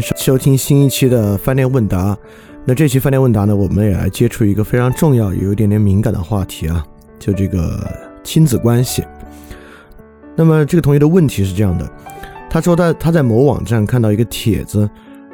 [0.00, 2.16] 收听新一期的饭店问答。
[2.64, 6.84] 那这期饭店问答呢，我们也来接触一个非常重要、有一点点敏感的话题啊，
[7.18, 7.90] 就这个
[8.22, 9.02] 亲子关系。
[10.36, 11.90] 那么这个同学的问题是这样的，
[12.50, 14.88] 他说他他在某网站看到一个帖子，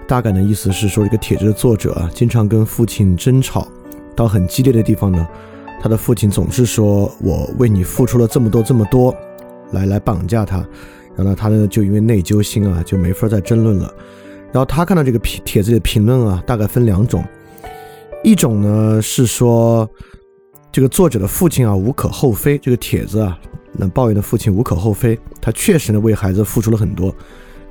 [0.07, 3.67] 大概的意思是说，这个帖子的作者啊，经常跟父亲争吵，
[4.15, 5.27] 到很激烈的地方呢，
[5.83, 9.15] 他的父亲总是说我为你付出了这么多这么多，
[9.73, 10.65] 来来绑架他。
[11.17, 13.93] 然后他呢，就因为内疚心啊，就没法再争论了。
[14.55, 17.25] 然后他看到这个评帖子的评论啊，大概分两种，
[18.23, 19.91] 一种呢是说
[20.71, 23.37] 这个作者的父亲啊无可厚非，这个帖子啊
[23.73, 27.13] 那抱怨的父亲无可厚非，他确实呢为孩子付出了很多，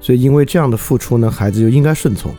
[0.02, 2.36] 所以因为这样的付出呢，孩子就应该顺从。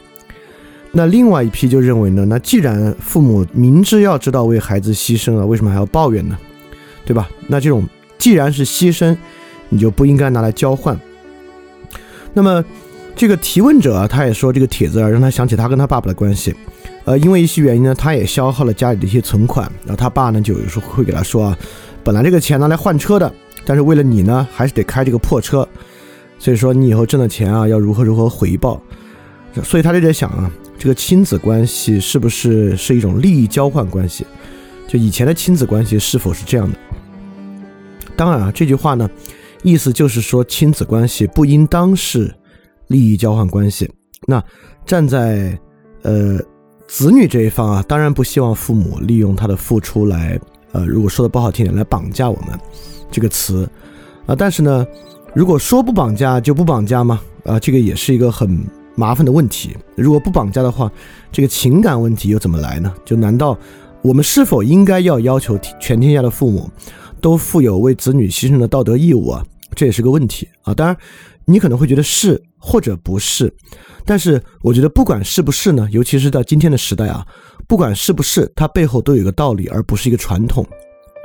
[0.92, 6.38] 那另外一批就认为呢，那既然父母明知要知道为孩子牺牲了，为什么还要抱怨呢？
[7.06, 7.28] 对吧？
[7.48, 9.16] 那这种既然是牺牲。
[9.70, 10.96] 你就不应该拿来交换。
[12.32, 12.64] 那么，
[13.16, 16.54] 这个提问者啊，他也说这个帖子啊，让他想起他跟他爸爸的关系。
[17.04, 19.70] 呃，因为一些原因呢，他也消耗了家里的一些存款。
[19.84, 21.58] 然后他爸呢，就有时候会给他说啊，
[22.02, 23.32] 本来这个钱拿来换车的，
[23.64, 25.66] 但是为了你呢，还是得开这个破车。
[26.38, 28.82] 所以说，你以后挣的钱啊，要如何如何回报。
[29.62, 34.26] 所以他就在想啊，这个亲子关系是不是是一种利益交换关系？
[34.88, 36.76] 就以前的亲子关系是否是这样的？
[38.16, 39.08] 当然啊，这句话呢。
[39.62, 42.30] 意思就是说，亲子关系不应当是
[42.88, 43.90] 利益交换关系。
[44.26, 44.42] 那
[44.86, 45.58] 站在
[46.02, 46.38] 呃
[46.86, 50.38] 子女这一方啊，当然不希望父母利用他的付出来，
[50.72, 52.58] 呃，如果说的不好听点，来绑架我们
[53.10, 53.68] 这个词
[54.26, 54.34] 啊。
[54.34, 54.86] 但是呢，
[55.34, 57.20] 如果说不绑架就不绑架吗？
[57.44, 58.64] 啊，这个也是一个很
[58.94, 59.76] 麻烦的问题。
[59.96, 60.90] 如果不绑架的话，
[61.32, 62.94] 这个情感问题又怎么来呢？
[63.04, 63.58] 就难道
[64.02, 66.70] 我们是否应该要要求全天下的父母
[67.20, 69.44] 都负有为子女牺牲的道德义务啊？
[69.74, 70.72] 这也是个问题啊！
[70.72, 70.96] 当然，
[71.44, 73.52] 你可能会觉得是或者不是，
[74.06, 77.26] 但是我觉得不管是不是呢，尤其是在今天的时代啊，
[77.68, 80.66] 不管是不是，它背后都有一个道理，而不是一个传统，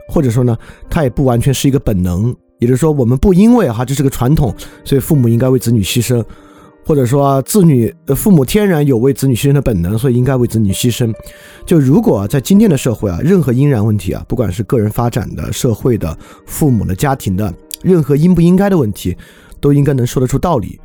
[0.10, 0.58] 或者说呢，
[0.90, 2.36] 它也不完全是一个本能。
[2.60, 6.22] 也就是说，我们不因为哈这是个传统，所以父母应该为子女牺牲，
[6.86, 11.10] 或者说子女父母天然有为子女牺牲的本能，所以应该为子女牺牲。
[11.66, 17.54] 就如果在今天的社会啊，任何因然问题啊，不管是个人发展的、社会的、父母的、家庭的。
[17.82, 19.16] 任何应不应该的问题，
[19.62, 20.78] 都应该能说得出道理。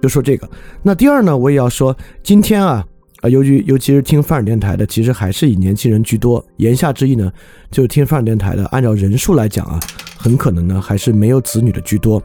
[0.00, 0.48] 就说这个。
[0.82, 2.84] 那第二呢，我也要说，今天啊
[3.20, 6.44] 啊，由于尤其是听范尔电台的，其实还是以年轻人居多。
[6.56, 7.30] 言下之意呢，
[7.70, 9.78] 就是听范尔电台的，按照人数来讲啊，
[10.16, 12.22] 很可能呢还是没有子女的居多。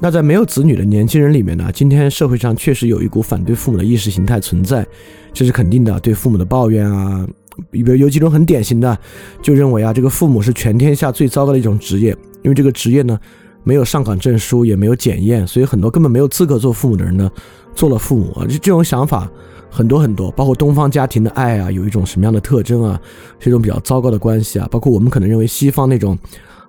[0.00, 4.84] 那在没有子女的年轻人里面呢，今天社会上确实有一股反对父母的意识形态存在，
[5.32, 6.00] 这是肯定的。
[6.00, 7.24] 对父母的抱怨啊，
[7.70, 8.98] 比如有几种很典型的，
[9.40, 12.16] 就认为啊，这个父母是全天下最糟糕的一种职业。
[12.42, 13.16] 因为这个职业呢，
[13.64, 17.30] 没有上岗证书，也没有检验，所以很多根本没有资格做父母的人呢，
[17.74, 18.46] 做了父母啊。
[18.48, 19.30] 这这种想法
[19.70, 23.00] 很多很多，包括东方家庭的爱啊，有一种什么样的特征啊，
[23.38, 24.68] 是一种比较糟糕的关系啊。
[24.70, 26.18] 包括我们可能认为西方那种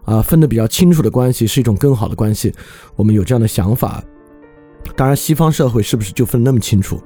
[0.05, 2.53] 啊分得比较清楚的关系是一种更好的关系，
[2.95, 4.03] 我们有这样的想法。
[4.95, 7.01] 当然，西方社会是不是就分那么清楚？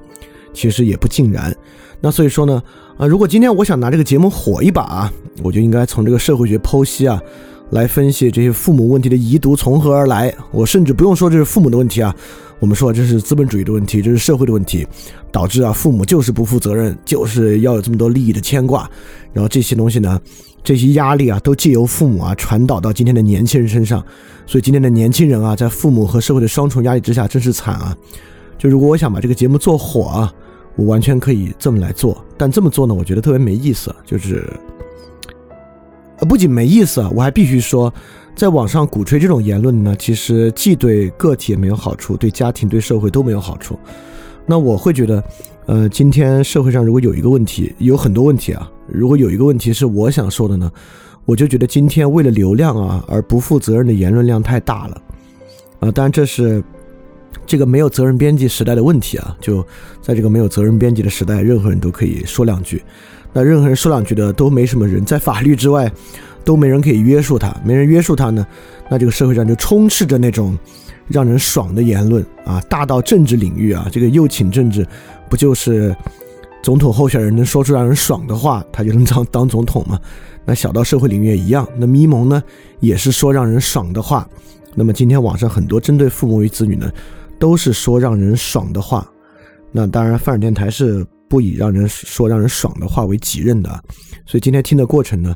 [0.52, 1.54] 其实也不尽然。
[2.00, 2.62] 那所以说呢，
[2.96, 5.12] 啊，如果今天我想拿这个节目火一把啊，
[5.42, 7.20] 我就应该从这个社会学剖析啊。
[7.70, 10.34] 来分析这些父母问题的遗毒从何而来？
[10.50, 12.14] 我甚至不用说这是父母的问题啊，
[12.58, 14.86] 我们说这是资本主义的问题，这是社会的问题，
[15.30, 18.90] 导致啊父母就是不负责任，就是要有这么多利益的牵挂，
[19.32, 20.18] 然后这些东西呢，
[20.64, 24.02] 这些压力啊都借由父母啊传导到今天的年轻人身上，
[24.46, 27.94] 所以今天的年轻人啊在父母和社会的双重压力之下真是惨啊！
[28.56, 30.32] 就如果我想把这个节目做火啊，
[30.74, 34.50] 我完全可以这么来做，但这么做呢，我觉得特别没意思，就是。
[36.18, 37.92] 呃，不仅没意思啊，我还必须说，
[38.34, 43.78] 在网上鼓吹这种言论呢，其实既对个体也没有好处，对家庭、对社会都没有好处。
[44.44, 45.22] 那我会觉得，
[45.66, 50.72] 呃，今天社会上如果有一个问题，有很多问题啊，如果有一个问题是我想说的呢，
[51.24, 55.02] 我就觉得今天为了流量啊而不负责任的言论量太大了。
[55.80, 56.64] 啊，当然这是
[57.46, 59.64] 这个没有责任编辑时代的问题啊，就
[60.02, 62.82] 在这个没有责任编辑的时代，任何人都可以说两句。
[63.38, 65.88] 那任何人说两句的都没什么人，在法律之外
[66.44, 68.44] 都没人可以约束他，没人约束他呢，
[68.90, 70.58] 那这个社会上就充斥着那种
[71.06, 74.84] 让人爽的言论啊，大到政治领域啊，这个右倾政治
[75.28, 75.94] 不就是
[76.64, 80.00] 总统候选人能说出让人爽的话，他就能当当总统吗？
[80.44, 82.42] 那小到社会领域也一样，那咪蒙呢
[82.80, 84.28] 也是说让人爽的话。
[84.74, 86.90] 那么今天网上很多针对父母与子女呢。
[87.40, 89.08] 都是说让人爽的话，
[89.70, 93.70] 那当然，范尔电台是不以让人说让人爽的话为己任的，
[94.26, 95.34] 所以今天听的过程呢，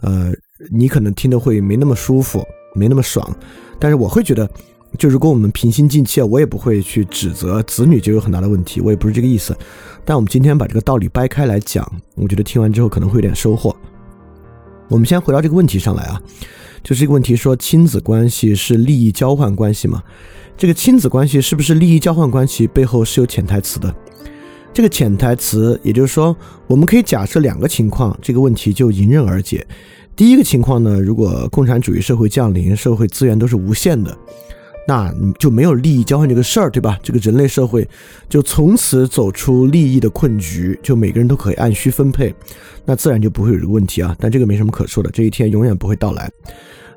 [0.00, 0.32] 呃，
[0.70, 2.44] 你可能听的会没那么舒服，
[2.74, 3.28] 没那么爽，
[3.78, 4.48] 但是我会觉得，
[4.98, 9.56] 就如果我们平心静气，我也不会去指责子女就有很大的问题，我也不是这个意思。
[10.04, 13.74] 但我们今天把这个道理掰开来讲，我觉得听完之后可能会有点收获。
[14.88, 16.20] 我们先回到这个问题上来啊，
[16.82, 20.02] 就是这个问题说亲子关系是利益交换关系吗？
[20.56, 22.66] 这个亲子关系是不是利益交换关系？
[22.66, 23.92] 背后是有潜台词的。
[24.74, 26.36] 这个潜台词，也就是说，
[26.66, 29.64] 我们可以假设两个情况，这个问题就迎刃而解。
[30.16, 34.16] 第一个情况呢，如果共产主义社会降临，社会资源都是无限的，
[34.88, 36.98] 那你就没有利益交换这个事儿，对吧？
[37.04, 37.88] 这个人类社会
[38.28, 42.34] 就从此走出利益的困局，就每个人都可以按需分配，
[42.84, 44.16] 那自然就不会有这个问题啊。
[44.18, 46.28] 但这个没什么可说的，这一天永远不会到来。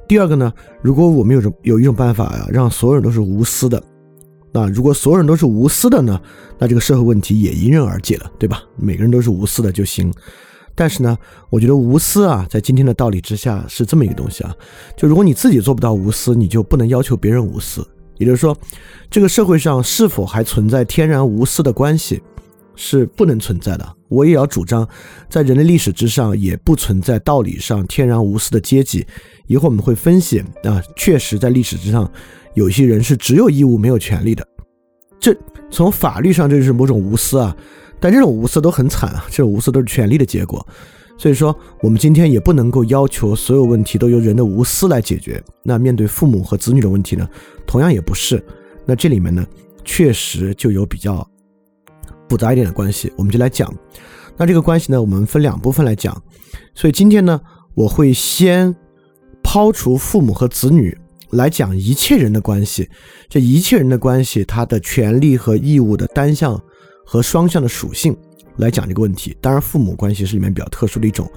[0.07, 0.51] 第二个呢，
[0.81, 3.81] 如果我们有种有一种办法呀，让所有人都是无私的，
[4.57, 6.19] 啊如果所有人都是无私的呢，
[6.57, 8.63] 那这个社会问题也迎刃而解了，对吧？
[8.75, 10.11] 每个人都是无私的就行。
[10.75, 11.17] 但是呢，
[11.49, 14.53] 我觉得无私啊，在今天的道理之下是这么一个东西啊，
[14.95, 17.87] 就如果你自己做不到无私，你就不能要求别人无私。
[18.17, 18.57] 也就是说，
[19.09, 22.21] 这个社会上是否还存在天然无私的关系？
[22.79, 23.95] 是不能存在的。
[24.07, 24.87] 我也要主张，
[25.27, 29.03] 在人类历史之上也不存在道理上天然无私的阶级。
[29.47, 32.09] 一会儿我们会分析啊，确实在历史之上，
[32.57, 34.45] 有些人是只有义务没有权利的。
[35.19, 35.31] 这
[35.69, 37.55] 从法律上这就是某种无私啊，
[37.99, 40.65] 但这种无私都很惨啊，这种无私都是权利的结果。
[41.19, 45.39] 所以说，我们今天也不能够要求所有问题都由人的无私来解决。
[45.63, 47.29] 那面对父母和子女的问题呢，
[47.67, 48.43] 同样也不是。
[48.87, 49.45] 那这里面呢，
[49.85, 51.25] 确实就有比较。
[52.27, 53.71] 复杂一点的关系，我们就来讲。
[54.35, 56.19] 那这个关系呢，我们分两部分来讲。
[56.73, 57.39] 所以今天呢，
[57.75, 58.75] 我会先
[59.41, 60.97] 抛除父母和子女，
[61.31, 62.89] 来讲一切人的关系。
[63.29, 66.61] 这一切人的关系，它的权利和义务的单向
[67.05, 68.15] 和双向的属性
[68.57, 69.35] 来讲这个问题。
[69.41, 71.29] 当然，父母关系是里面比较特殊的一种。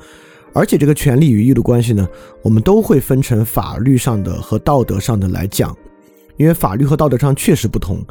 [0.53, 2.09] 而且，这个权利与义务关系呢，
[2.43, 5.77] 我们都会分成法律上的和道德上的来讲，
[6.37, 8.05] 因为法律和道德上确实不同。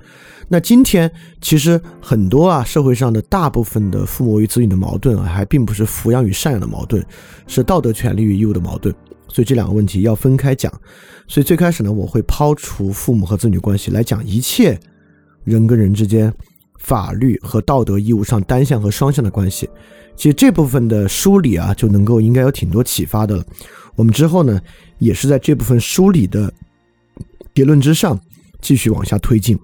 [0.47, 1.11] 那今天
[1.41, 7.05] 其实很多啊，社会上的大部分的父母与子女的矛盾啊，还并不是抚养与赡养的矛盾，
[7.45, 8.95] 是道德权利与义务的矛盾。
[9.29, 10.71] 所以这两个问题要分开讲。
[11.27, 14.79] 所以最开始呢，我会抛除父母和子女关系来讲一切
[15.43, 16.33] 人跟人之间
[16.79, 19.69] 法律和道德义务上单向和双向的关系。
[20.15, 23.45] 其实这部分的梳理啊，就能够应该有挺多启发的。
[23.95, 24.59] 我们之后呢，
[24.97, 26.51] 也是在这部分梳理的
[27.53, 28.19] 结论之上
[28.61, 29.57] 继续往下推进。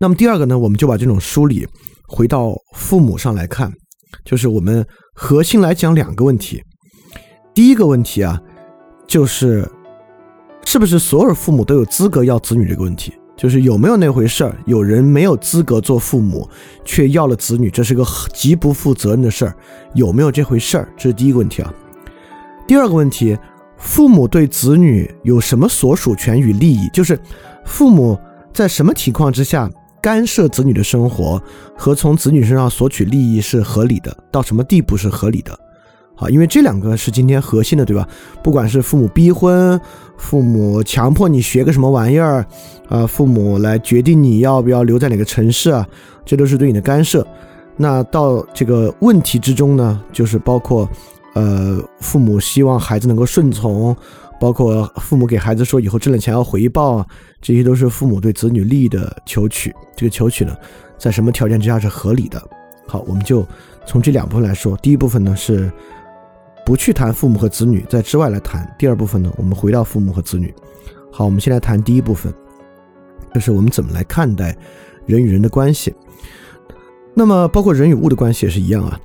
[0.00, 1.66] 那么第二个呢，我们就把这种梳理
[2.06, 3.72] 回到父母上来看，
[4.24, 6.62] 就是我们核心来讲两个问题。
[7.58, 8.40] 第一个问题啊，
[9.04, 9.68] 就是
[10.64, 14.56] 是不是所有父母都有资格要子女这个问题，就是有没有那回事儿？
[14.66, 16.48] 有人没有资格做父母，
[16.84, 19.56] 却要了子女，这是个极不负责任的事儿，
[19.94, 20.88] 有没有这回事儿？
[20.96, 21.74] 这是第一个问题啊。
[22.64, 23.36] 第二个问题，
[23.76, 26.88] 父母对子女有什么所属权与利益？
[26.92, 27.18] 就是
[27.64, 28.16] 父母
[28.54, 29.68] 在什么情况之下？
[30.00, 31.42] 干涉子女的生活
[31.76, 35.58] 和从子女身上索取利益是合理的，到什么地步是合理的？
[36.20, 38.06] 好，因为这两个是今天核心的，对吧？
[38.42, 39.80] 不管是父母逼婚，
[40.16, 42.44] 父母强迫你学个什么玩意儿，
[42.88, 45.86] 啊，父母来决定你要不要留在哪个城市啊，
[46.24, 47.24] 这都是对你的干涉。
[47.76, 50.90] 那到这个问题之中呢，就是包括，
[51.34, 53.96] 呃，父母希望孩子能够顺从。
[54.40, 57.06] 包括父母给孩子说以后挣了钱要回报啊，
[57.42, 59.74] 这些都是父母对子女利益的求取。
[59.96, 60.56] 这个求取呢，
[60.96, 62.40] 在什么条件之下是合理的？
[62.86, 63.44] 好，我们就
[63.84, 64.76] 从这两部分来说。
[64.76, 65.68] 第一部分呢是
[66.68, 68.70] 不去谈父母和子女，在之外来谈。
[68.78, 70.54] 第二部分呢，我们回到父母和子女。
[71.10, 72.30] 好，我们先来谈第一部分，
[73.32, 74.54] 就是我们怎么来看待
[75.06, 75.94] 人与人的关系。
[77.14, 79.00] 那么，包括人与物的关系也是一样啊。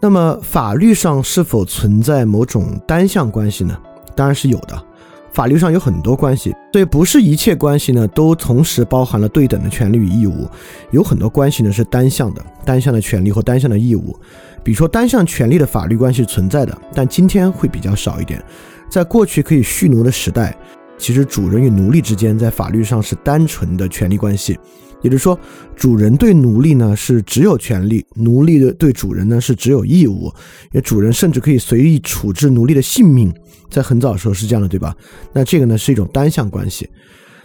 [0.00, 3.80] 那么，法律上是否存在某种单向关系呢？
[4.16, 4.84] 当然是有的，
[5.30, 10.48] 法律上有很多关系，所以不是一切关系呢都同时包含了对等的权利与义务，
[10.90, 14.18] 有很多关系呢是单向的，单向的权利或单向的义务。
[14.62, 18.42] 比如说单向权利的法律关系存在的，但今天会比较少一点。
[18.90, 20.56] 在过去可以蓄奴的时代，
[20.96, 24.58] 其实主人与奴隶之间在法律上是单纯的权利关系，
[25.02, 25.38] 也就是说，
[25.76, 30.32] 主人对奴隶呢是只有权利，奴隶的对主人呢是只有义务，
[30.64, 33.32] 因为主人甚至可以随意处置奴隶的性命，
[33.70, 34.96] 在很早的时候是这样的，对吧？
[35.32, 36.88] 那这个呢是一种单向关系。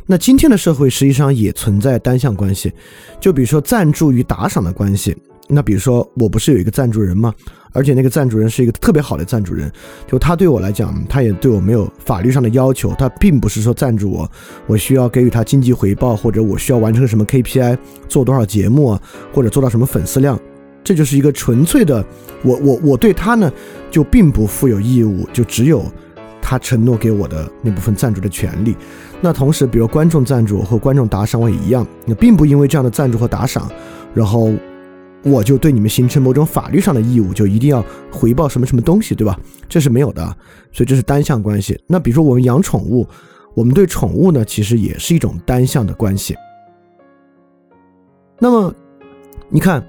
[0.06, 2.72] 那今天的社会实际上也存在单向关系，
[3.22, 5.16] 就比如说赞助与打赏的关系。
[5.48, 7.34] 那比如说，我不是有一个赞助人吗？
[7.76, 9.72] 而且那个赞助人是一个特别好的赞助人，
[10.06, 14.32] 就他对我来讲，他也对我没有法律上的要求，他并不是说赞助我，
[14.68, 19.02] 我需要给予他经济回报，或者我需要完成什么 KPI，做多少节目啊，
[19.34, 20.40] 或者做到什么粉丝量，
[20.84, 22.06] 这就是一个纯粹的，
[22.44, 23.52] 我我我对他呢
[23.90, 25.84] 就并不负有义务，就只有
[26.44, 28.78] 他承诺给我的那部分赞助的权利。
[29.20, 33.68] 那同时，比如观众赞助和观众打赏我也一样，那并不因为这样的赞助和打赏，
[34.14, 34.54] 然后。
[35.24, 39.40] 我就对你们形成某种法律上的义务，就一定要回报什么什么东西，对吧？
[39.70, 40.22] 这是没有的，
[40.74, 41.82] 所以这是单向关系。
[41.88, 43.08] 那比如说我们养宠物，
[43.56, 46.36] 我们对宠物呢，其实也是一种单向的关系。
[48.38, 48.74] 那么
[49.48, 49.82] 你看，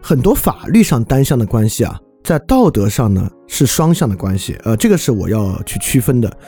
[0.00, 4.56] 很多法律上单向的关系啊，在道德上呢是双向的关系。
[4.64, 6.38] 呃，这个是我要去区分的。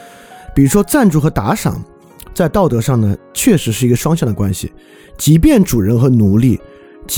[0.55, 1.85] 比如说赞助和打赏，
[2.33, 4.73] 在道德上呢确实是一个双向的关系，
[5.19, 6.59] 即便主人和奴隶。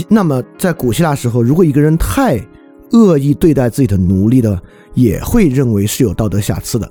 [0.08, 2.40] 那么，在古希腊时候，如果一个人太
[2.92, 4.60] 恶意对待自己的奴隶的，
[4.94, 6.90] 也会认为是有道德瑕疵的。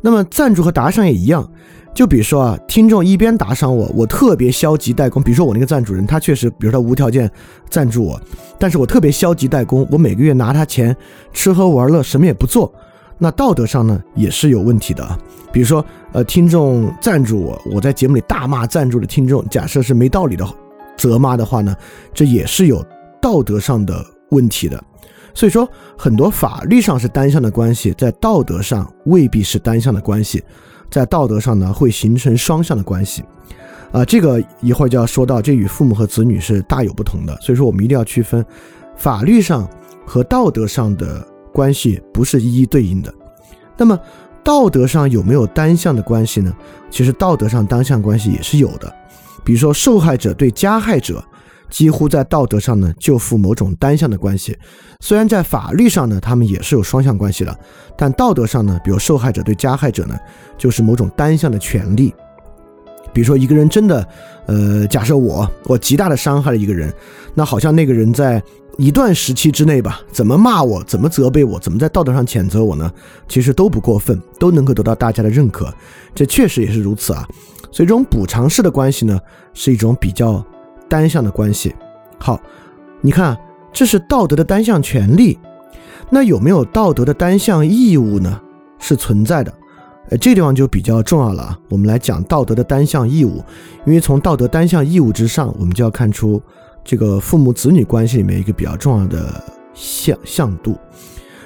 [0.00, 1.48] 那么，赞助和打赏也一样。
[1.94, 5.22] 就比如说啊，听众一边打赏我，我特别消极怠工。
[5.22, 7.30] 比如说我那个赞助人，他确实，比如他无条件
[7.70, 8.20] 赞助我，
[8.58, 10.94] 但是我特别消极怠工，我每个月拿他钱
[11.32, 12.70] 吃喝玩乐，什么也不做，
[13.16, 15.18] 那道德上呢也是有问题的。
[15.50, 15.82] 比如说，
[16.12, 20.46] 呃，听众赞助我，我在节目里大骂赞助的听众，假设是没道理的。
[20.96, 21.74] 责骂的话呢，
[22.14, 22.84] 这也是有
[23.20, 24.82] 道德上的问题的。
[25.34, 30.42] 所以说，很多法律上是单向的关系，在道德上未必是单向的关系，
[30.90, 33.22] 在道德上呢会形成双向的关系。
[33.92, 37.36] 啊，这个一会儿就要说到，这与父母和子女是大有不同的。
[37.40, 38.44] 所以说，我们一定要区分
[38.96, 39.68] 法律上
[40.06, 43.12] 和道德上的关系不是一一对应的。
[43.76, 43.98] 那么，
[44.42, 46.52] 道德上有没有单向的关系呢？
[46.90, 48.92] 其实，道德上单向关系也是有的。
[49.46, 51.24] 比如说，受害者对加害者，
[51.70, 54.58] 几乎在道德上呢就负某种单向的关系。
[54.98, 57.56] 虽然在法律上呢，他们也是有双向关系的，
[57.96, 60.18] 但道德上呢，比如受害者对加害者呢，
[60.58, 62.12] 就是某种单向的权利。
[63.12, 64.06] 比如说，一个人真的，
[64.46, 66.92] 呃，假设我我极大的伤害了一个人，
[67.32, 68.42] 那好像那个人在
[68.76, 72.92] 一段时期之内吧，怎么骂我，怎么责备我，怎么在道德上谴责我呢？
[73.28, 75.72] 其实都不过分，都能够得到大家的认可。
[76.14, 77.26] 这确实也是如此啊。
[77.76, 79.20] 所以这种补偿式的关系呢，
[79.52, 80.42] 是一种比较
[80.88, 81.74] 单向的关系。
[82.18, 82.40] 好，
[83.02, 83.36] 你看，
[83.70, 85.38] 这是道德的单向权利，
[86.08, 88.40] 那有没有道德的单向义务呢？
[88.78, 89.52] 是存在的。
[90.08, 91.58] 呃，这地方就比较重要了啊。
[91.68, 93.44] 我们来讲道德的单向义务，
[93.84, 96.40] 因为从道德单向义务之上，我们就要看出
[96.82, 100.78] 这个父母子女关系里面一个比较重要的向向度。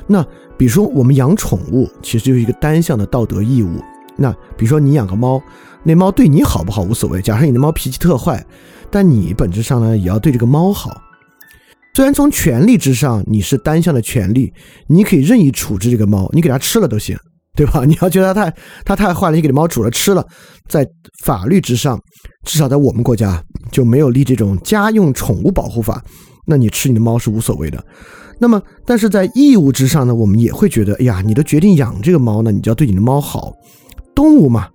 [0.06, 0.24] 那
[0.56, 3.82] 比如说我们养宠物，其实就是一个单向的道德义务。
[4.14, 5.42] 那比如说你养个猫。
[5.82, 7.22] 那猫对你好不好无所谓。
[7.22, 8.44] 假设你的猫脾气特坏，
[8.90, 11.00] 但你本质上呢也要对这个猫好。
[11.94, 14.52] 虽然从权利之上你是单向的权利，
[14.86, 17.16] 你可以任意处置这个猫，你给它吃了都行，
[17.56, 17.82] 对吧？
[17.88, 20.24] 你要觉得它太它太坏了，你给猫煮了吃了，
[20.68, 20.86] 在
[21.24, 22.00] 法律之上，
[22.44, 26.02] 至少在我们国家就没有立这种家用宠物保护法，
[26.46, 27.84] 那你吃你的猫是无所谓的。
[28.38, 33.52] 那么，但是在义务之上呢，我们也会觉得，哎呀，你都决定养这个猫呢，你就要对你的猫好，
[34.14, 34.68] 动物嘛。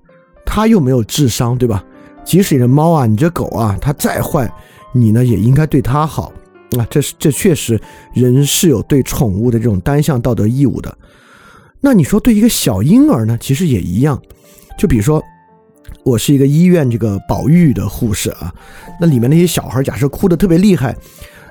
[0.45, 1.83] 它又没有智商，对吧？
[2.23, 4.51] 即使你的猫啊，你这狗啊，它再坏，
[4.93, 6.31] 你呢也应该对它好
[6.77, 6.87] 啊。
[6.89, 7.79] 这是这确实，
[8.13, 10.97] 人是有对宠物的这种单向道德义务的。
[11.81, 14.19] 那你说对一个小婴儿呢，其实也一样。
[14.75, 15.21] 就比如说，
[16.03, 18.51] 我是一个医院这个保育的护士啊，
[18.99, 20.95] 那里面那些小孩，假设哭的特别厉害，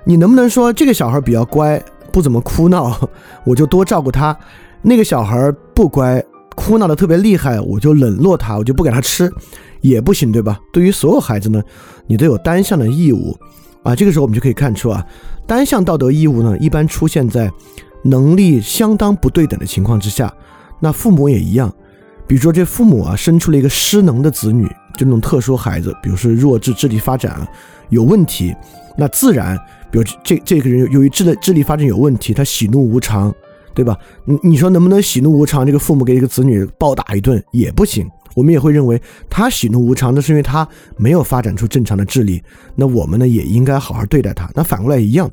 [0.05, 3.09] 你能不能说这个小孩比较乖，不怎么哭闹，
[3.45, 4.37] 我就多照顾他；
[4.83, 6.25] 那个小孩不乖。
[6.55, 9.33] 哭闹的特别厉害，我就冷落他，我就不给他吃，
[9.81, 10.59] 也不行，对吧？
[10.73, 11.63] 对于所有孩子呢，
[12.07, 13.37] 你都有单向的义务
[13.83, 13.95] 啊。
[13.95, 15.05] 这个时候我们就可以看出啊，
[15.47, 17.51] 单向道德义务呢，一般出现在
[18.03, 20.33] 能力相当不对等的情况之下。
[20.81, 21.73] 那父母也一样，
[22.27, 27.47] 比如说这父母啊，生出了一个失能的子女，就那种特殊孩子，比如说弱智、智力发展
[27.89, 28.55] 有问题，
[28.97, 29.59] 那自然，
[29.91, 33.35] 比如这这个人由于智力智力发展有问题，他喜怒无常。
[33.75, 33.99] 对吧？
[34.25, 35.67] 你你说能不能喜怒无常？
[35.67, 38.09] 这个父母给一个子女暴打一顿也不行。
[38.35, 39.01] 我们也会认为
[39.31, 40.67] 他喜怒无常，那是因为他
[40.97, 42.43] 没有发展出正常的智力。
[42.75, 44.51] 那我们呢也应该好好对待他。
[44.55, 45.31] 那反过来一样，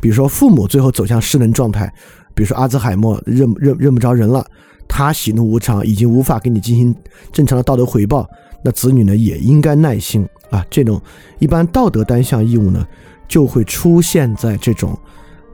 [0.00, 1.92] 比如说父母最后走向失能状态，
[2.32, 4.46] 比如说阿兹海默认认认不着人了，
[4.86, 6.94] 他喜怒无常，已经无法给你进行
[7.32, 8.24] 正常的道德回报，
[8.62, 10.64] 那子女呢也应该耐心啊。
[10.70, 11.02] 这种
[11.40, 12.86] 一般道德单向义务呢，
[13.26, 14.96] 就会出现在这种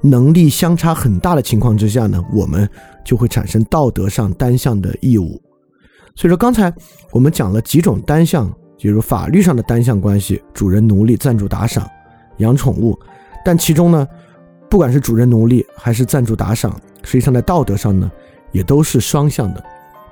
[0.01, 2.69] 能力相差很大的情况之下呢，我们
[3.05, 5.41] 就会产生道德上单向的义务。
[6.15, 6.73] 所以说，刚才
[7.13, 11.89] 我们讲了几种单向，比如法律上的单向关系，主人、奴隶、赞助、打赏、
[12.39, 12.99] 养宠物，
[13.45, 14.07] 但其中呢，
[14.69, 18.11] 不管是主人、奴隶还是赞助、打赏，实际上在道德上呢。
[18.53, 19.63] 也都是双向的，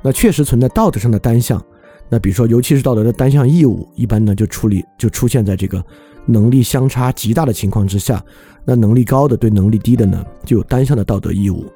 [0.01, 1.61] 那确实存在道德上的单向。
[2.09, 5.85] 那比如说，尤其是道德的单向义务，一般呢就处理就出现在这个
[6.29, 8.25] 能力相差极大的情况之下。
[8.65, 11.67] 那能力高的对能力低的呢，就有单向的道德义务。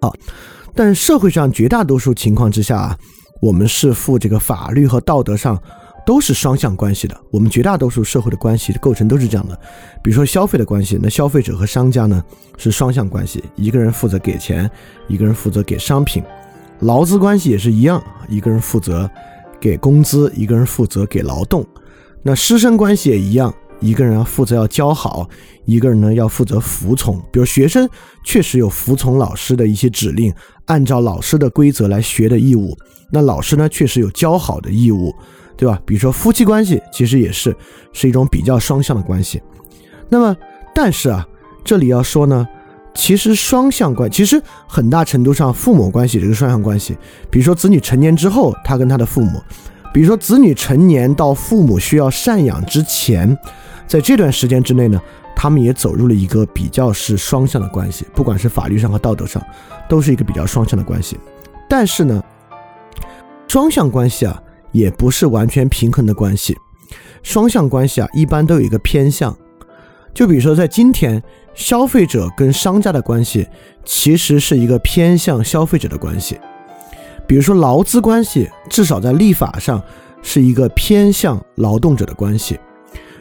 [0.00, 0.12] 好，
[0.74, 2.98] 但社会上绝大多数情况之下啊，
[3.40, 5.56] 我们是负这个法律和道德上。
[6.06, 9.56] 都是双向关系的，我们绝大多数社会的关系构成都是这样的。
[10.02, 12.24] 比如说消费的关系，那消费者和商家呢
[12.56, 14.68] 是双向关系，一个人负责给钱，
[15.08, 16.24] 一个人负责给商品。
[16.80, 19.08] 劳资关系也是一样，一个人负责
[19.60, 21.64] 给工资，一个人负责给劳动。
[22.22, 25.28] 那师生关系也一样，一个人要负责要教好，
[25.64, 27.18] 一个人呢要负责服从。
[27.32, 27.88] 比如学生
[28.24, 30.32] 确实有服从老师的一些指令，
[30.66, 32.76] 按照老师的规则来学的义务。
[33.10, 35.14] 那老师呢确实有教好的义务。
[35.56, 35.78] 对吧？
[35.84, 37.54] 比如说夫妻关系，其实也是
[37.92, 39.42] 是一种比较双向的关系。
[40.08, 40.34] 那么，
[40.74, 41.28] 但是啊，
[41.62, 42.48] 这里要说呢，
[42.94, 46.96] 其实双向关，其实很大程度上父母关系这个双向关系。
[47.30, 49.38] 比如说子女成年之后，他跟他的父母；
[49.92, 53.36] 比如说子女成年到父母需要赡养之前，
[53.86, 55.00] 在这段时间之内呢，
[55.34, 59.42] 他们也走入了一个比较是双向的关系，不管是法律上和道德上，
[59.88, 61.18] 都是一个比较双向的关系。
[61.68, 62.22] 但是呢，
[63.48, 64.42] 双向关系啊。
[64.72, 66.56] 也不是完全平衡的关系，
[67.24, 69.36] 双向关系啊，一般都有一个偏向。
[70.14, 71.20] 就比如说，在今天，
[71.54, 73.48] 消费者跟商家的关系
[73.84, 76.38] 其实是一个偏向消费者的关系。
[77.30, 79.80] 比如说，劳资关系至少在立法上
[80.20, 82.58] 是一个偏向劳动者的关系。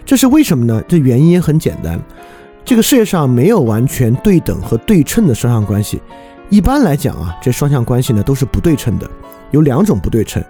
[0.03, 0.83] 这是为什么呢？
[0.87, 2.01] 这原因很简单，
[2.65, 6.01] 这个世界上没有完全对等和对称的双向关系。
[6.49, 9.07] 一般来讲啊，这双向关系呢都是不对称的，
[9.51, 10.43] 有两种不对称。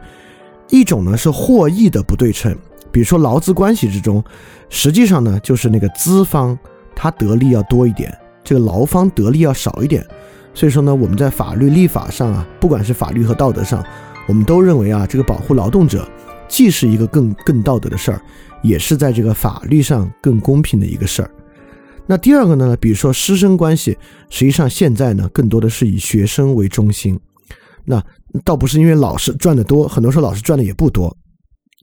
[0.70, 2.58] 一种呢是获益的不对称，
[2.94, 4.24] 比如说劳资关系之中，
[4.70, 6.58] 实际上呢就是那个资方
[6.96, 10.02] 他得利要多一点，这个劳方得利要少一点。
[10.54, 13.84] 所以说呢，我们在法律立法上啊，不管是法律和道德上，
[14.28, 16.08] 我们都认为啊，这个保护劳动者
[16.48, 18.22] 既是一个更更道德的事儿，
[18.62, 21.32] 也是在这个法律上更公平的一个事儿。
[22.08, 23.98] 那第二个呢，比如说师生关系，
[24.30, 27.20] 实际上现在呢更多的是以学生为中心。
[27.86, 28.04] 那
[28.44, 31.16] 倒不是因为老师赚的多，很多时候老师赚的也不多，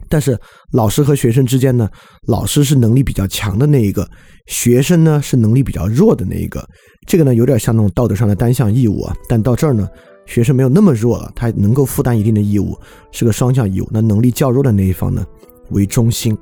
[0.09, 0.39] 但是
[0.73, 1.89] 老师和学生之间呢，
[2.27, 4.09] 老师是能力比较强的那一个，
[4.47, 6.69] 学生呢是能力比较弱的那一个，
[7.07, 9.15] 这个呢有点像那种道德上的单向义务啊。
[9.29, 9.89] 但到这儿呢，
[10.27, 12.77] 学生没有那么弱了，他能够负担一定的义务，
[13.13, 13.89] 是个双向义务。
[13.91, 15.25] 那能力较弱的那一方呢
[15.71, 16.37] 为中心。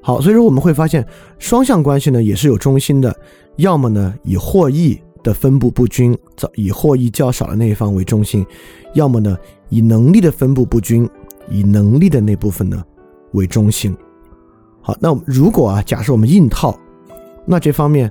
[0.00, 1.06] 好，所以说我们会发现
[1.38, 3.14] 双向关系呢也是有中心的，
[3.56, 4.98] 要么呢以获益。
[5.22, 6.16] 的分布不均，
[6.54, 8.42] 以获益较少的那一方为中心；
[8.94, 9.36] 要么呢，
[9.68, 11.06] 以能力的分布不均，
[11.50, 12.82] 以能力的那部分呢
[13.32, 13.94] 为中心。
[14.80, 16.74] 好，那如果啊，假设我们硬套，
[17.44, 18.10] 那这方面，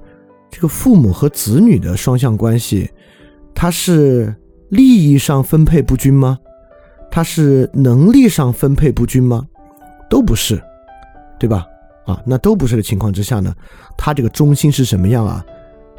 [0.51, 2.89] 这个父母和子女的双向关系，
[3.53, 4.35] 它是
[4.69, 6.37] 利益上分配不均吗？
[7.11, 9.45] 它是能力上分配不均吗？
[10.09, 10.61] 都不是，
[11.39, 11.65] 对吧？
[12.05, 13.53] 啊，那都不是的情况之下呢，
[13.97, 15.45] 它这个中心是什么样啊？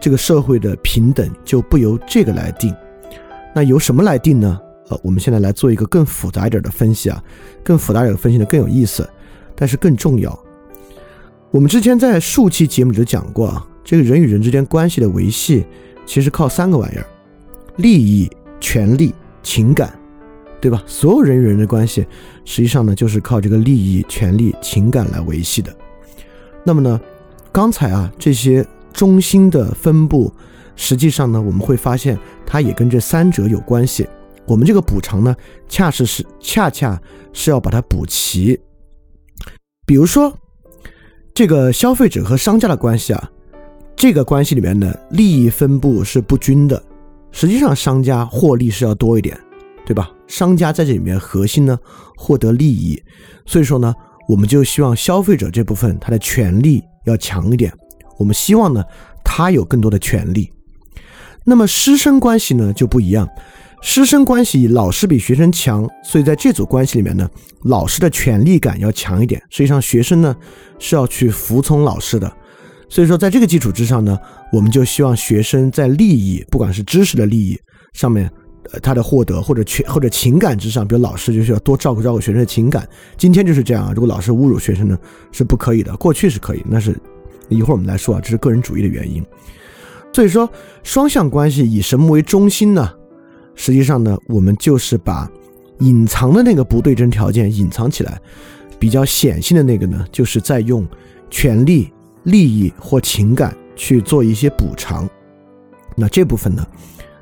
[0.00, 2.74] 这个社会的平等就不由这个来定，
[3.54, 4.58] 那由什么来定呢？
[4.88, 7.22] 呃，我们现在来做一个更复杂一点的分析啊，
[7.62, 9.08] 更复杂一点的分析呢更有意思，
[9.54, 10.36] 但是更重要。
[11.52, 15.64] 我们之前在数期节目里就讲过啊，这个人与人之间关系的维系，
[16.06, 17.06] 其实靠三个玩意儿：
[17.76, 19.92] 利益、权利、情感，
[20.60, 20.82] 对吧？
[20.86, 22.06] 所有人与人的关系，
[22.44, 25.74] 实际上呢就是靠这个利益、权利、情感来维系的。
[26.64, 27.00] 那么呢，
[27.52, 28.66] 刚才啊这些。
[28.92, 30.30] 中心的分布，
[30.74, 34.04] 实际上呢，我们会发现它也跟这三者有关系。
[34.46, 35.34] 我们这个补偿呢，
[35.68, 37.00] 恰是是恰恰
[37.32, 38.58] 是要把它补齐。
[39.86, 40.36] 比如说，
[41.32, 43.30] 这个消费者和商家的关系啊，
[43.96, 46.82] 这个关系里面呢，利益分布是不均的。
[47.32, 49.38] 实际上，商家获利是要多一点，
[49.84, 50.10] 对吧？
[50.26, 51.78] 商家在这里面核心呢，
[52.16, 53.00] 获得利益。
[53.44, 53.94] 所以说呢，
[54.26, 57.72] 我们就希望消费者这部分他的权利要强一点。
[58.18, 58.82] 我们希望呢，
[59.22, 60.50] 他有更多的权利。
[61.44, 63.28] 那么师生关系呢就不一样，
[63.80, 67.28] 师生关系老师比学生强，所以在这组关系里面呢，
[67.64, 69.40] 老师的权利感要强一点。
[69.50, 70.34] 实际上学生呢
[70.78, 72.30] 是要去服从老师的。
[72.90, 74.18] 所以说在这个基础之上呢，
[74.52, 77.58] 我们就希望学生在利益，不管是知识的利益
[77.92, 78.28] 上面，
[78.72, 82.86] 呃他的获得或者权或者情感之上，比如老师就是要多照顾照顾学生的情感。
[83.16, 84.98] 今天就是这样啊，如果老师侮辱学生呢，
[85.30, 85.96] 是不可以的。
[85.96, 86.94] 过去是可以，那是
[87.48, 89.24] 一会儿我们来说啊，这是个人主义的原因。
[90.12, 90.50] 所以说，
[90.82, 92.92] 双向关系以什么为中心呢？
[93.54, 95.30] 实际上呢，我们就是把
[95.78, 98.20] 隐藏的那个不对称条件隐藏起来，
[98.80, 100.84] 比较显性的那个呢，就是在用
[101.30, 101.88] 权利、
[102.24, 105.08] 利益或情感去做一些补偿。
[105.96, 106.66] 那这部分呢，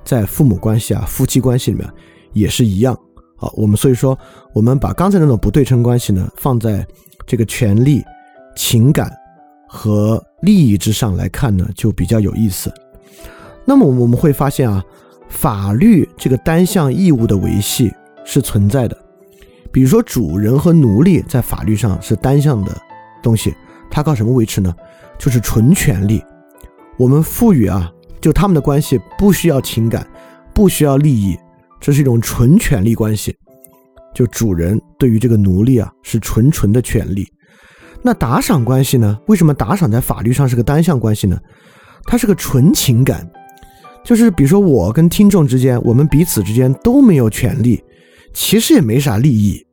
[0.04, 1.88] 在父母关系啊、夫妻关系里面
[2.32, 2.98] 也是一样。
[3.36, 4.18] 好，我们所以说，
[4.52, 6.86] 我们把刚才那种不对称关系呢，放在
[7.26, 8.04] 这个权利、
[8.56, 9.12] 情感。
[9.70, 12.72] 和利益之上来看呢，就比较有意思。
[13.66, 14.82] 那么我们会发现啊，
[15.28, 17.92] 法律这个单向义务的维系
[18.24, 18.96] 是存在的。
[19.70, 22.74] 比如说，主人和奴隶在法律上是单向的
[23.22, 23.54] 东西，
[23.90, 24.74] 它靠什么维持呢？
[25.18, 26.22] 就是纯权利。
[26.96, 30.06] 我们赋予啊，就他们的关系不需要情感，
[30.54, 31.36] 不需要利益，
[31.80, 33.36] 这是一种纯权利关系。
[34.14, 37.26] 就主人对于这个奴隶啊，是纯纯的权利。
[38.02, 39.18] 那打赏关系呢？
[39.26, 41.38] 为什么打赏在法律上是个单向关系呢？
[42.04, 43.28] 它是个纯情感，
[44.04, 47.82] 就是比如说我跟听众之间，我们彼此之间都没有权利，
[48.32, 49.64] 其实也没啥利益，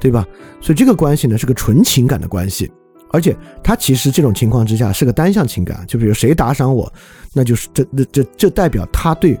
[0.00, 0.26] 对吧？
[0.60, 2.70] 所以这个关系呢是个纯情感的关系，
[3.16, 6.92] 而且他其实这种情况之下是个单向情感，就比如谁打赏我，
[7.32, 9.38] 那就是这这这这代表他对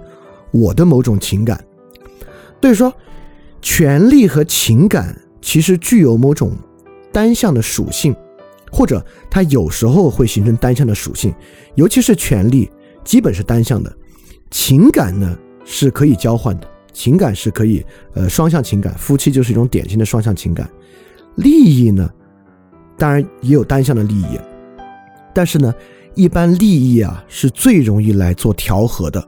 [0.50, 1.62] 我的某种情感。
[2.62, 2.92] 所以说，
[3.60, 6.56] 权利和情感其实具有某种
[7.12, 8.16] 单向的属性。
[8.72, 11.32] 或者它有时候会形成单向的属性，
[11.76, 12.68] 尤其是权力
[13.04, 13.96] 基本是单向的，
[14.50, 20.68] 情感呢是可以交换的，情感是可以呃双向情感，夫妻就是一种典型的双向情感。
[21.36, 22.10] 利益呢，
[22.98, 24.38] 当然也有单向的利益，
[25.34, 25.74] 但是呢，
[26.14, 29.22] 一般利益啊是最容易来做调和的，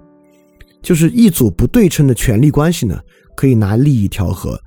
[0.83, 2.99] 就是一组不对称的权利关系呢，
[3.37, 4.59] 可以拿利益调和。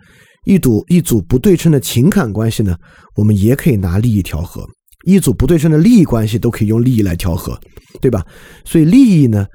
[0.45, 2.75] 一组一组不对称的情感关系呢，
[3.15, 4.63] 我们也可以拿利益调和；
[5.05, 7.55] 一组不对称的利益关系都可以用利益来调和，
[8.01, 8.25] 对吧？
[8.65, 9.45] 所以利益呢，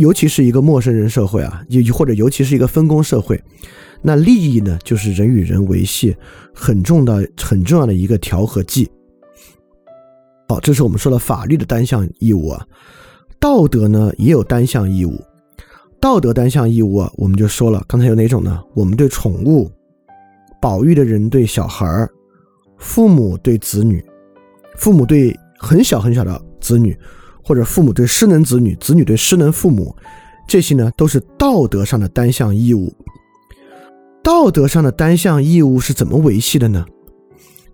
[0.00, 3.40] 尤其是一个陌生人社会啊，也或者尤其是一个分工社会，
[4.02, 6.16] 那利益呢，就是人与人维系
[6.52, 8.90] 很重的、很重要的一个调和剂。
[10.48, 12.66] 好，这是我们说的法律的单向义务啊。
[13.38, 15.14] 道德呢，也有单向义务。
[16.00, 18.62] 道德单向义务啊，我们就说了，刚才有哪种呢？
[18.74, 19.70] 我们对宠物。
[20.60, 22.10] 保育的人对小孩儿，
[22.76, 24.04] 父母对子女，
[24.76, 26.94] 父母对很小很小的子女，
[27.42, 29.94] 或者父母对失能子女，子女对失能父母，
[30.46, 32.94] 这些呢都是道德上的单向义务。
[34.22, 36.84] 道德上的单向义务是怎么维系的呢？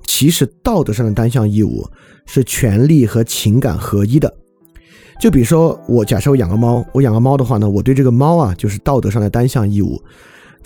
[0.06, 1.84] 其实道德上的单向义务
[2.24, 4.32] 是权利和情感合一的。
[5.20, 10.00] 就比如说，我假设我养个猫，我养个猫的话呢，我对这个猫啊就是道德上的单向义务。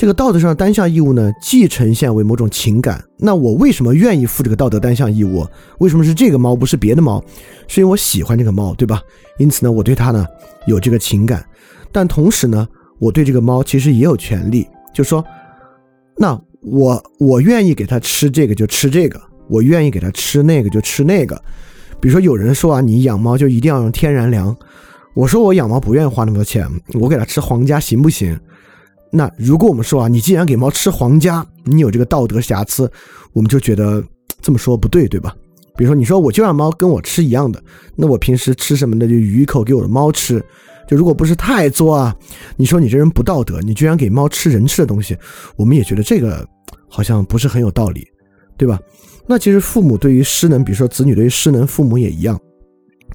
[0.00, 3.04] 这个道德上的单向义务呢，既呈现为某种情感。
[3.18, 5.46] 那我为什么愿意负这个道德单向义务？
[5.76, 7.22] 为什么是这个猫，不是别的猫？
[7.68, 9.02] 是因为我喜欢这个猫，对吧？
[9.36, 10.26] 因此呢，我对它呢
[10.66, 11.44] 有这个情感。
[11.92, 12.66] 但同时呢，
[12.98, 15.22] 我对这个猫其实也有权利，就说，
[16.16, 21.36] 那我我愿意给它吃这个就吃这个，我愿意给它吃那个就吃那个。
[22.00, 24.56] 比如说有人说啊，你养猫就一定要用天然粮。
[25.12, 28.40] 我说我养猫不愿意花那么多钱，我给它吃皇家行不行？
[29.12, 32.90] 那如果我们说啊，你既然给猫吃皇家，你有这个道德瑕疵，
[33.32, 34.02] 我们就觉得
[34.40, 35.34] 这么说不对，对吧？
[35.76, 37.62] 比如说，你说我就让猫跟我吃一样的，
[37.96, 40.44] 那我平时吃什么的就鱼一口给我的猫吃，
[40.86, 42.14] 就如果不是太作啊，
[42.56, 45.16] 你说你这人不道德，你居然给猫吃人吃的东西，
[45.56, 46.46] 我们也觉得这个
[46.88, 48.06] 好像不是很有道理，
[48.56, 48.78] 对吧？
[49.26, 52.38] 那其实父母对于失能，比如说子女对于失能父母也一样。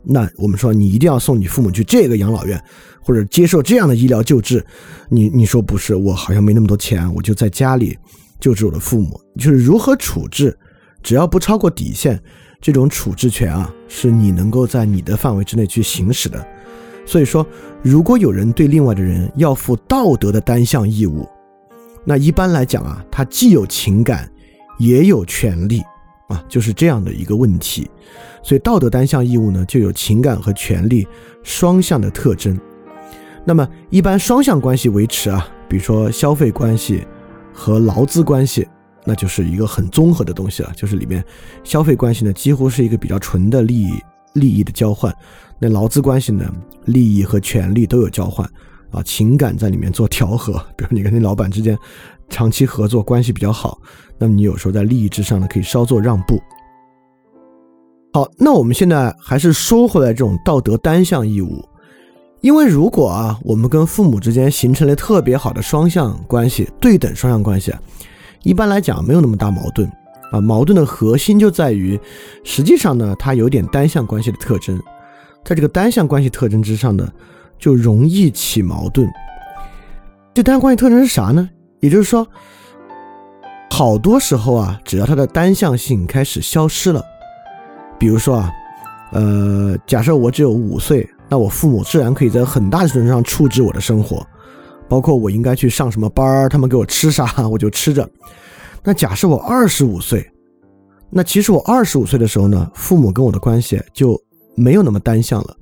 [0.07, 2.61] 那我们说你一定要送你父母去这个养老院，
[3.01, 4.65] 或者接受这样的医疗救治，
[5.09, 5.95] 你你说不是？
[5.95, 7.97] 我好像没那么多钱，我就在家里
[8.39, 9.19] 救治我的父母。
[9.37, 10.57] 就是如何处置，
[11.01, 12.21] 只要不超过底线，
[12.61, 16.45] 这种处置权啊，是你能够在你的范围之内去行使的。
[17.05, 17.45] 所以说，
[17.83, 21.27] 如果有人对另外的人要负道德的单向义务，
[22.03, 24.31] 那一般来讲啊，他既有情感，
[24.77, 25.81] 也有权利。
[26.27, 27.89] 啊，就是这样的一个问题，
[28.41, 31.07] 所以道德单向义务呢，就有情感和权利
[31.43, 32.59] 双向的特征。
[33.45, 37.05] 那么一般双向关系维持啊，比如说消费关系
[37.53, 38.67] 和劳资关系，
[39.03, 40.71] 那就是一个很综合的东西了。
[40.75, 41.23] 就是里面
[41.63, 43.93] 消费关系呢，几乎是一个比较纯的利益
[44.33, 45.13] 利益的交换；
[45.59, 46.51] 那劳资关系呢，
[46.85, 48.49] 利益和权利都有交换
[48.89, 50.53] 啊，情感在里面做调和。
[50.75, 51.77] 比如你跟那老板之间
[52.29, 53.79] 长期合作关系比较好。
[54.17, 56.41] 那么你有时候在利益之上呢，可以稍作让步。
[58.13, 61.63] 好，那我们现在还是说回来这种道德单向义务。
[62.41, 67.81] 因为如果啊，我们跟父母之间形成了特别好的双向关系，对等双向关系啊，
[68.43, 69.91] 一般来讲没有那么大矛盾
[70.31, 70.39] 啊。
[70.39, 71.99] 矛盾的核心就在于，
[72.43, 74.79] 实际上呢，它有点单向关系的特征，
[75.43, 77.11] 在这个单向关系特征之上呢，
[77.57, 79.09] 就容易起矛盾。
[80.33, 81.49] 这单向关系特征是啥呢？
[81.79, 82.27] 也就是说，
[83.69, 87.03] 好多时候啊，只要它的单向性开始消失了，
[87.99, 88.51] 比如说啊，
[89.11, 91.07] 呃，假设我只有五岁。
[91.27, 94.23] 那我父母自然可以在很大的程度上处置我的生活，
[94.87, 98.07] 包括我应该去上什么班儿，他们给我吃啥我就吃着。
[98.83, 100.23] 那假设我二十五岁，
[101.09, 104.15] 那其实我二十五岁的时候呢，父母跟我的关系就
[104.55, 105.57] 没有那么单向了，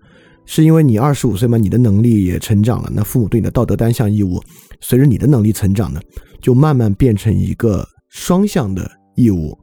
[0.46, 4.44] 是因为你二十五岁嘛，你的能力也成长了，那父母对你的道德单向义务，
[4.82, 6.02] 随着你的能力成长呢，
[6.42, 9.58] 就慢慢变成一个双向的义务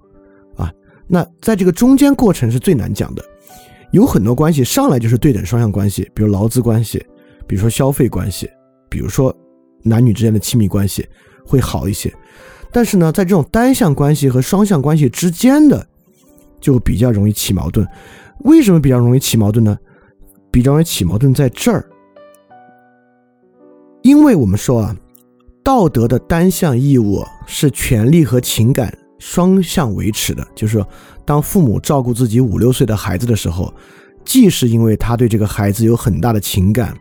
[0.56, 0.72] 啊。
[1.06, 3.24] 那在这个中间过程是最难讲的。
[3.92, 7.04] 有很多关系上来就是对等双向关系，比如劳资关系，
[7.46, 8.50] 比如说消费关系，
[8.88, 9.34] 比如说
[9.82, 11.08] 男女之间的亲密关系
[11.46, 12.12] 会好一些。
[12.72, 15.86] 但是呢，在这种单向关系和双向关系之间的，
[16.60, 17.86] 就比较容易起矛盾。
[18.40, 19.78] 为什么比较容易起矛盾呢？
[20.50, 21.84] 比较容易起矛盾在这儿，
[24.02, 24.96] 因为我们说啊，
[25.70, 28.92] 道德的单向义务是权利和情感。
[29.20, 30.88] 双向维持的，就是说，
[31.24, 33.72] 当父母照顾自己五六岁的孩子的时候，
[34.24, 36.92] 既是因为他对这个孩子有很大的情感，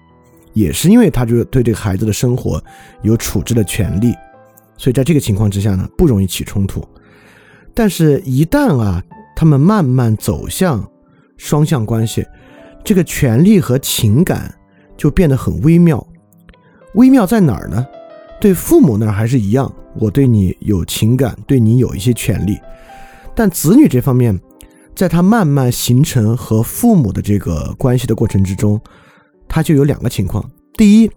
[0.53, 2.63] 也是因为他就对这个孩子的生活
[3.01, 4.13] 有处置的权利，
[4.77, 6.88] 所以在这个情况之下呢，不容易起冲突。
[7.73, 9.03] 但是，一旦啊，
[9.36, 10.88] 他们慢慢走向
[11.38, 12.23] 双向关系，
[12.84, 14.53] 这个权利和情感
[14.95, 16.05] 就变得很微妙。
[16.93, 17.84] 微妙在哪儿呢？
[18.39, 22.58] 对父母那还是一样，我对你有情感，对你有一些权利，
[23.36, 24.39] 但子女这方面，
[24.95, 28.80] 在他慢慢形成和父母的这个关系的过程之中，
[29.47, 31.12] 他就有两个情况：第一，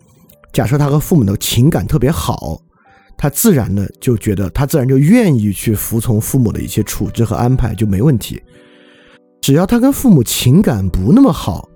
[0.53, 2.61] 假设他和父母的情感特别好，
[3.17, 8.37] 他自然的就觉得他自然就愿意去服从父母的一些处置和安排就没问题；
[9.41, 11.69] 只要他跟父母情感不那么好，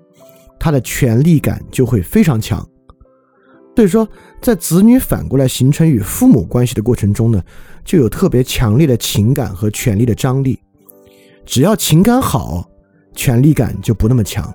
[0.59, 2.67] 他的权力感就会非常强。
[3.77, 4.09] 所以说，
[4.41, 7.39] 在子女反过来形成与父母关系的过程中呢，
[7.85, 10.59] 就有特别强烈的情感和权力的张力。
[11.45, 12.67] 只要情感好，
[13.13, 14.51] 权力感就不那么强；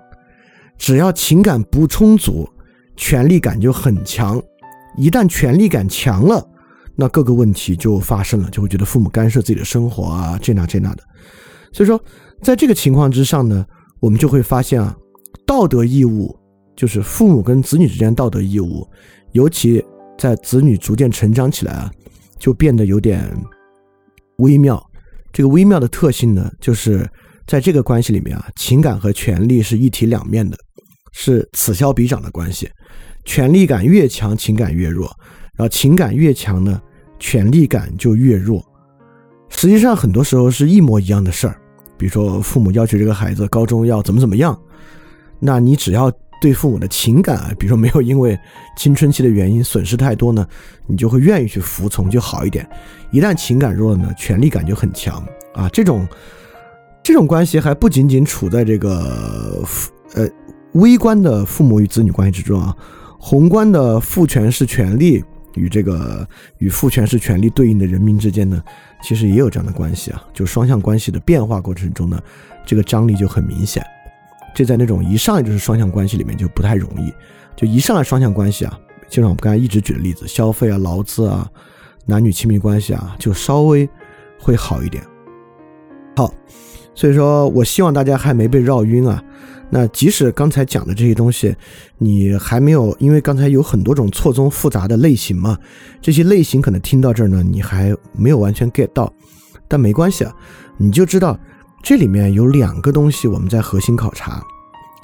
[0.77, 2.49] 只要情感不充足，
[2.97, 4.43] 权力感就很强。
[4.97, 6.45] 一旦权力感强了，
[6.97, 11.05] 那各个问题就发生了，就会觉得父母干涉自己的生活啊，这那这那的。
[11.73, 12.03] 所以说，
[12.43, 13.65] 在这个情况之上呢，
[14.01, 14.97] 我们就会发现啊，
[15.47, 16.37] 道德义务。
[16.83, 18.85] 就是父母跟子女之间道德义务，
[19.31, 19.81] 尤其
[20.19, 21.89] 在子女逐渐成长起来啊，
[22.41, 23.33] 就变得有点
[24.39, 24.85] 微妙。
[25.33, 27.09] 这个微妙的特性呢，就是
[27.47, 30.59] 在这个关系里面啊，情感和权力是一体两面的，
[31.13, 32.69] 是此消彼长的关系。
[33.25, 35.07] 权力感越强，情感越弱；
[35.55, 36.83] 然后情感越强呢，
[37.21, 38.61] 权力感就越弱。
[39.51, 41.57] 实际上，很多时候是一模一样的事儿。
[41.97, 44.61] 比如说，父母要求这个孩子高中要怎么怎么样，
[45.39, 46.13] 那你只要。
[46.43, 48.37] 对父母的情感啊，比如说没有因为
[48.77, 50.45] 青春期的原因损失太多呢，
[50.89, 52.69] 你就会愿意去服从就好一点。
[53.13, 55.25] 一旦情感弱了呢，权力感就很强
[55.55, 55.69] 啊。
[55.69, 56.05] 这种
[57.01, 59.63] 这种关系还不仅仅处在这个
[60.15, 60.29] 呃
[60.73, 62.77] 微观的父母与子女关系之中啊，
[63.21, 65.23] 宏观的父权式权力
[65.55, 66.27] 与这个
[66.59, 68.61] 与父权式权力对应的人民之间呢，
[69.01, 70.21] 其实也有这样的关系啊。
[70.35, 72.21] 就双向关系的变化过程中呢，
[72.67, 73.81] 这个张力就很明显。
[74.55, 77.13] 这在那种一上来就是双向关系里面就不太容易，
[77.57, 81.51] 就一上来双向关系啊，就像我们刚才一直举的例子，消费啊、劳资啊、
[82.07, 83.89] 男女亲密关系啊，就稍微
[84.39, 85.03] 会好一点。
[86.17, 86.33] 好，
[86.95, 89.23] 所以说我希望大家还没被绕晕啊。
[89.71, 91.57] 那即使刚才讲的这些东西，
[91.97, 95.59] 你还没有，因为刚才有很多种错综复杂的类型嘛，
[96.01, 99.11] 这些类型可能听到这儿呢，你还没有完全 get 到，
[99.67, 100.37] 但没关系啊，
[100.77, 101.39] 你就知道。
[101.83, 104.41] 这里面有两个东西，我们在核心考察。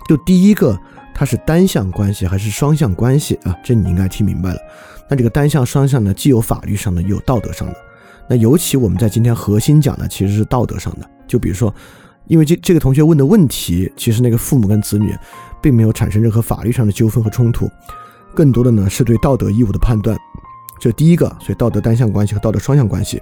[0.08, 0.78] 就第一个，
[1.12, 3.52] 它是单向关系还是双向关系啊？
[3.64, 4.60] 这你应该听明白了。
[5.10, 7.74] 那这个单向、双向呢，既有法律上的，又有道德上的。
[8.28, 11.10] 那尤其我们在今天核心讲的，其实是道德上的。
[11.26, 11.74] 就比如说，
[12.28, 15.12] 因为这这个同学问的问题，其实那个父母跟子女
[15.60, 17.68] 并没有产生任何法律上的纠纷和冲突，
[18.34, 20.16] 更多的呢是对道德义务的判断。
[20.78, 23.20] 这第一个，所以道德单向关系和道德双向关系。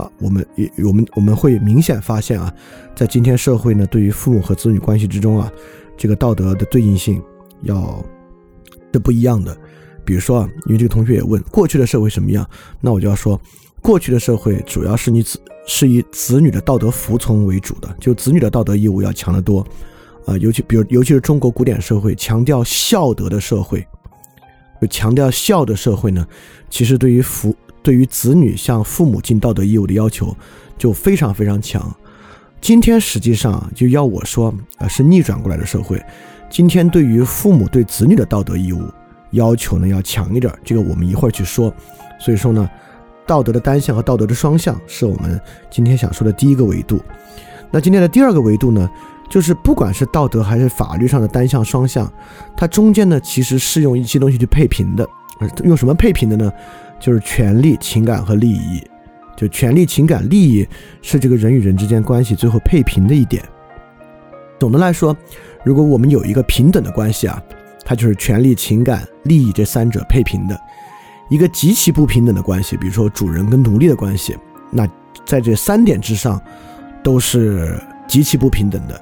[0.00, 2.52] 啊，我们也我们我们会明显发现啊，
[2.94, 5.52] 在今天社会呢，对于父母和子女关系之中啊，
[5.96, 7.22] 这个道德的对应性
[7.62, 8.02] 要
[8.92, 9.56] 是不一样的。
[10.04, 12.48] 比如说啊，因为这个同学也问过去的社会什么样，
[12.80, 13.40] 那我就要说，
[13.82, 19.64] 过去的社会主要是你子是以子女的道德服从为主的，就子女的道德义务要强得多，
[20.24, 23.86] 啊，尤其比如尤其是中国古典社会强调孝德的社会，
[24.80, 26.26] 就强调孝的社会呢，
[26.70, 30.36] 其实对于父对于子女向父母尽道德义务的要求
[30.76, 31.94] 就非常非常强。
[32.60, 36.02] 今天实际上就要我说啊，是逆转过来的社会。
[36.50, 38.82] 今天对于父母对子女的道德义务
[39.30, 41.72] 要求呢要强一点，这个我们一会儿去说。
[42.18, 42.68] 所以说呢，
[43.26, 45.40] 道德的单向和道德的双向是我们
[45.70, 47.00] 今天想说的第一个维度。
[47.70, 48.90] 那今天的第二个维度呢，
[49.30, 52.12] 就是不管是道德还是法律上的单向双向，
[52.56, 55.08] 它中间呢其实是用一些东西去配平的。
[55.64, 56.52] 用什么配平的呢？
[57.00, 58.80] 就是权利、情感和利益。
[59.36, 60.68] 就权利、情感、利益
[61.00, 63.42] 是这个人与人之间关系最后配平的一点。
[64.58, 65.16] 总的来说，
[65.64, 67.42] 如果我们有一个平等的关系啊，
[67.82, 70.60] 它就是权利、情感、利益这三者配平的。
[71.30, 74.36] 一个极其不平等的关系，比如说主人跟奴隶的关系，
[74.70, 74.86] 那
[75.24, 76.38] 在这三点之上
[77.02, 79.00] 都是极其不平等的。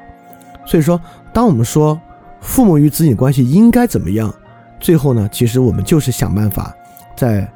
[0.65, 1.01] 所以说，
[1.33, 2.01] 当我们说
[2.41, 4.33] 父母与子女关系应该怎么样，
[4.79, 6.73] 最后呢，其实我们就是想办法
[7.17, 7.51] 在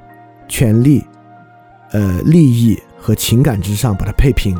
[0.53, 1.03] 权利、
[1.93, 4.55] 呃利益和情感之上把它配平，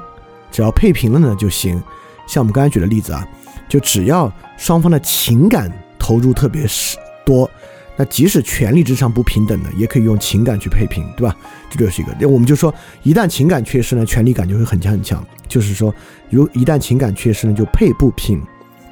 [0.51, 1.81] 只要配平了呢就行。
[2.27, 3.29] 像我们刚才举的例子啊，
[3.69, 7.49] 就只要双方的情感投入特别是多。
[7.95, 11.37] 那即使权力之上不平等呢，也可以用情感去配平，对吧？
[11.69, 12.17] 这就是一个。
[12.19, 15.23] 那我们就说，一旦情感缺失呢，权力感就会很强很强。
[15.47, 15.95] 就是说，
[16.31, 18.43] 如一旦情感缺失呢，就配不平，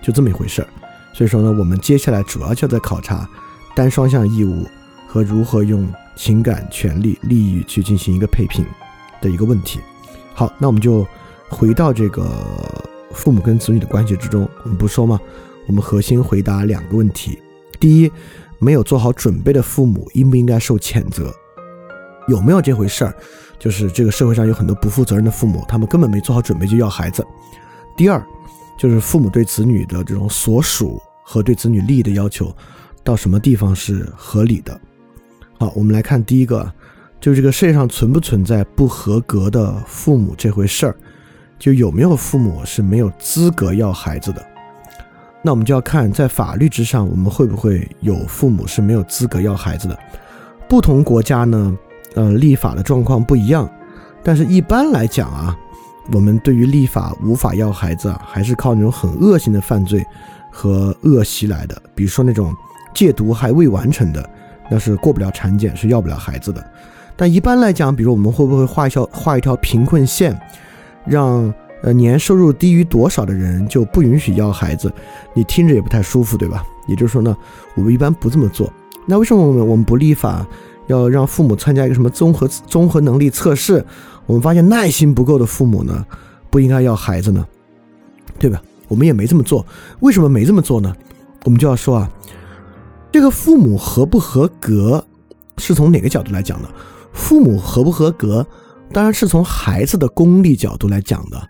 [0.03, 0.69] 就这么一回事儿。
[1.15, 3.27] 所以说呢，我们接下来主要就在考察
[3.75, 4.67] 单双向义务
[5.07, 8.65] 和如何用情感、权利、利益去进行一个配平
[9.21, 9.81] 的一个问题。
[10.35, 11.07] 好，那我们就
[11.49, 12.29] 回到这个
[13.13, 15.21] 父母跟子女的关系之中，我们不说吗？
[15.67, 17.39] 我们核心回答两个问题：
[17.79, 18.11] 第一。
[18.63, 21.33] 没有做好准备的父母应不应该受谴责？
[22.29, 23.17] 有没有这回事儿？
[23.59, 27.27] 就是这个社会上有很多不负责任的父母，他们根本没做好准备就要孩子。
[27.97, 28.23] 第二，
[28.79, 32.55] 就是父母对子女的这种所属和对子女利益的要求，
[33.03, 34.79] 到什么地方是合理的？
[35.61, 36.73] 好，我们来看第一个，
[37.21, 40.97] 就这个世界上存不存在不合格的父母这回事儿？
[41.59, 44.43] 就有没有父母是没有资格要孩子的？
[45.43, 49.99] 那我们就要看，在法律之上，我们会不会有父母是没有资格要孩子的？
[50.67, 51.77] 不同国家呢，
[52.15, 53.71] 呃，立法的状况不一样。
[54.23, 55.55] 但是一般来讲啊，
[56.11, 60.03] 我们对于立法无法要孩子啊，还是靠那种很恶性的犯罪
[60.51, 61.83] 和恶习来的。
[61.95, 62.57] 比如说那种
[62.95, 64.31] 戒毒还未完成的，
[64.71, 66.65] 那是过不了产检，是要不了孩子的。
[67.17, 70.39] 但一般来讲，比如我们会不会画一条画一条贫困线，
[71.05, 71.53] 让？
[71.83, 74.93] 呃，年收入低于多少的人就不允许要孩子，
[75.33, 76.63] 你听着也不太舒服，对吧？
[76.87, 77.35] 也就是说呢，
[77.75, 78.71] 我们一般不这么做。
[79.07, 80.47] 那为什么我们我们不立法
[80.89, 83.83] 要让父母参加一个什么综合综合能力测试？
[84.27, 86.05] 我们发现耐心不够的父母呢，
[86.51, 87.43] 不应该要孩子呢，
[88.39, 88.61] 对吧？
[88.87, 89.65] 我们也没这么做。
[90.01, 90.95] 为什么没这么做呢？
[91.45, 92.11] 我们就要说啊，
[93.13, 95.05] 这个父母合不合格
[95.59, 96.69] 是从哪个角度来讲的？
[97.13, 98.47] 父母合不合格，
[98.93, 101.49] 当然是从孩子的功利角度来讲的。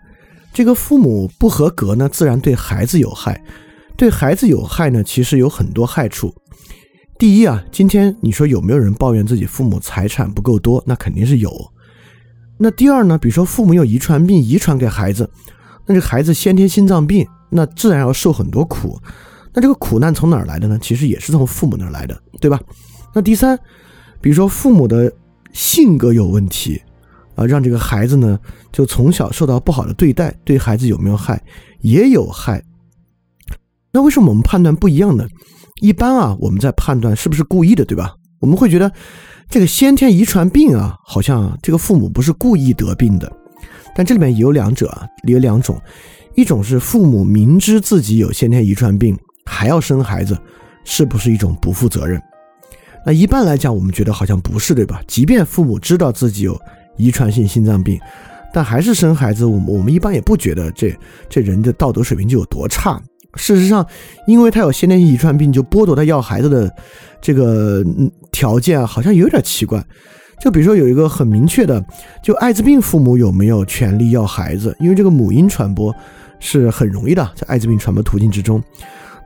[0.51, 3.41] 这个父母不合格呢，自然对孩子有害。
[3.95, 6.33] 对孩子有害呢，其实有很多害处。
[7.19, 10.83] 第一啊，今天你说有没有人抱怨自己父母财产不够多？
[10.87, 11.71] 那肯定是有。
[12.57, 15.29] 那第二呢，比如说父母有遗传病遗传给孩子，
[15.85, 18.99] 那这孩子先天心脏病，那自然要受很多苦。
[19.53, 20.77] 那这个苦难从哪儿来的呢？
[20.81, 22.59] 其实也是从父母那儿来的，对吧？
[23.13, 23.57] 那第三，
[24.21, 25.11] 比如说父母的
[25.51, 26.81] 性格有问题。
[27.33, 28.37] 啊，让这个孩子呢，
[28.73, 31.41] 就从小受到不好的对待，对孩子有没有害？
[31.79, 32.61] 也有害。
[33.93, 35.25] 那为什么我们判断不一样呢？
[35.81, 38.13] 一般啊，我们在判断是不是故意的，对吧？
[38.41, 38.91] 我们会觉得
[39.49, 43.31] 这个先天遗传病啊，好像这个父母不是故意得病的。
[43.95, 45.81] 但这里面也有两者啊，有两种，
[46.35, 50.37] 一种是父母明知自己有先天遗传病还要生孩子，
[50.83, 52.21] 是不是一种不负责任？
[53.05, 55.01] 那一般来讲，我们觉得好像不是，对吧？
[55.07, 56.59] 即便父母知道自己有。
[56.97, 57.99] 遗传性心脏病，
[58.53, 60.93] 但还是生孩子，我们我们一般也不觉得这
[61.29, 63.01] 这人的道德水平就有多差。
[63.35, 63.83] 事实上，
[64.27, 66.69] 因为他有先天性遗传病，就剥夺他要孩子的
[67.21, 67.83] 这个
[68.29, 69.83] 条件，好像有点奇怪。
[70.39, 71.83] 就比如说有一个很明确的，
[72.21, 74.75] 就艾滋病父母有没有权利要孩子？
[74.79, 75.95] 因为这个母婴传播
[76.39, 78.61] 是很容易的，在艾滋病传播途径之中。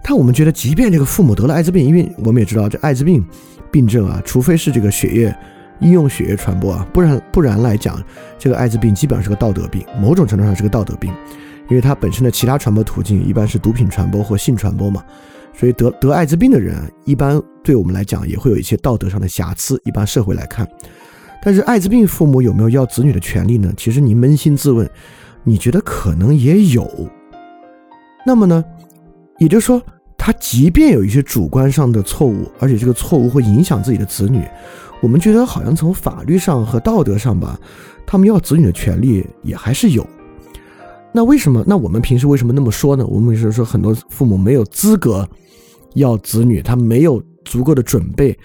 [0.08, 3.26] 但我们觉得，即便这个父母得了艾滋病，因为我们也知道这艾滋病
[3.72, 5.36] 病症啊，除非是这个血液。
[5.82, 8.01] 医用血液传播啊，不然不然来讲，
[8.39, 11.12] 这个艾滋病基本上是个道德病，某种程度上是个道德病，
[11.68, 15.03] 因为它本身的其他传播途径一般是毒品传播或性传播嘛，
[15.53, 20.66] 所以得得艾滋病的人一般对我们来讲也会有一些道德上的瑕疵，一般社会来看。
[21.43, 23.74] 但是艾滋病父母有没有要子女的权利呢？
[23.76, 24.89] 其实你扪心自问，
[25.43, 26.89] 你觉得可能也有。
[28.26, 28.64] 那么呢，
[29.39, 29.82] 也就是说，
[30.26, 34.43] 他即便有一些主观上的错误，而且这个错误会影响自己的子女，
[34.99, 37.59] 我们觉得好像从法律上和道德上吧，
[38.07, 40.03] 他们要子女的权利也还是有。
[41.11, 41.63] 那为什么？
[41.67, 43.05] 那我们平时为什么那么说呢？
[43.05, 45.30] 我们是说很多父母没有资格
[45.93, 48.36] 要子女，他没有足够的准备。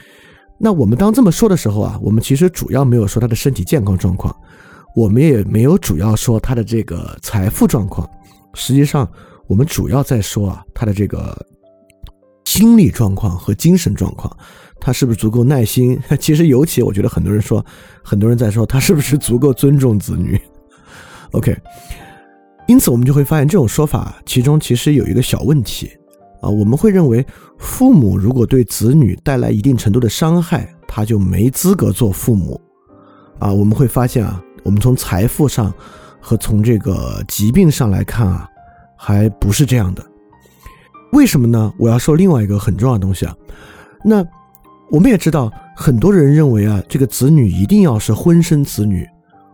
[0.58, 4.36] 那我们当这么说的时候啊，我们其实主要没有说他的身体健康状况，
[4.94, 8.06] 我们也没有主要说他的这个财富状况。
[8.52, 9.10] 实际上，
[9.46, 11.34] 我们主要在说啊，他的这个
[12.50, 14.36] 心理状况和精神状况，
[14.80, 15.96] 他是不是足够耐心？
[16.18, 17.64] 其实，尤其我觉得很多人说，
[18.02, 20.36] 很多人在说他是不是足够尊重子女。
[21.30, 21.56] OK，
[22.66, 25.92] 因此我们就会发现这种说法其中其实有一个小问题。
[26.42, 27.24] 啊，我们会认为，
[27.56, 32.60] 父母如果对子女带来一定程度的伤害，他就没资格做父母。
[33.38, 35.72] 啊，我们会发现啊，我们从财富上
[36.20, 38.48] 和从这个疾病上来看啊，
[38.96, 40.04] 还不是这样的。
[41.12, 41.72] 为什么呢？
[41.76, 43.34] 我要说另外一个很重要的东西啊。
[44.04, 44.24] 那
[44.90, 49.06] 我们也知道，很多人认为啊，这个子女一定要是婚生子女，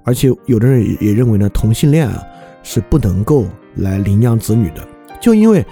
[0.05, 2.23] 而且有的人也也认为呢，同性恋啊
[2.63, 3.47] 是不能够
[3.77, 4.87] 来领养子女的，
[5.21, 5.65] 就因为。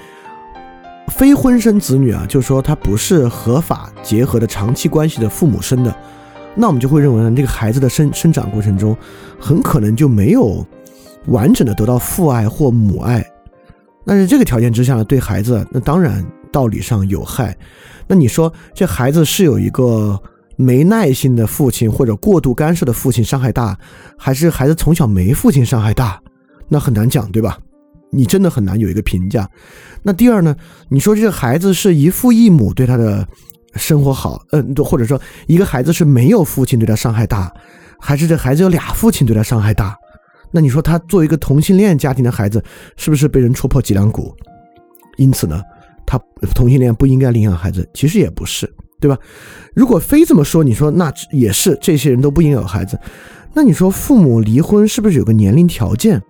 [1.09, 5.95] 非婚生子女啊，就是说他不是合法结合的长期关系的父母生的，
[6.55, 8.97] 那我们就会认为呢，这个孩子的生生长过程中，
[9.39, 10.67] 很可能就没有
[11.27, 13.23] 完整的得到父爱或母爱。
[14.05, 17.57] 那在这个条件之下呢，对孩子那当然道理上有害。
[18.07, 20.21] 那你说这孩子是有一个
[20.57, 23.79] 没耐心的父亲或者过度干涉的父亲伤害大，
[24.19, 26.21] 还是孩子从小没父亲伤害大？
[26.69, 27.59] 那很难讲，对吧？
[28.11, 29.49] 你真的很难有一个评价。
[30.03, 30.55] 那第二呢？
[30.89, 33.27] 你说这孩子是一父一母对他的
[33.75, 37.53] 生活好，嗯，或者说一个孩子是没有父亲对他伤害大，
[37.99, 39.97] 还是这孩子有俩父亲对他伤害大？
[40.55, 42.63] 那你说他作为一个同性恋家庭的孩子，
[42.97, 44.33] 是不是被人戳破脊梁骨？
[45.17, 45.61] 因此呢，
[46.07, 46.17] 他
[46.55, 49.19] 同性恋不应该领养孩子，其实也不是，对吧？
[49.75, 52.97] 如果非这么说，你说那也是这些人都不应该有孩子。
[53.53, 56.23] 那你说父母离婚是不是有个年龄条件？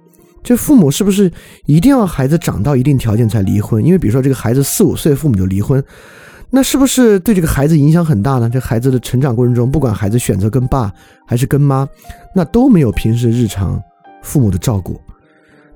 [0.42, 1.30] 这父母是不是
[1.66, 3.84] 一定要孩子长到一定条件才离婚？
[3.84, 5.82] 因为比如说这个孩子四五岁，父母就离婚，
[6.50, 8.48] 那是不是对这个孩子影响很大呢？
[8.50, 10.92] 这孩子的成长过程中，不管孩子选择跟爸
[11.26, 11.86] 还是跟妈，
[12.34, 13.82] 那都没有平时日常
[14.24, 15.00] 父母的照顾。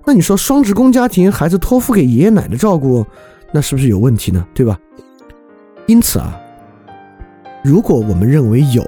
[0.04, 3.06] 那你说双职工家庭，孩子托付给爷爷奶奶照顾，
[3.52, 4.44] 那是不是有问题呢？
[4.54, 4.76] 对吧？
[5.86, 6.36] 因此啊，
[7.62, 8.84] 如果我们认为有，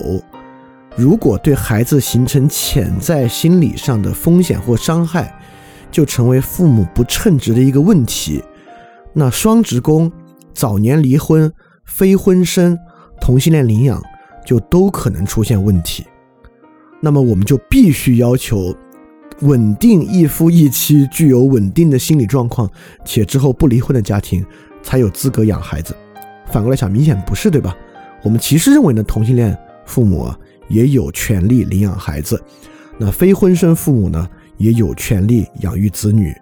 [0.97, 5.39] 如果对孩子形成潜在心理上的风险或伤害，
[5.91, 8.43] 就成为父母不称职的一个问题。
[9.13, 10.11] 那双职工、
[10.55, 11.53] 早年离婚、
[11.85, 12.79] 非婚生、
[13.21, 14.03] 同性恋领养，
[14.47, 16.07] 就都可能出现问题。
[17.01, 18.75] 那么我们就必须要求
[19.43, 22.71] 稳定一夫一妻、具有稳定的心理状况
[23.05, 24.45] 且之后不离婚的家庭，
[24.83, 25.95] 才有资格养孩子。
[26.47, 27.77] 反过来想，明显不是，对吧？
[28.23, 30.31] 我们其实认为呢，同性恋父母
[30.69, 32.43] 也有权利领养孩子，
[32.99, 34.29] 那非婚生父母呢？
[34.59, 36.37] 也有权利养育子女，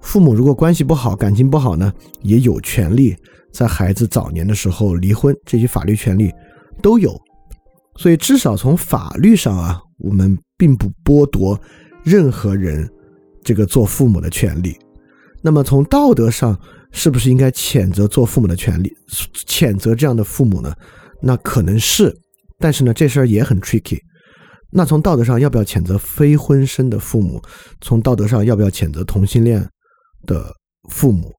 [0.00, 1.92] 父母如果关系不好、感情不好呢，
[2.22, 3.16] 也有权利
[3.52, 6.32] 在孩子早年的时候离婚，这些法律权利
[6.80, 7.20] 都有。
[7.96, 11.60] 所以至少从法律上啊，我们并不剥夺
[12.04, 12.88] 任何人
[13.42, 14.78] 这个做父母的权利。
[15.42, 16.58] 那么从道德上，
[16.92, 18.94] 是不是应该谴责做父母的权利，
[19.46, 20.72] 谴责这样的父母呢？
[21.20, 22.14] 那可能是，
[22.58, 23.98] 但是呢，这事儿也很 tricky。
[24.70, 27.40] 那从道德上要不要谴责非婚生的父母？
[27.80, 29.66] 从道德上要不要谴责同性恋
[30.26, 30.52] 的
[30.90, 31.32] 父母？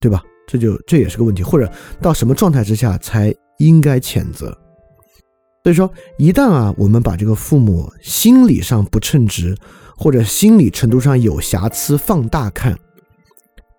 [0.00, 0.22] 对吧？
[0.46, 1.42] 这就这也是个问题。
[1.42, 1.70] 或者
[2.00, 4.46] 到什么状态之下才应该谴责？
[5.62, 9.56] 所以说，一旦啊，我们把这个父母心理上不称职，
[10.02, 12.76] 或者心理程度上有瑕疵放大看，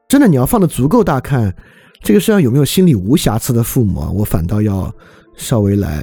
[0.07, 1.53] 真的你要放的足够大看，
[2.01, 4.09] 这个世界上有没有心理无瑕疵的父母啊？
[4.09, 4.89] 我反倒要
[5.35, 6.01] 稍微来。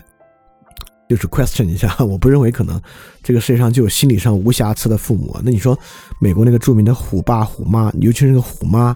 [1.08, 2.78] 就是 question 一下， 我不认为可能
[3.22, 5.34] 这个世界上就有心理上无瑕疵的父母。
[5.42, 5.76] 那你说
[6.20, 8.94] 美国那个著名的虎爸虎妈，尤其是那个虎妈，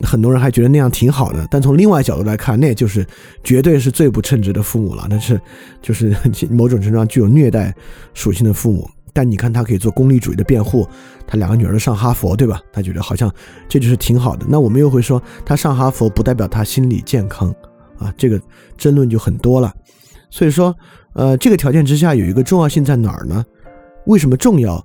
[0.00, 1.46] 很多人还觉得那样挺好的。
[1.50, 3.06] 但从另外角度来看，那也就是
[3.44, 5.06] 绝对是最不称职的父母了。
[5.10, 5.38] 那是
[5.82, 6.16] 就是
[6.50, 7.72] 某种程度上具有虐待
[8.14, 8.90] 属性的父母。
[9.16, 10.86] 但你看他可以做功利主义的辩护，
[11.26, 12.60] 他两个女儿都上哈佛，对吧？
[12.70, 13.32] 他觉得好像
[13.66, 14.44] 这就是挺好的。
[14.46, 17.48] 那我们又会说，他上哈佛不代表他心理健康
[17.98, 18.38] 啊，这个
[18.76, 19.74] 争论就很多了。
[20.28, 20.76] 所以说。
[21.18, 23.42] 呃，这个条件之下有一个重要性在哪儿呢？
[24.04, 24.76] 为什么重要？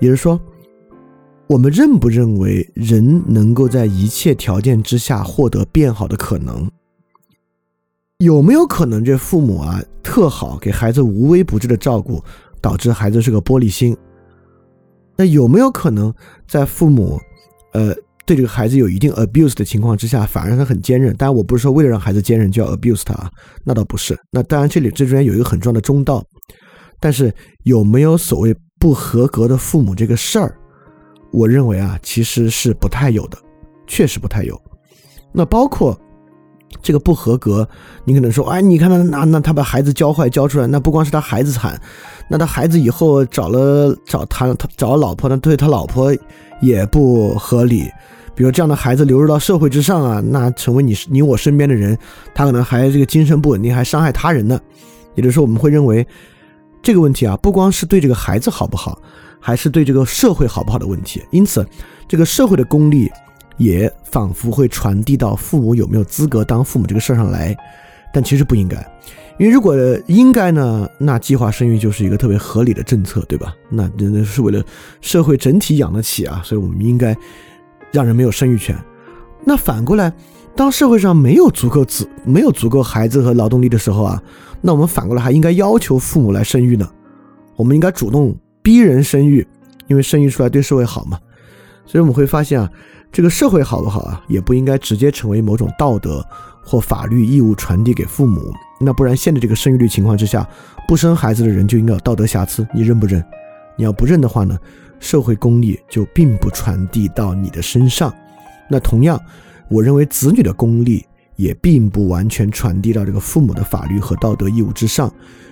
[0.00, 0.38] 也就是说，
[1.46, 6.70] 我们认不认为人能够在一切条件之下获得变好的可能？
[8.18, 12.22] 有没有可能这父母啊特好，给孩子无微不至的照顾，
[12.60, 13.96] 导致孩子是个玻璃心？
[15.16, 16.14] 那有没有可能
[16.46, 17.18] 在父母
[17.72, 17.94] 呃
[18.24, 21.14] 对这个孩子有一定 abuse 的情况之下，反而让他很坚韧。
[21.16, 23.30] 当然，我不是说为了让孩子坚韧就要 abuse 他啊，
[23.64, 24.18] 那倒不是。
[24.30, 26.24] 那当然，这里这中间有一个很重要的中道。
[27.00, 27.32] 但是
[27.62, 30.56] 有没有所谓不合格的父母这个事儿，
[31.30, 33.38] 我认为啊，其实是不太有的，
[33.86, 34.60] 确实不太有。
[35.32, 35.96] 那包括
[36.82, 37.68] 这个不合格，
[38.04, 41.80] 你可能说，哎，你看他那那他把孩子教坏教出来，那不光是他孩子惨，
[42.28, 46.14] 那他孩子以后找了找他他找了老婆，那对他老婆
[46.60, 47.90] 也不合理。
[48.34, 51.98] 比如这样的孩子流入到社会之上啊，那成为你你我身边的人，
[52.34, 54.60] 他可能还这个精神不稳定，还伤害他人呢。
[55.14, 56.06] 也就是说，我们会认为。
[56.80, 58.96] 这个问题啊，不光是对这个孩子好不好，
[59.40, 61.20] 还是对这个社会好不好的问题。
[61.32, 61.66] 因此，
[62.06, 63.10] 这个社会的功利
[63.58, 67.54] 也仿佛会传递到父母有没有资格当父母这个事儿上来。
[68.10, 68.76] 但其实不应该，
[69.38, 73.54] 因为如果应该呢，那计划生育就是一个特别合理的政策，对吧？
[73.68, 74.64] 那真的是为了
[75.02, 77.14] 社会整体养得起啊，所以我们应该
[77.92, 78.74] 让人没有生育权。
[79.44, 80.10] 那反过来，
[80.56, 84.22] 当社会上没有足够子、没有足够孩子和劳动力的时候啊。
[84.62, 86.90] 那我们反过来还应该要求父母来生育呢？
[87.56, 89.46] 我们应该主动逼人生育，
[89.86, 91.18] 因为生育出来对社会好嘛。
[91.84, 92.70] 所以我们会发现啊，
[93.10, 96.24] 这个社会好不好啊，也不应该直接成为某种道德
[96.62, 98.52] 或法律义务传递给父母。
[98.80, 100.48] 那不然，现在这个生育率情况之下，
[100.86, 103.24] 不生孩子的人就应该有道德瑕疵，你认不认？
[103.76, 104.58] 你要不认的话呢，
[105.00, 108.12] 社会公力就并不传递到你的身上。
[108.68, 109.20] 那同样，
[109.68, 111.04] 我认为子女的公力。
[111.38, 115.08] 也并不完全传递到这个父母的法律和道德义务之上，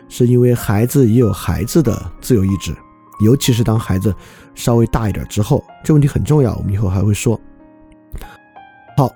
[0.09, 2.75] 是因为孩子也有孩子的自由意志，
[3.21, 4.15] 尤其是当孩子
[4.55, 7.41] 稍微大一点之后，这问题很重要，我们以后还会说。
[8.97, 9.15] 好，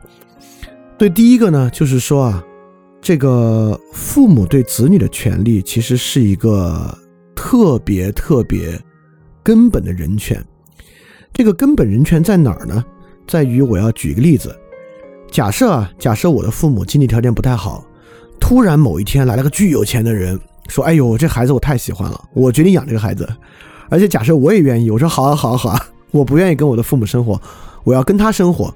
[0.99, 2.45] 对第一个呢，就是说啊，
[3.01, 6.97] 这个父母对子女的权利其实是一个
[7.35, 8.79] 特别特别
[9.43, 10.43] 根本的人权。
[11.33, 12.85] 这个根本人权在哪儿呢？
[13.27, 14.55] 在于我要举一个例子。
[15.31, 17.85] 假设啊，假设我的父母经济条件不太好，
[18.41, 20.39] 突然某一天来了个巨有钱的人，
[20.69, 23.27] 说：“哎呦，这孩子我太喜欢了，我决定养这个孩子。”
[23.91, 27.39] 而且假设我也愿意，我说：“好啊，好啊，好啊， 我不愿意跟我的父母生活，
[27.85, 28.73] 我要跟他生活。”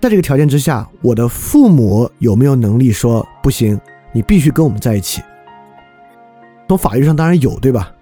[0.00, 3.78] 在这个条件之下，我的父母有没有能力说：“不行，
[4.12, 5.20] 你必须跟我们在一起？”
[6.68, 7.92] 从法律上当然有，对吧？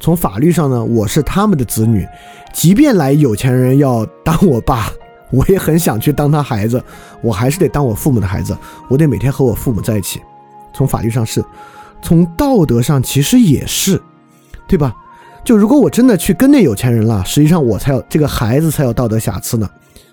[0.00, 2.06] 从法律上呢，我是他们的子女，
[2.52, 4.90] 即便来有钱人要当我爸。
[5.30, 6.82] 我也很想去当他孩子，
[7.20, 8.56] 我还是得当我父母的孩子，
[8.88, 10.20] 我得每天和我父母在一起。
[10.72, 11.44] 从法律上是，
[12.00, 14.00] 从道德上其实也是，
[14.66, 14.94] 对吧？
[15.44, 19.68] 就如果我真的去跟那有钱人了，实际上我才有这个孩子才有道德瑕疵呢。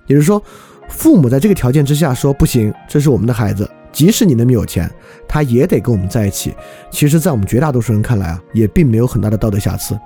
[0.07, 0.41] 也就是说，
[0.87, 4.89] 父母在这个条件之下说不行，这是我们的孩子，即使你那么有钱，
[5.27, 6.53] 他也得跟我们在一起。
[6.89, 9.99] 其实，在我们绝大多数人看来啊，也并没有很大的道德瑕疵。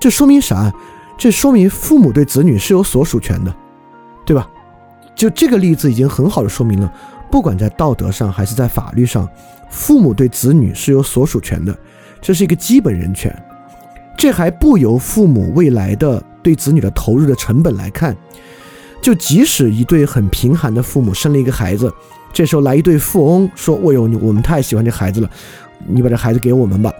[0.00, 0.72] 这说明啥？
[1.18, 3.54] 这说明父母对子女是有所属权的。
[4.26, 4.48] 对吧？
[5.16, 6.92] 就这个例子已经很好的说明了，
[7.32, 9.28] 不管在道德上还是在法律上，
[9.68, 11.76] 父母对子女是有所属权的，
[12.20, 13.34] 这是一个基本人权。
[14.20, 18.14] 这还不由父母未来的对子女的投入的成本来看，
[19.00, 21.90] 就即使一对很贫寒的父母生了一个孩子，
[22.30, 25.30] 这时候来一对富翁说：“我哟，我们太喜欢这孩子了，
[25.86, 26.92] 你把这孩子给我们吧。”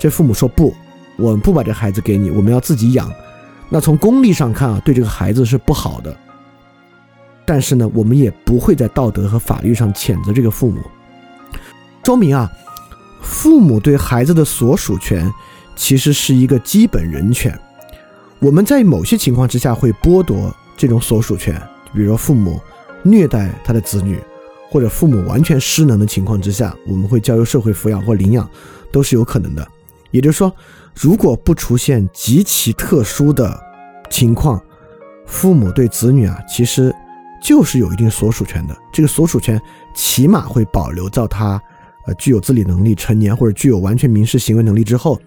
[0.00, 0.74] 这父母说：“不，
[1.18, 3.12] 我们不把这孩子给你，我们要自己养。”
[3.68, 6.16] 那从功利上看啊，对这个孩子是不好的。
[7.44, 10.80] 但是呢，我们也不会在道德和法律上谴责这个父母，
[12.02, 12.50] 说明啊，
[13.20, 15.30] 父母对孩子的所属权
[15.76, 17.56] 其实是一个基本人权。
[18.40, 21.54] 我们在某些情况之下会剥夺这种所属权，
[21.94, 22.60] 比如说父母
[23.02, 24.18] 虐待他的子女，
[24.70, 28.48] 或者父母完全失能的情况之下，我们会交由社会抚养或领养，
[28.90, 29.66] 都是有可能的。
[30.10, 30.52] 也就是说，
[30.98, 33.56] 如果不出现极其特殊的
[34.10, 34.60] 情况，
[35.26, 36.92] 父母对子女啊，其实。
[37.42, 39.60] 就是有一定所属权的，这个所属权
[39.94, 41.62] 起码会保留到他，
[42.06, 45.20] 呃，具有自理能力、成年或者具有完全民事行为能力之后，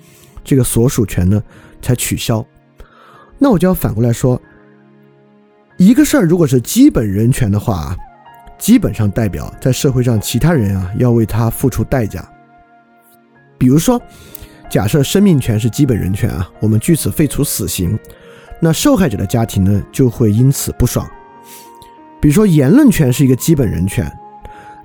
[0.43, 1.41] 这个所属权呢
[1.81, 2.45] 才取消。
[3.37, 4.41] 那我就要反过来说，
[5.77, 7.95] 一个事儿如果是基本人权的话，
[8.57, 12.27] 基本上代表在社会上其他人啊要为他付出代价。
[13.57, 14.01] 比如说，
[14.69, 17.97] 假设生命权是基本人权啊，我们据此废除死刑，
[18.59, 21.09] 那受害者的家庭呢就会因此不爽。
[22.21, 24.11] 比如说，言论权是一个基本人权。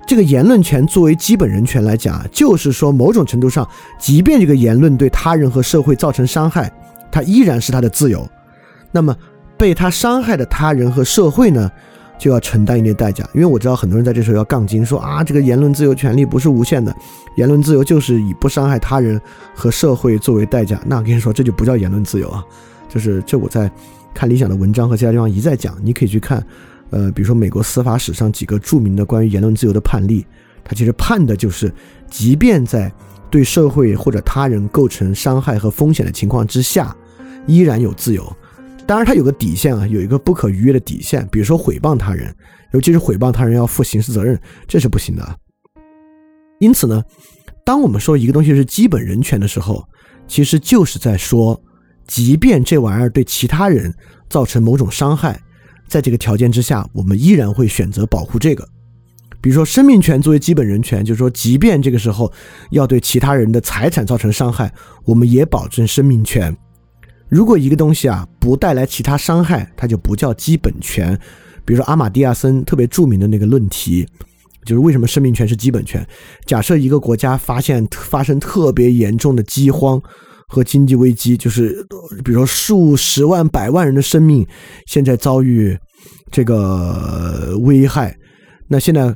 [0.07, 3.67] 这个言论权作为基本人权来讲，就是说，某种程度上，
[3.99, 6.71] 即便这个言论对他人和社会造成伤害，
[7.11, 8.27] 它依然是他的自由。
[8.91, 9.15] 那么，
[9.57, 11.71] 被他伤害的他人和社会呢，
[12.19, 13.27] 就要承担一定代价。
[13.33, 16.95] 因为我知道很多人在这时候要杠精，说啊，这个言论自由权利不是无限的，
[17.35, 19.19] 言论自由就是以不伤害他人
[19.55, 20.79] 和社会作为代价。
[20.85, 22.43] 那我跟你说，这就不叫言论自由啊，
[22.87, 23.71] 就是这我在。
[24.13, 26.41] 看理想的文章和其他地方一再讲，你可以去看，
[26.91, 30.25] 呃，比如说美国司法史上几个著名的关于言论自由的判例，
[30.63, 31.73] 它其实判的就是，
[32.09, 32.91] 即便在
[33.29, 36.95] 对社会或者他人构成伤害和风险的情况之下，
[37.47, 38.35] 依然有自由。
[38.87, 42.33] 当然，它有个底线啊，有一个不可逾越的底线，比如说诽谤他人，
[42.71, 45.39] 尤其是诽谤他人要负刑事责任，这是不行的。
[46.59, 47.03] 因此呢，
[47.65, 49.83] 当我们说一个东西是基本人权的时候，
[50.27, 51.59] 其实就是在说，
[52.05, 53.91] 即便这玩意儿对其他人
[54.29, 55.41] 造成某种伤害，
[55.87, 58.67] 在这个条件之下，我们依然会选择保护这个。
[59.41, 62.31] 比如说，生命权作为基本人权，就是说，即便这个时候
[62.71, 64.73] 要对其他人的财产造成伤害，
[65.03, 66.55] 我们也保证生命权。
[67.29, 71.15] 如果一个东西啊不带来其他伤害，它就不叫基本权。
[71.63, 74.07] 比如说阿马蒂亚森特别著名的那个论题，
[74.63, 76.03] 就是为什么生命权是基本权？
[76.45, 80.01] 假设一个国家发现发生特别严重的饥荒
[80.47, 81.85] 和经济危机，就是
[82.23, 84.45] 比如说数十万、百万人的生命
[84.87, 85.77] 现在遭遇
[86.31, 88.15] 这个危害，
[88.67, 89.15] 那现在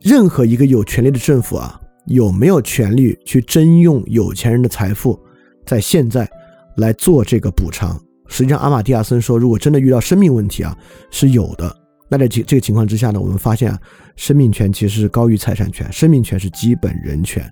[0.00, 5.18] 任何一个有权利的政府啊，有没有权利去征用有钱人的财富？
[5.64, 6.28] 在现在。
[6.76, 7.98] 来做这个补偿。
[8.28, 10.76] 实际上，阿马蒂亚森说，如果真的遇到生命问题啊，
[11.10, 11.74] 是有的。
[12.06, 13.80] 那在这这个情况之下呢，我们发现啊，
[14.14, 17.50] 生命权其实是高于财产权，生命权是基本人权，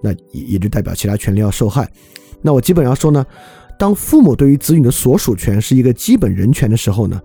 [0.00, 1.90] 那也也就代表其他权利要受害。
[2.42, 3.24] 那我基本上说呢，
[3.78, 7.20] 当父母对于子女的所属权是一个基本人权的时候呢，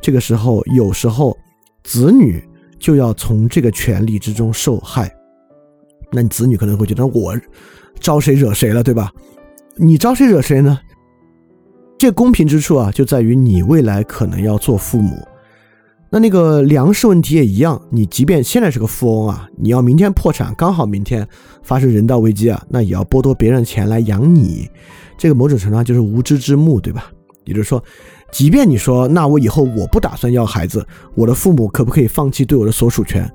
[0.00, 1.36] 这个时候有时候
[1.84, 2.42] 子女
[2.78, 5.10] 就要从这个权利之中受害。
[6.12, 7.36] 那你子女可能会觉得我
[8.00, 9.10] 招谁惹谁了，对吧？
[9.76, 10.78] 你招谁惹谁呢？
[11.98, 15.16] 这公平之处啊，就在于你未来可能要做父母。
[16.08, 21.26] 那那个粮食问题也一样，你即便现在是个富翁啊，你要明天破产，刚好明天
[21.62, 24.68] 发生人道危机啊，那也要剥夺别人的钱来养你。
[25.18, 27.10] 这个某种程度上就是无知之幕，对吧？
[27.44, 27.82] 也就是说，
[28.30, 33.28] 即便你说那我以后我不打算要孩子，我的父母可不可以放弃对我的所属权？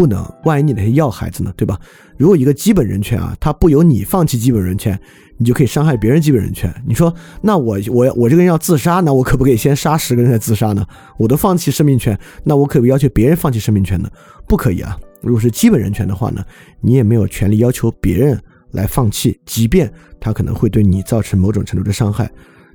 [0.00, 1.78] 不能，万一你那些要孩子呢，对吧？
[2.16, 4.98] 如果一个基本人权啊，它不由你放弃基本人权，
[5.36, 6.74] 你就可以伤害别人基本人权。
[6.86, 10.86] 你说，那我我我这个人要自杀，那我可不可以先杀十个人再自杀呢？
[11.18, 14.10] 我都放弃生命权，那我可不可以要求别人放弃生命权呢？
[14.48, 14.98] 不可以啊！
[15.20, 16.42] 如果是基本人权的话呢，
[16.80, 18.40] 你也没有权利要求别人
[18.70, 22.30] 来放弃，即便他可能会对你造成某种程度的伤害。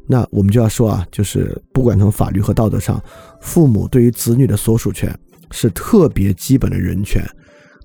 [0.06, 3.02] 那我们就要说啊，就是不管从法律和道德上，
[3.42, 5.12] 父母对于子女的所属权。
[5.52, 7.24] 是特别基本的人权，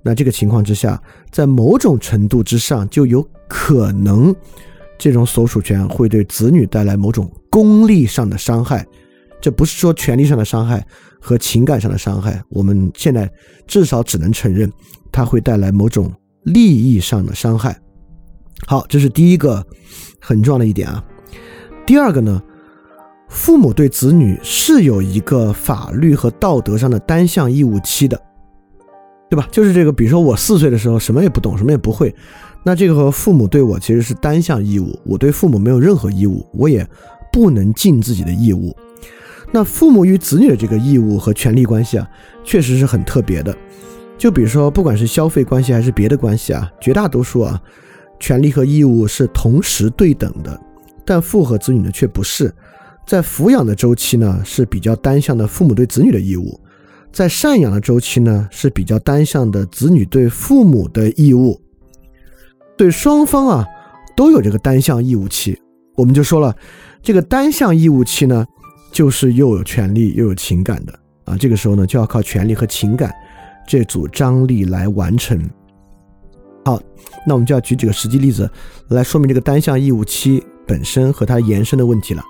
[0.02, 1.00] 那这个情况之下，
[1.30, 4.34] 在某种程度之上，就有可能
[4.98, 8.86] 这种所属权会对子女带来某种功利上的伤害。
[9.40, 10.86] 这不是说权利上的伤害
[11.18, 13.30] 和情感上的伤害，我们现在
[13.66, 14.70] 至少只能承认
[15.10, 16.12] 它会带来某种
[16.44, 17.78] 利益上的伤害。
[18.66, 19.66] 好，这是第一个
[20.20, 21.02] 很重要的一点啊。
[21.86, 22.42] 第二个呢？
[23.30, 28.20] 父母对子女是有一个法律和道德上的单向义务期的，
[29.30, 29.48] 对吧？
[29.52, 32.12] 就是这个，比如说我四岁的时候什么也不懂，什么也不会，
[32.64, 36.84] 那这个和父母对我其实是单向义务，我对父母没有任何义务，我也
[37.32, 38.76] 不能尽自己的义务。
[39.52, 42.08] 那父母与子女的这个义务和权利关系啊，
[42.44, 43.56] 确实是很特别的。
[44.18, 47.62] 就比如说，不管是消费关系还是别的关系啊，绝大多数啊，
[48.18, 50.60] 权利和义务是同时对等的，
[51.04, 52.52] 但父和子女呢却不是。
[53.10, 56.56] 在抚养的周期呢是比较单向的，父母对子女的义务；
[57.10, 61.60] 在赡养的周期呢是比较单向的，子女对父母的义务。
[62.78, 63.66] 对双方啊
[64.16, 65.60] 都有这个单向义务期，
[65.96, 66.54] 我们就说了，
[67.02, 68.46] 这个单向义务期呢
[68.92, 73.12] 就是又有权利又有情感的啊，这个时候呢就要靠权利和情感
[73.66, 75.36] 这组张力来完成。
[76.64, 76.80] 好，
[77.26, 78.48] 那我们就要举几个实际例子
[78.86, 82.22] 来说明这个单向义务期本身和它延伸的问题了。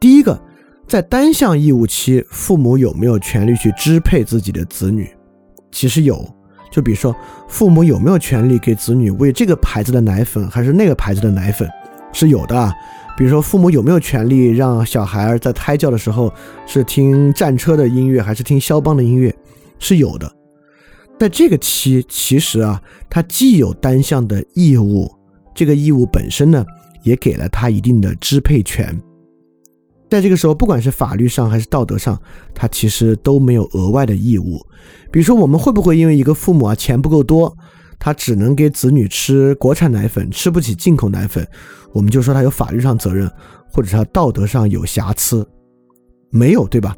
[0.00, 0.40] 第一个，
[0.88, 5.06] 在单向义务期，父母有没有权利去支配自己的子女？
[5.70, 6.26] 其实有，
[6.72, 7.14] 就比如说，
[7.46, 11.68] 父母有没有权利给子女喂这个牌子的奶粉，还是那个牌子的奶粉，
[12.14, 12.72] 是有的啊。
[13.14, 16.32] 比如说，父母有没有权利让小孩在胎教的时候
[16.66, 19.34] 是听战车的音乐，还是听肖邦的音乐，
[19.78, 20.32] 是有的。
[21.18, 22.80] 在这个期，其实啊，
[23.10, 25.14] 他既有单向的义务，
[25.54, 26.64] 这个义务本身呢，
[27.02, 28.98] 也给了他一定的支配权。
[30.10, 32.20] 在这个时候，不管是法律上还是道德上，
[32.52, 34.60] 他其实都没有额外的义务。
[35.12, 37.56] 比如说，我们会不会因为一个父母啊钱不够多，
[37.98, 41.46] 他只能给子女吃国产奶粉，吃不起进口奶粉，
[41.92, 43.30] 我们就说他有法律上责任，
[43.72, 45.46] 或者他道德上有瑕疵？
[46.30, 46.96] 没有，对吧？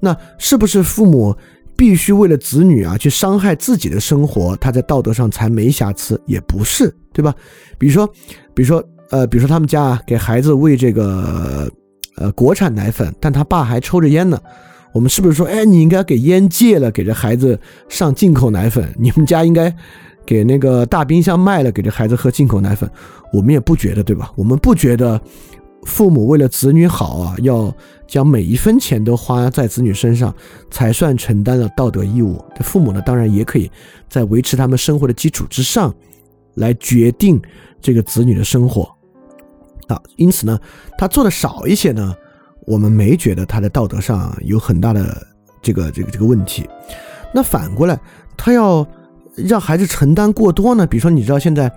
[0.00, 1.36] 那是不是父母
[1.76, 6.18] 必须为了子女啊去伤害自己的生活，他在道德上才没瑕疵？
[6.26, 7.34] 也不是，对吧？
[7.78, 8.06] 比如说，
[8.54, 11.70] 比如说，呃，比如说他们家啊给孩子喂这个。
[12.16, 14.40] 呃国产奶粉，但他爸还抽着烟呢，
[14.92, 17.58] 我们是不是说，哎，你应该给烟戒了，给这孩子
[17.88, 18.88] 上进口奶粉？
[18.98, 19.74] 你们家应该
[20.24, 22.90] 给那个大冰箱卖了，给这孩子喝进口奶粉？
[23.32, 24.32] 我们也不觉得，对吧？
[24.36, 25.20] 我们不觉得
[25.84, 27.72] 父母为了子女好啊，要
[28.06, 30.34] 将每一分钱都花在子女身上，
[30.70, 32.42] 才算承担了道德义务。
[32.56, 33.70] 这父母呢，当然也可以
[34.08, 35.94] 在维持他们生活的基础之上，
[36.54, 37.40] 来决定
[37.80, 38.95] 这个子女的生活。
[39.88, 40.58] 啊，因此呢，
[40.98, 42.14] 他做的少一些呢，
[42.66, 45.26] 我们没觉得他在道德上有很大的
[45.62, 46.68] 这个这个这个问题。
[47.32, 47.98] 那反过来，
[48.36, 48.86] 他要
[49.36, 50.86] 让孩子承担过多呢？
[50.86, 51.70] 比如说，你知道现在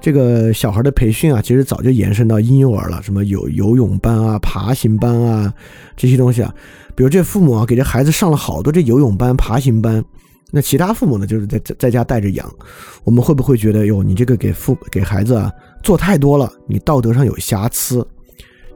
[0.00, 5.52] 这个小孩的培训啊，其实早就延伸到婴幼儿了，什么有游泳班啊、爬行班啊
[5.96, 6.52] 这些东西啊。
[6.94, 10.04] 比如这父母啊，给这孩子上了好多这游泳班、爬行班，
[10.50, 12.48] 那其他父母呢，就是在在家带着养。
[13.02, 15.50] 我们会不会觉得，哟，你这个给父给孩子啊？
[15.82, 18.06] 做太多了，你道德上有瑕疵。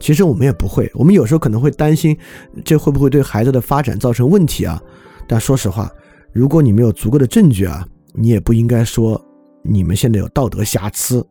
[0.00, 2.16] 其实我们也不会，我们有时候可能会担心，
[2.64, 4.80] 这会不会对孩子的发展造成问题啊？
[5.26, 5.90] 但说实话，
[6.32, 9.20] 如果你没有足够的证据啊，你也不应该说
[9.62, 11.26] 你们现在有道德瑕疵，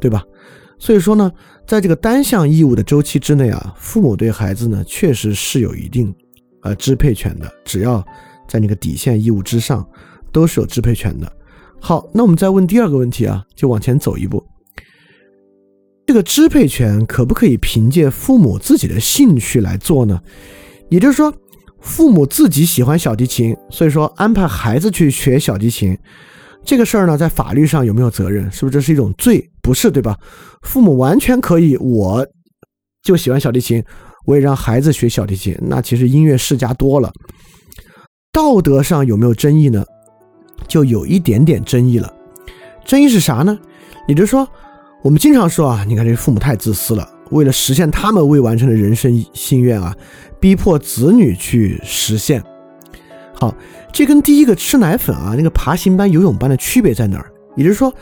[0.00, 0.24] 对吧？
[0.78, 1.32] 所以说呢，
[1.66, 6.14] 在这个单向义务的周期之内啊，父母对孩子呢确实是有一定
[6.62, 8.04] 呃支配权的，只要
[8.48, 9.86] 在那个底线义务之上，
[10.32, 11.30] 都是有支配权的。
[11.78, 14.44] 好，那我们再问第二个问题啊，就往前走一步。
[16.06, 20.20] 这个支配权可不可以凭借父母自己的兴趣来做呢？
[20.88, 21.32] 也就是说，
[21.80, 25.96] 父母自己喜欢小提琴，所以说安排孩子去学小提琴，
[26.64, 28.50] 这个事儿呢，在法律上有没有责任？
[28.50, 29.50] 是不是这是一种罪？
[29.60, 30.16] 不是，对吧？
[30.62, 32.26] 父母完全可以，我
[33.02, 33.84] 就喜欢小提琴，
[34.24, 35.54] 我也让孩子学小提琴。
[35.60, 37.12] 那其实音乐世家多了，
[38.38, 39.84] 道德上有没有争议呢？
[40.68, 42.08] 就有一点点争议了。
[42.84, 43.58] 争议是啥呢？
[44.06, 44.48] 也就是说。
[45.02, 49.92] 我们经常说啊，你看这父母太自私了，为了实现他们未完成的人生心愿啊，
[50.38, 52.40] 逼迫子女去实现。
[53.34, 53.52] 好，
[53.92, 57.26] 这跟第一个吃奶粉啊，那个爬行班、游泳班的区别在哪儿？
[57.56, 57.92] 也就是说，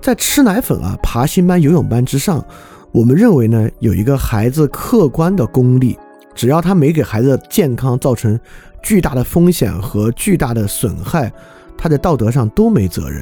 [0.00, 2.42] 在吃奶粉啊、爬行班、游泳班之上，
[2.90, 5.98] 我们认为呢，有一个孩子客观的功利，
[6.34, 8.38] 只要他没给孩子健康造成
[8.84, 11.32] 巨大的风险和巨大的损害，
[11.76, 13.20] 他在道德上都没责任。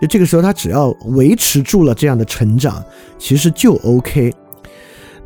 [0.00, 2.84] 就这个时候，他只要维持住了这样的成长，
[3.18, 4.32] 其实就 OK。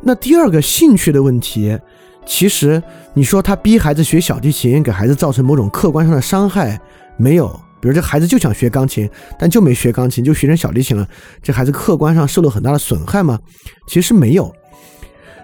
[0.01, 1.77] 那第二个兴趣的问题，
[2.25, 2.81] 其实
[3.13, 6.79] 你说他逼孩子学小提琴，给孩子造成某种客观上的伤害
[7.17, 7.47] 没有？
[7.81, 11.05] 比如这孩子就想学钢琴，但就没学钢琴，就学成小提琴了，
[11.43, 13.37] 这孩子客观上受了很大的损害吗？
[13.87, 14.53] 其实没有。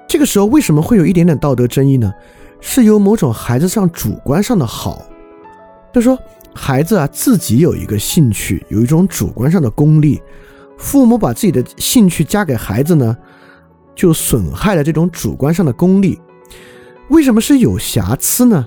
[0.07, 2.13] 这个时候为什么会有一点点道德争议呢？
[2.59, 5.01] 是由某种孩子上主观上的好，
[5.93, 6.17] 就说。
[6.57, 10.21] 孩子啊，自己有一个兴趣，有一种主观上的功利，
[10.77, 13.17] 父母把自己的兴趣加给孩子呢，
[13.93, 16.17] 就损害了这种主观上的功利。
[17.09, 18.65] 为什么是有瑕疵呢？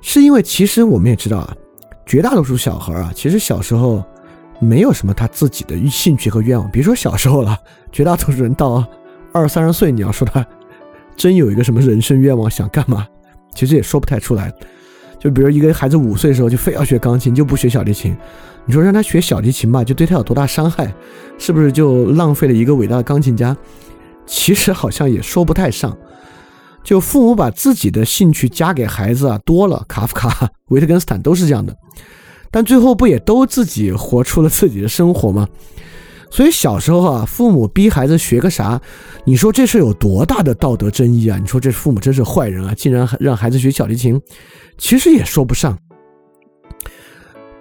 [0.00, 1.56] 是因为其实我们也知道啊，
[2.04, 4.02] 绝大多数小孩啊，其实小时候
[4.58, 6.68] 没有什么他自己的兴趣和愿望。
[6.72, 7.56] 别说小时候了，
[7.92, 8.84] 绝大多数人到
[9.32, 10.44] 二三十岁，你要说他
[11.14, 13.06] 真有一个什么人生愿望想干嘛，
[13.54, 14.52] 其实也说不太出来。
[15.18, 18.16] 就比如一个孩子五岁的时候就非要学钢琴，就不学小提琴，
[18.66, 20.94] 你说让他学小提琴吧，就对他有多大伤害？
[21.38, 23.56] 是不是就浪费了一个伟大的钢琴家？
[24.26, 25.96] 其实好像也说不太上。
[26.84, 31.76] 就父母把自己的兴趣加给孩子啊多了，卡夫卡、维特根斯坦都是这样的，
[32.50, 35.48] 但最后不也都自己活出了自己的生活吗？
[36.30, 38.80] 所以小时候啊，父母逼孩子学个啥，
[39.24, 41.38] 你说这是有多大的道德争议啊？
[41.40, 44.20] 你说这父母真是坏人啊，竟然让孩子学小提琴。
[44.76, 45.76] 其实也说不上，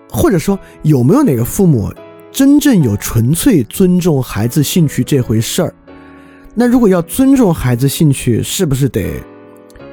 [0.09, 1.91] 或者说有没有哪个父母
[2.31, 5.73] 真正有纯粹尊重孩子兴趣这回事儿？
[6.53, 9.13] 那如果要尊重孩子兴趣，是不是得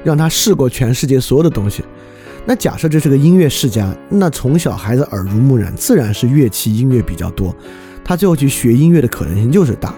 [0.03, 1.83] 让他试过全世界所有的东西？
[2.45, 7.55] 那假设这是个音乐世家，那从小孩子耳濡目染，自然是乐器音乐比较多，
[8.05, 9.93] 他最后去学音乐的可能性就是大。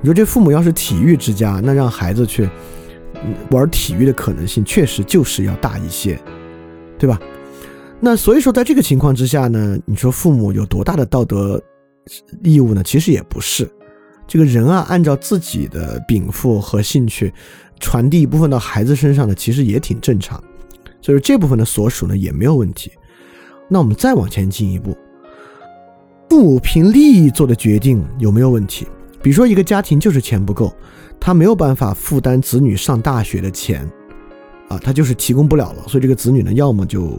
[0.00, 2.48] 你说这父母要是体育之家，那让孩子去
[3.50, 6.18] 玩体育的可能性确实就是要大一些。
[6.98, 7.20] 对吧？
[7.98, 11.60] 那所以说，在这个情况之下呢，你说父母有多大的道德
[12.44, 12.82] 义务呢？
[12.84, 13.68] 其实也不是。
[14.28, 17.34] 这个人啊，按照自己的禀赋和兴趣
[17.80, 20.40] 传递一部分到孩子身上呢，其实也挺正常。
[21.00, 22.92] 所以这部分的所属呢，也没有问题。
[23.68, 24.96] 那我们再往前进一步，
[26.32, 28.88] 父母凭利益做的决定有没有问题？
[29.22, 30.74] 比如说，一个家庭就是钱不够，
[31.20, 33.86] 他没有办法负担子女上大学的钱。
[34.66, 37.10] 啊，他就是提供不了了，所以这个子女呢，要么就，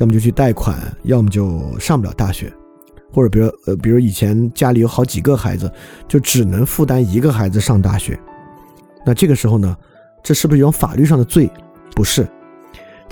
[0.00, 2.52] 要么就去贷款，要么就上不了大学，
[3.12, 5.72] 或者比如呃，比如以前家里有好几个孩子，
[6.08, 8.18] 就只能负担一个孩子上大学，
[9.06, 9.76] 那这个时候呢，
[10.24, 11.48] 这是不是一种法律上的罪？
[11.94, 12.26] 不是。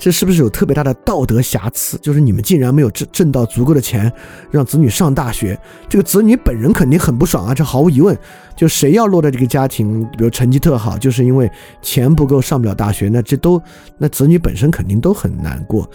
[0.01, 1.95] 这是不是有特别大的道德瑕疵？
[1.99, 4.11] 就是你们竟然没有挣挣到足够的钱，
[4.49, 5.55] 让子女上大学，
[5.87, 7.53] 这个子女本人肯定很不爽啊！
[7.53, 8.17] 这毫无疑问，
[8.55, 11.47] 就谁要落在这个家庭，比如成绩特好，就是因为
[11.83, 13.61] 钱不够上不了大学，那这都
[13.99, 15.87] 那子女本身肯定都很难过，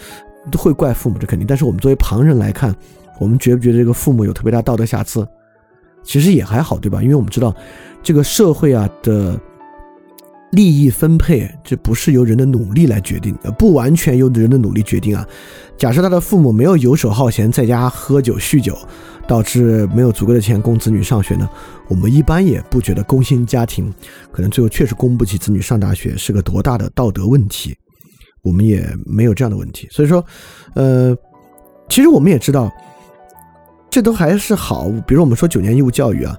[0.53, 1.45] 都会怪父母，这肯定。
[1.45, 2.73] 但是我们作为旁人来看，
[3.19, 5.27] 我们觉不觉得这个父母有特别大道德瑕疵？
[6.05, 7.03] 其实也还好，对吧？
[7.03, 7.53] 因为我们知道
[8.05, 9.37] 这个社会啊的。
[10.53, 15.27] 利益分配，这不是由人的努力来决定，呃，不完全由人的努力决定啊。
[15.77, 18.79] 假设他的父母没有游手好闲，在家喝酒酗酒，
[19.27, 21.47] 导致没有足够的钱供子女上学呢，
[21.89, 23.93] 我们一般也不觉得工薪家庭
[24.31, 27.77] 可能最后确实供不起子女上大学是个多大的道德问题，
[28.43, 29.89] 我们也没有这样的问题。
[29.91, 30.25] 所以说，
[30.75, 31.15] 呃，
[31.89, 32.73] 其实我们也知道，
[33.91, 34.89] 这都还是好。
[35.07, 36.39] 比如我们说九年义务教育啊。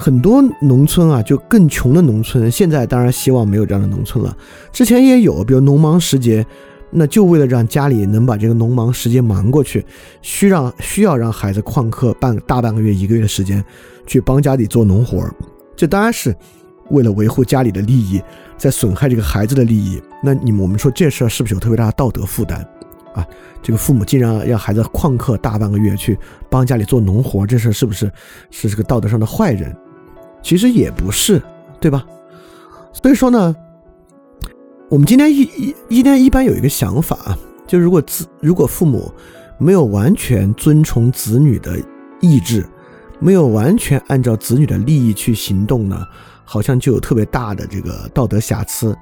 [0.00, 4.34] 很多农村啊，就更穷的农村，现在当然希望没有这样的农村了。
[4.72, 6.46] 之前也有，比如农忙时节，
[6.92, 9.84] 那就为了让家里能把这个农忙时节忙过去，
[10.22, 13.62] 需让需要让孩子旷课半大半个月、一个月的时间，
[14.06, 15.28] 去帮家里做农活。
[15.74, 16.32] 这当然是
[16.90, 18.22] 为了维护家里的利益，
[18.56, 20.00] 在损害这个孩子的利益。
[20.22, 22.64] 那你们我们说这事儿是不是有特别大的道德负担
[23.14, 23.26] 啊？
[23.60, 26.16] 这个父母竟然让孩子旷课大半个月去
[26.48, 28.08] 帮家里做农活，这事儿是不是
[28.48, 29.76] 是这个道德上的坏人？
[30.42, 31.42] 其实也不是，
[31.80, 32.04] 对吧？
[32.92, 33.54] 所以说呢，
[34.88, 39.12] 我们今天一一今天一般有一个想法啊，就如果子如果父母
[39.58, 41.78] 没有完全遵从子女的
[42.20, 42.66] 意志，
[43.20, 46.06] 没有完全按照子女的利益去行动呢，
[46.44, 48.96] 好像就有特别大的这个道德瑕疵。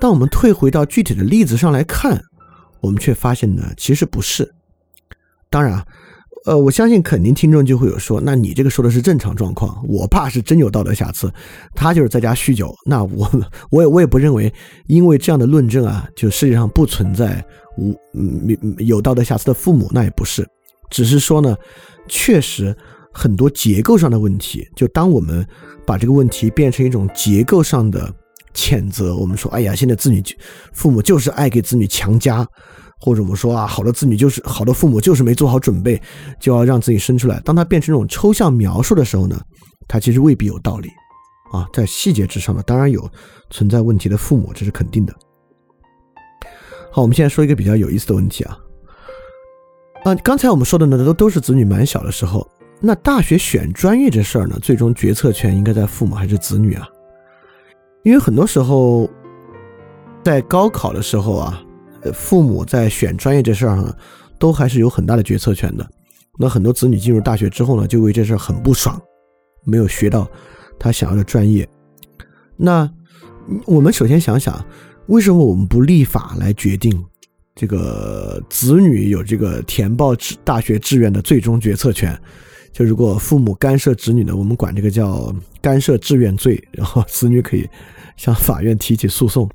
[0.00, 2.22] 当我们退回到具体的例子上来看，
[2.80, 4.54] 我们却发现呢，其实不是。
[5.50, 5.84] 当然啊。
[6.48, 11.30] 呃，我相信肯定听众就会有说，那你这个说的是正常状况，我爸是真有道德瑕疵，
[11.74, 13.30] 他就是在家酗酒，那我
[13.70, 14.50] 我也我也不认为，
[14.86, 17.44] 因为这样的论证啊，就世界上不存在
[17.76, 20.48] 无嗯有道德瑕疵的父母，那也不是，
[20.88, 21.54] 只是说呢，
[22.08, 22.74] 确实
[23.12, 25.46] 很多结构上的问题，就当我们
[25.84, 28.10] 把这个问题变成一种结构上的
[28.54, 30.24] 谴责，我们说，哎呀，现在子女
[30.72, 32.48] 父母就是爱给子女强加。
[33.00, 36.00] 或者我们说啊，好的子女就是好的父母，就是没做好准备，
[36.40, 37.40] 就要让自己生出来。
[37.44, 39.40] 当他变成这种抽象描述的时候呢，
[39.86, 40.88] 他其实未必有道理
[41.52, 41.64] 啊。
[41.72, 43.08] 在细节之上呢，当然有
[43.50, 45.14] 存在问题的父母，这是肯定的。
[46.90, 48.58] 好，我们现在说一个比较有意思的问题啊。
[50.04, 52.44] 啊，刚才我们说的呢，都都是子女蛮小的时候。
[52.80, 56.88] 那大学选专业这事儿呢，最终决策权应该在父母还是子女啊？
[58.02, 59.08] 因为很多时候
[60.24, 61.62] 在高考的时候啊。
[62.12, 63.96] 父母在选专业这事儿上，
[64.38, 65.88] 都还是有很大的决策权的。
[66.38, 69.00] 那很多子女进入大学之后呢，就为这事儿很不爽，
[69.64, 70.30] 没有学到
[70.78, 71.68] 他想要的专业。
[72.56, 72.88] 那
[73.66, 74.64] 我们首先想想，
[75.06, 77.04] 为什么我们不立法来决定
[77.54, 82.16] 这个子女有这个填报志大学志愿的最终决策权？
[82.70, 87.68] 就如果父母干涉子女呢，我们管这个叫干涉志愿罪，然后子女可以
[88.16, 89.50] 向法院提起诉讼。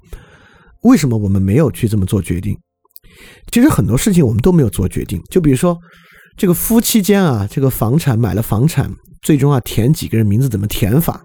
[0.83, 2.57] 为什么我们没有去这么做决定？
[3.51, 5.21] 其实很多事情我们都没有做决定。
[5.29, 5.77] 就比如说，
[6.35, 11.21] 这个夫妻间啊，这个房产买了房产，最终啊填几个人名字怎么填法，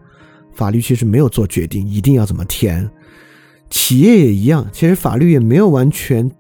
[0.54, 2.88] 法律其实没有做决定，一定要怎么填。
[3.70, 6.30] 企业也一样，其实法律也没有完全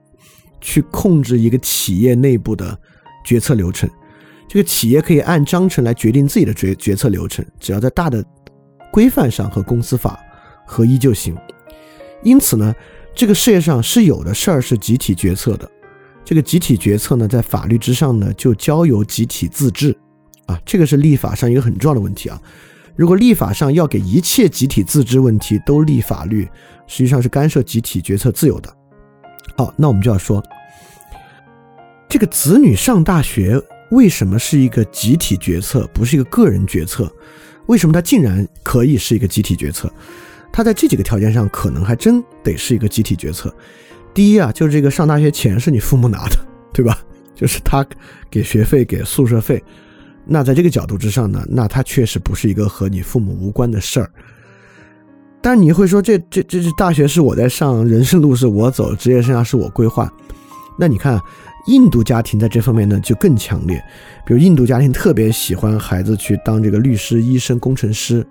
[0.60, 2.78] 去控制一个企业内部的
[3.24, 3.88] 决策流程。
[4.48, 8.24] 这个企业可以按章程来决定自己的决决策流程，只要在大的
[8.92, 10.20] 规范上和公司法
[10.66, 11.36] 合一就行。
[12.22, 12.74] 因此呢。
[13.14, 15.68] 这个世界上是有的事儿是集体决策的，
[16.24, 19.96] 这个集体决策呢，在法律之上呢，就交由集体自治，
[20.46, 22.40] 啊，这个是立法上一个很重要的问题啊。
[22.94, 26.48] 如果立法上要给一切集体自治问题都立法律，
[26.86, 28.72] 实际上是干涉集体决策自由的。
[29.56, 30.42] 好，那我们就要说，
[32.08, 37.12] 这个子女上大学为什么是一个集体决策，不是一个个人决策？
[37.66, 39.92] 为什么它竟然可以是一个集体决策？
[40.52, 43.54] 他在这几个条件上，可能还真得是一个集体决策。
[44.12, 46.36] 第一啊，就是这个上大学钱是你父母拿的，
[46.72, 46.98] 对吧？
[47.34, 47.86] 就是他
[48.28, 49.62] 给学费、给宿舍费。
[50.24, 54.10] 那在这个角度之上呢，那他确实不是一个和你父母无关的事儿。
[55.40, 60.12] 但你会说，这这这这大学是我在上，人生路是我走，职业生涯是我规划。
[60.76, 61.20] 那你看，
[61.68, 63.80] 印度家庭在这方面呢就更强烈。
[64.26, 68.26] 比如印度家庭特别喜欢孩子去当这个律师、医生、工程师。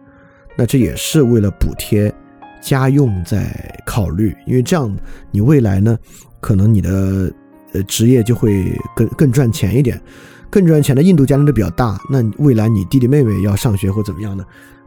[0.57, 2.13] 那这也是为了补贴
[2.59, 4.93] 家用在考虑，因为这样
[5.31, 5.97] 你未来呢，
[6.41, 7.31] 可能你的
[7.73, 10.01] 呃职业就会更更赚钱一点，
[10.49, 14.43] 更赚钱的印度家庭都比较大，那未来你弟弟妹妹要上学或怎么样呢，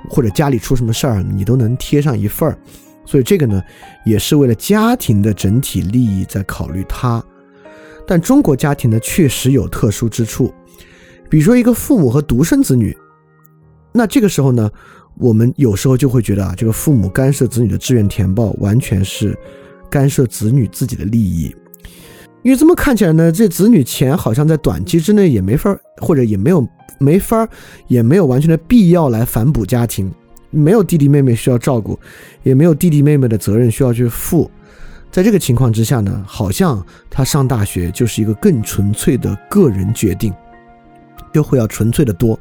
[0.09, 2.59] 或者家里出什么事儿，你都能贴上一份儿，
[3.07, 3.63] 所以这个呢，
[4.05, 7.23] 也是为了家庭的整体利益在考虑他。
[8.07, 10.53] 但中国家庭呢，确实有特殊之处，
[11.29, 12.97] 比如说一个父母和独生子女，
[13.93, 14.69] 那这个时候呢，
[15.21, 19.39] 我们有时候就会觉得啊，这个父母干涉子女的志愿填报，完全是
[19.91, 21.55] 干涉子女自己的利益。
[22.43, 26.67] 因为这么看起来呢，这子女钱好像在短期之内也没法，或者也没有
[26.99, 27.47] 没法，
[27.87, 30.11] 也没有完全的必要来反哺家庭，
[30.49, 31.99] 没有弟弟妹妹需要照顾，
[32.43, 34.51] 也没有弟弟妹妹的责任需要去负。
[35.13, 40.33] 在这个情况之下呢，好像他上大学就是一个更纯粹的个人决定，
[41.35, 42.41] 就会要纯粹的多。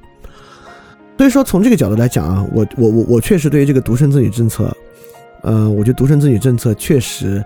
[1.20, 4.74] 所以说，从这个角度来讲啊，我我我我确实对于这个独生子女政策，
[5.41, 7.43] 呃，我觉得独生子女政策确实。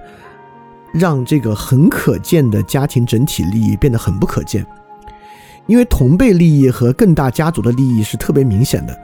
[0.93, 4.63] 让这个很可见的家庭整体利益变得很不可见，
[5.65, 8.95] 因为同辈利益和更大家族的利益是特别明显的，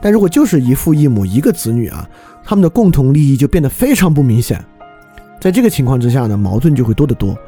[0.00, 2.04] 但如果就是一父一母一个子女啊，
[2.42, 4.60] 他们的共同利益就变得非常不明显。
[5.40, 7.38] 在这个情况之下呢，矛盾就会多得多。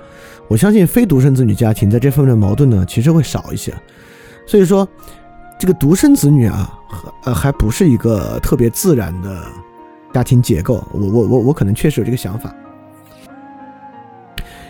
[0.47, 3.74] 我相信非独生子女家庭在这方面的矛盾呢，其实会少一些。
[4.47, 4.89] 所以说，
[5.59, 6.78] 这个独生子女啊，
[7.24, 9.44] 呃，还不是一个特别自然的
[10.14, 10.86] 家庭结构。
[10.92, 12.54] 我我我我可能确实有这个想法。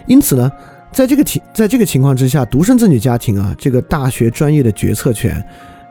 [0.06, 0.50] 因此呢，
[0.90, 5.44] 在这个情在这个情况之下，独生子女家庭啊，这个大学专业的决策权，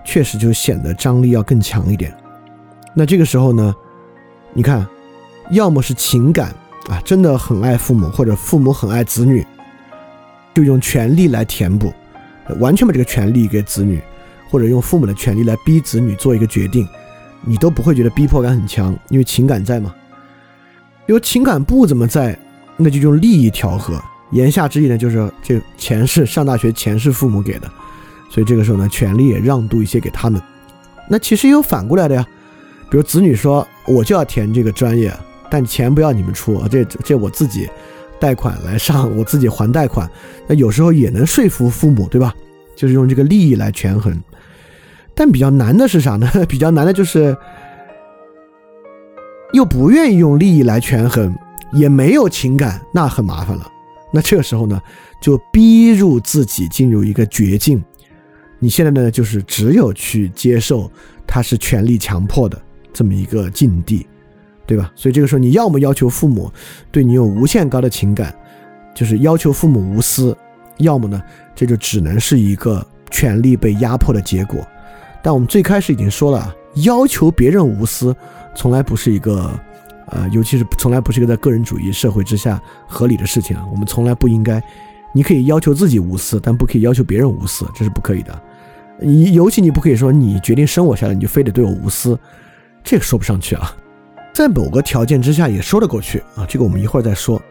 [0.03, 2.11] 确实就显得张力要更强一点。
[2.95, 3.75] 那这个时候呢，
[4.53, 4.87] 你看，
[5.51, 6.49] 要么是情感
[6.89, 9.45] 啊，真的很爱父母，或者父母很爱子女，
[10.55, 11.93] 就用权力来填补，
[12.59, 14.01] 完全把这个权利给子女，
[14.49, 16.87] 或者用父母的权利来逼子女做一个决定，
[17.41, 19.93] 你都不会觉得逼迫感很强，因为情感在嘛。
[21.07, 22.37] 因为情感不怎么在。
[22.79, 27.67] 那就用利益调和，言下之意呢，就是这钱是上大学钱是父母给的，
[28.29, 30.39] 所以这个时候呢，权利也让渡一些给他们。
[31.09, 32.23] 那其实也有反过来的呀，
[32.91, 35.11] 比如子女说我就要填这个专业，
[35.49, 37.67] 但钱不要你们出，这这我自己
[38.19, 40.07] 贷款来上，我自己还贷款。
[40.45, 42.31] 那有时候也能说服父母，对吧？
[42.75, 44.15] 就是用这个利益来权衡。
[45.17, 46.29] 但比较难的是啥呢？
[46.47, 47.35] 比较难的就是
[49.51, 51.35] 又不愿意用利益来权衡。
[51.73, 53.69] 也没有情感，那很麻烦了。
[54.13, 54.81] 那这个时候呢，
[55.21, 57.83] 就逼入自己进入一个绝境。
[58.57, 60.89] 你现在呢，就是只有去接受
[61.27, 62.57] 他是权力强迫的
[62.93, 64.07] 这么一个境地，
[64.65, 64.89] 对吧？
[64.95, 66.49] 所以这个时候，你要么要求父母
[66.89, 68.33] 对你有无限高的情感，
[68.95, 70.33] 就是要求父母无私；
[70.77, 71.21] 要么呢，
[71.53, 74.65] 这就只能是一个权力被压迫的结果。
[75.27, 78.15] 但我们最开始已经说了，要求别人无私，
[78.55, 79.51] 从来不是一个。
[80.05, 83.65] 呃，尤其是从来不是一个在个人主义社会之下合理的事情啊。
[83.69, 84.63] 我们从来不应该，
[85.13, 88.41] 你可以要求自己无私，但不可以要求别人无私，这是不可以的。
[89.01, 92.17] 你尤其你不可以说你决定生我下来，你就非得对我无私，
[92.85, 93.75] 这个说不上去啊。
[94.33, 97.41] 在某个条件之下也说得过去啊，这个我们一会儿再说。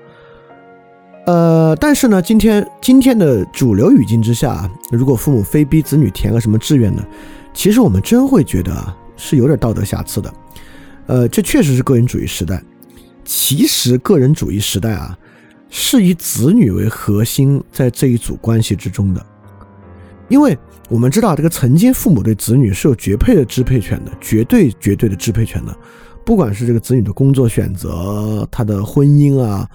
[1.27, 7.05] 呃，但是呢，今天今天的主流语境之下，如果父母非逼子女填个什么志愿呢，
[7.57, 10.33] 其实我们真会觉得啊是有点道德瑕疵的。
[11.07, 12.63] 呃，这确实是个人主义时代。
[13.25, 15.17] 其实，个人主义时代啊，
[15.71, 19.25] 是以子女为核心在这一组关系之中的。
[20.29, 20.57] 因为
[20.91, 25.75] 我们知道，这个曾经父母对子女是有绝配的支配权的，绝对绝对的支配权的。
[26.27, 29.67] 不管是这个子女的工作选择，他的婚姻啊，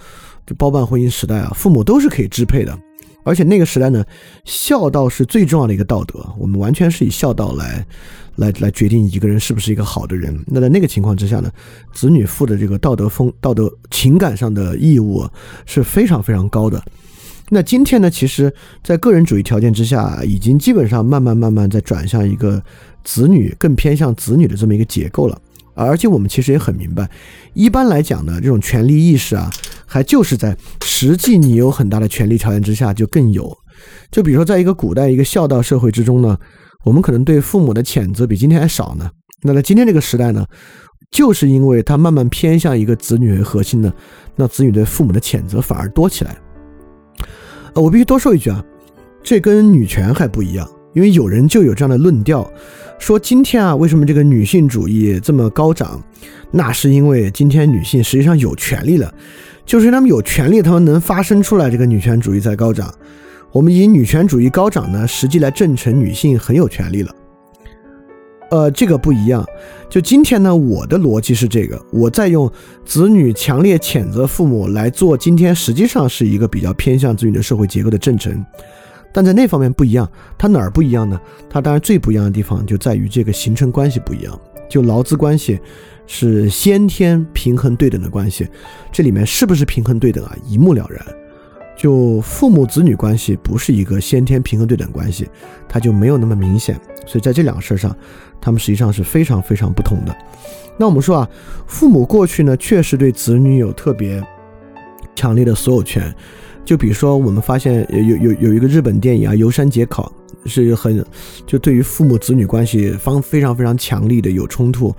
[0.46, 2.78] 就包办婚姻时代啊，父母都是可以支配的。
[3.24, 4.06] 而且那个时代呢，
[4.46, 7.86] 孝道是最重要的一个道德，我们完全是以孝道来。
[8.38, 10.34] 来来决定一个人是不是一个好的人。
[10.48, 11.52] 那在那个情况之下呢，
[11.94, 15.28] 子女负的这个道德风、道德情感上的义务
[15.66, 16.82] 是非常非常高的。
[17.50, 18.52] 那今天呢，其实，
[18.82, 22.64] 在个人主义条件之下，已经基本上慢慢慢慢在转向一个
[23.04, 25.38] 子女更偏向子女的这么一个结构了。
[25.74, 27.10] 而且我们其实也很明白，
[27.54, 29.50] 一般来讲呢，这种权利意识啊，
[29.86, 33.58] 还就是在实际你有很大的权利条件之下就更有。
[34.12, 36.38] 就比如说，在一个古代一个孝道社会之中呢。
[36.84, 39.08] 我们可能对父母的谴责比今天还少呢。
[39.44, 40.44] 那在今天这个时代呢，
[41.12, 43.94] 就是因为他慢慢偏向一个子女为核心的，
[44.36, 46.36] 那子女对父母的谴责反而多起来。
[47.76, 48.66] 呃，我必须多说一句啊，
[49.22, 52.52] 这跟女权还不一样，因为有人就有这样的论调，
[53.02, 56.00] 说今天啊，为什么这个女性主义这么高涨？
[56.52, 59.12] 那是因为今天女性实际上有权利了，
[59.66, 62.94] 就是他们有权利，他们能发生出来，这个女权主义在高涨。
[63.52, 67.12] 我们以女权主义高涨呢，实际来证成女性很有权利了。
[68.52, 69.44] 呃，这个不一样。
[69.90, 72.50] 就今天呢，我的逻辑是这个：我在用
[72.86, 78.46] 子女强烈谴责父母来做今天实际上是一个比较偏向子女的社会结构的证成。
[79.14, 81.20] 但在那方面不一样，它哪儿不一样呢？
[81.50, 84.40] 它当然最不一样的地方就在于这个形成关系不一样。
[84.70, 85.60] 就劳资关系
[86.08, 88.48] 是先天平衡对等的关系，
[88.90, 90.36] 这里面是不是平衡对等啊？
[90.48, 91.06] 一目了然。
[91.76, 95.28] 就父母子女关系不是一个先天平衡对等关系，
[95.68, 96.80] 它就没有那么明显。
[97.06, 97.96] 所以在这两个事儿上，
[98.40, 100.16] 他们实际上是非常非常不同的。
[100.78, 101.30] 那我们说啊，
[101.68, 104.24] 父母过去呢确实对子女有特别
[105.16, 106.16] 强烈的所有权。
[106.64, 110.12] 就比如说，我们发现有有有一个日本电影啊，《游山节考》
[110.50, 111.04] 是很
[111.46, 114.96] 就对于父母子女关系方非常非常强力的有冲突，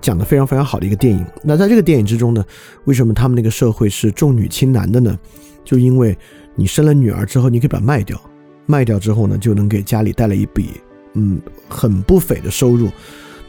[0.00, 1.24] 讲的非常非常好的一个电影。
[1.42, 2.44] 那在这个电影之中呢，
[2.84, 5.16] 为什么他们那个社会是重女轻男的呢？
[5.64, 6.16] 就因为
[6.54, 8.20] 你生了女儿之后，你可以把它卖掉，
[8.66, 10.70] 卖掉之后呢，就能给家里带来一笔
[11.12, 12.88] 嗯很不菲的收入。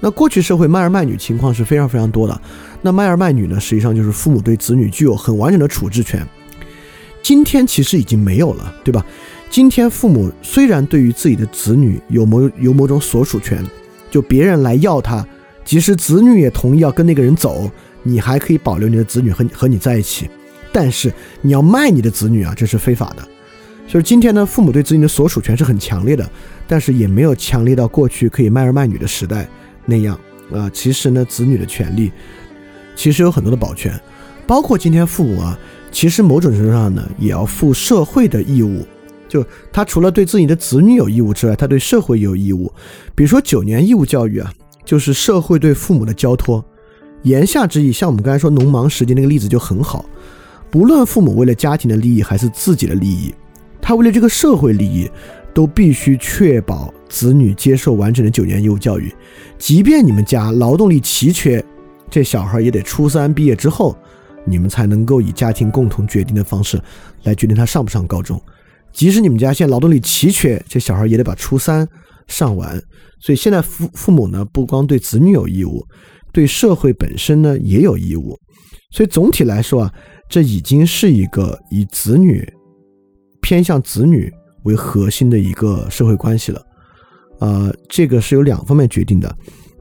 [0.01, 2.41] 那过去社会卖儿卖女情况是非常非常多的。
[2.81, 6.25] 那卖儿卖女呢，实际上就是父母对子女具有很完整的处置权。
[7.21, 9.05] 今天其实已经没有了，对吧？
[9.49, 13.65] 今天父母虽然对于自己的子女有某有某种所属权，
[14.11, 15.25] 就别人来要他，
[15.65, 17.69] 即使子女也同意要跟那个人走，
[18.03, 20.29] 你还可以保留你的子女和和你在一起。
[20.71, 21.11] 但是
[21.41, 23.27] 你要卖你的子女啊，这是非法的。
[23.87, 26.29] 所以今天呢，父母对子女的所属权是很强烈的，
[26.67, 29.47] 但是也没有强烈到过去可以卖儿卖女的时代
[29.85, 30.15] 那样
[30.53, 30.69] 啊。
[30.71, 32.11] 其实呢，子女的权利
[32.95, 33.99] 其实有很多的保全，
[34.45, 35.57] 包括今天父母啊，
[35.91, 38.85] 其实某种程度上呢，也要负社会的义务。
[39.27, 42.71] 就他除了对自己的子女有义务之外，他对社会也有义务。
[43.13, 44.51] 比如说九年义务教育啊，
[44.83, 46.63] 就是社会对父母的交托。
[47.23, 50.05] 言下之意，像我们刚才说农忙时节那个例子就很好。
[50.71, 53.33] 不论父母为了家庭的利益还是自己的利益，
[53.81, 55.09] 他为了这个社会利益，
[55.53, 59.13] 都必须确保子女接受完整的九年义务教育。
[59.57, 61.63] 即便你们家劳动力奇缺，
[62.09, 63.95] 这小孩也得初三毕业之后，
[64.49, 66.81] 你们才能够以家庭共同决定的方式
[67.23, 68.41] 来决定他上不上高中。
[68.91, 71.87] 即使你们家现在劳动力奇缺，这小孩也得把初三
[72.27, 72.81] 上完。
[73.19, 75.85] 所以现在父父母呢，不光对子女有义务，
[76.31, 78.39] 对社会本身呢也有义务。
[78.91, 79.93] 所以总体来说啊。
[80.31, 82.47] 这已经是一个以子女
[83.41, 84.31] 偏向子女
[84.61, 86.61] 为核心的一个社会关系了，
[87.39, 89.35] 呃，这个是由两方面决定的。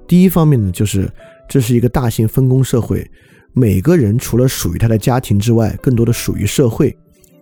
[0.07, 1.07] 第一方面呢，就是
[1.51, 3.07] 这是一个大型分工社会，
[3.53, 6.97] 每个人除了属于他的家庭之外，更多的属于社会。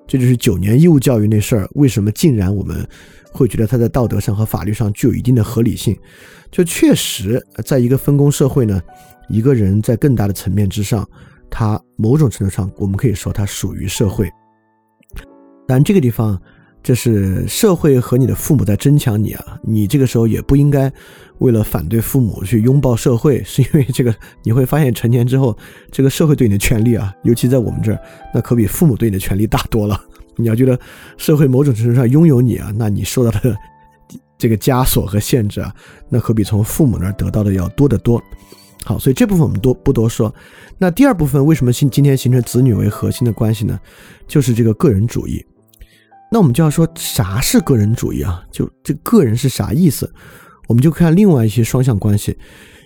[0.06, 2.88] 这就是九年义务教育那事儿，为什么竟然我们
[3.32, 5.96] 会觉得它在道德上和法律上具有一定的合理性？
[6.50, 8.80] 就确实，在一个分工社会呢，
[9.28, 11.06] 一个人在更大的层面之上。
[11.50, 14.30] 他某种程度上，我们可以说他属于社会，
[15.66, 16.40] 但这个地方，
[16.86, 19.58] 这是社会和你的父母在争抢你啊！
[19.60, 20.88] 你这个时候也不应该
[21.38, 24.14] 为了反对父母去拥抱社会，是因为这个
[24.44, 25.58] 你会发现成年之后，
[25.90, 27.98] 这个社会对你的权利啊，尤其在我们这儿，
[28.32, 30.00] 那可比父母对你的权利大多了。
[30.36, 30.78] 你要觉得
[31.16, 33.56] 社会某种程度上拥有你啊，那你受到的
[34.38, 35.74] 这个枷锁和限制啊，
[36.08, 38.22] 那可比从父母那儿得到的要多得多。
[38.84, 40.32] 好，所以这部分我们多不多说。
[40.78, 43.76] 那第二部分为什么今今天形成子女为核心的关系呢？
[44.28, 45.44] 就是这个个人主义。
[46.36, 48.44] 那我们就要说啥是个人主义啊？
[48.52, 50.12] 就这个人是啥意思？
[50.68, 52.36] 我们就看另外一些双向关系。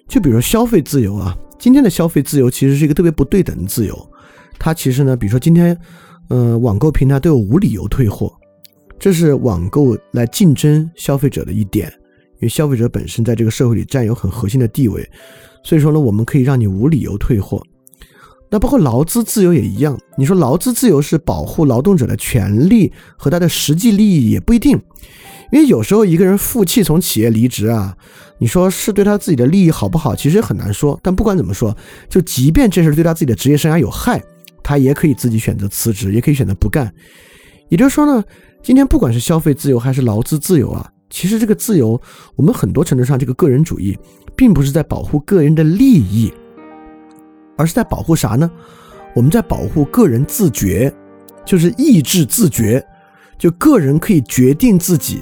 [0.07, 4.11] 就比如说消费自由啊，今天的消费自由其实是一个特别不对等的自由。
[4.57, 5.77] 它其实呢，比如说今天，
[6.29, 8.33] 呃，网购平台都有无理由退货，
[9.01, 11.93] 这是网购来竞争消费者的一点，
[12.35, 15.05] 因为消费者本身在这个社会里占有很核心的地位。
[15.65, 17.61] 所以说呢，我们可以让你无理由退货。
[18.51, 19.99] 那包括劳资自由也一样。
[20.17, 24.81] 你说劳资自由是保护劳动者的权利和他的实际利益，也不一定。
[25.53, 27.97] 因为有时候一个人负气从企业离职啊，
[28.39, 30.99] 你说是对他自己的利益好不好，其实很难说。
[31.03, 31.77] 但不管怎么说，
[32.09, 34.23] 就即便这事对他自己的职业生涯有害，
[34.63, 36.93] 他也可以自己选择辞职，也可以选择不干。
[37.69, 38.23] 也就是说呢，
[38.63, 42.01] 今天不管是消费自由还是劳资自由啊，其实这个自由，
[42.37, 43.97] 我们很多程度上这个个人主义。
[44.37, 46.33] 并不是在保护个人的利益，
[47.61, 48.51] 而是在保护啥呢？
[49.15, 50.91] 我们在保护个人自觉，
[51.45, 52.83] 就是意志自觉，
[53.39, 55.21] 就个人可以决定自己，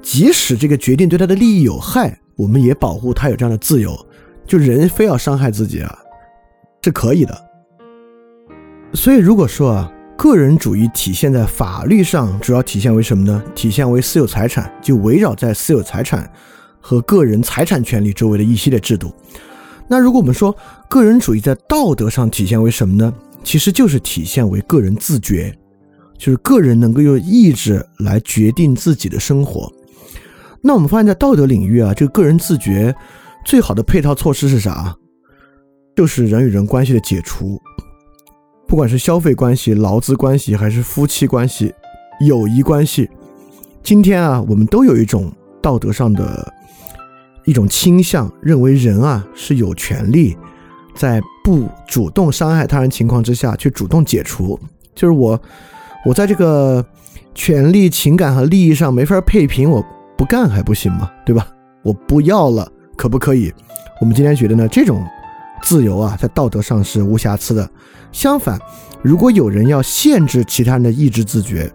[0.00, 3.94] 即使这个决定对他的利益有害，我们也保护他有这样的自由。
[4.46, 5.98] 就人非要伤害自己啊，
[6.82, 7.36] 是可以的。
[8.94, 13.42] 所以如果说啊，个人主义体现在法律上，主要体现为什么呢？
[13.54, 16.30] 体现为私有财产，就围绕在私有财产。
[16.78, 19.12] 和个人财产权利周围的一系列制度，
[19.88, 20.56] 那如果我们说
[20.88, 23.12] 个人主义在道德上体现为什么呢？
[23.44, 25.56] 其实就是体现为个人自觉，
[26.18, 29.72] 就是个人能够用意志来决定自己的生活。
[30.60, 32.92] 那我们发现，在道德领域啊，这个个人自觉
[33.44, 34.92] 最好的配套措施是啥？
[35.94, 37.60] 就是人与人关系的解除，
[38.66, 41.72] 不管是消费关系、劳资关系，还是夫妻关系、
[42.26, 43.08] 友谊关系，
[43.84, 45.32] 今天啊，我们都有一种
[45.62, 46.52] 道德上的。
[47.46, 50.36] 一种倾向，认为人啊是有权利
[50.94, 54.58] 在不主动伤害他人情况之下去主动解除，
[54.94, 55.40] 就是我，
[56.04, 56.84] 我在这个
[57.34, 59.84] 权利、情感和利益上没法配平，我
[60.18, 61.10] 不干还不行吗？
[61.24, 61.46] 对吧？
[61.82, 63.52] 我不要了，可不可以？
[64.00, 65.04] 我们今天觉得呢，这种
[65.62, 67.70] 自由啊，在道德上是无瑕疵的。
[68.10, 68.58] 相反，
[69.02, 71.70] 如果有人要限制其他人的意志自觉，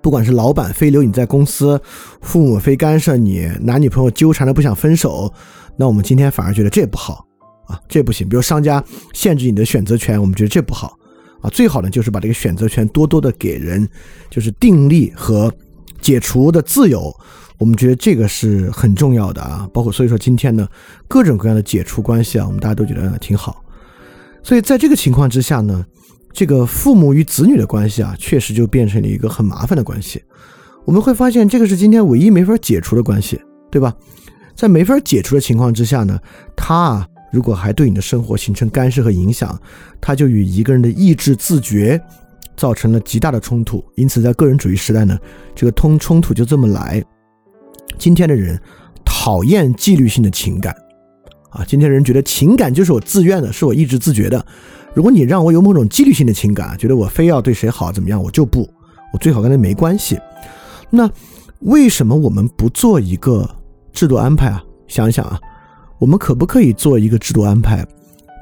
[0.00, 1.80] 不管是老板非留你在公司，
[2.20, 5.32] 父母非干涉你，男女朋友纠缠的不想分手，
[5.76, 7.26] 那我们今天反而觉得这不好
[7.66, 8.28] 啊，这不行。
[8.28, 8.82] 比如商家
[9.12, 10.96] 限制你的选择权，我们觉得这不好
[11.40, 11.50] 啊。
[11.50, 13.88] 最好呢，就是把这个选择权多多的给人，
[14.30, 15.52] 就是订立和
[16.00, 17.12] 解除的自由，
[17.58, 19.68] 我们觉得这个是很重要的啊。
[19.72, 20.68] 包括所以说今天呢，
[21.08, 23.64] 各种各样的解除关系啊，我们大家都觉得挺好。
[24.42, 25.84] 所以在这个情况之下呢。
[26.36, 30.22] 这个父母与子女的关系啊，确实就变成了一个很麻烦的关系。
[30.84, 33.40] 我们会发现，这个是今天唯一没法解除的关系，
[33.70, 33.96] 对吧？
[34.54, 36.20] 在没法解除的情况之下呢，
[36.54, 39.58] 他啊，如果还对你的生活形成干涉和影响，
[39.98, 41.98] 他就与一个人的意志自觉
[42.54, 43.82] 造成了极大的冲突。
[43.94, 45.18] 因此，在个人主义时代呢，
[45.54, 47.02] 这个通冲突就这么来。
[47.96, 48.60] 今天的人
[49.06, 50.76] 讨厌纪律性的情感
[51.48, 54.44] 啊，今天人觉得情感就是我自愿的，是我意志自觉的。
[54.96, 58.66] 如果你让我有某种纪律性的情感，觉得我非要对谁好怎么样，我就不，
[59.12, 60.18] 我最好跟他没关系。
[60.88, 61.06] 那
[61.60, 63.46] 为什么我们不做一个
[63.92, 64.64] 制度安排啊？
[64.88, 65.38] 想想啊，
[65.98, 67.86] 我们可不可以做一个制度安排？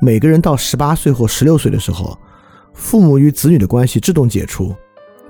[0.01, 2.17] 每个人到十八岁或十六岁的时候，
[2.73, 4.73] 父母与子女的关系自动解除，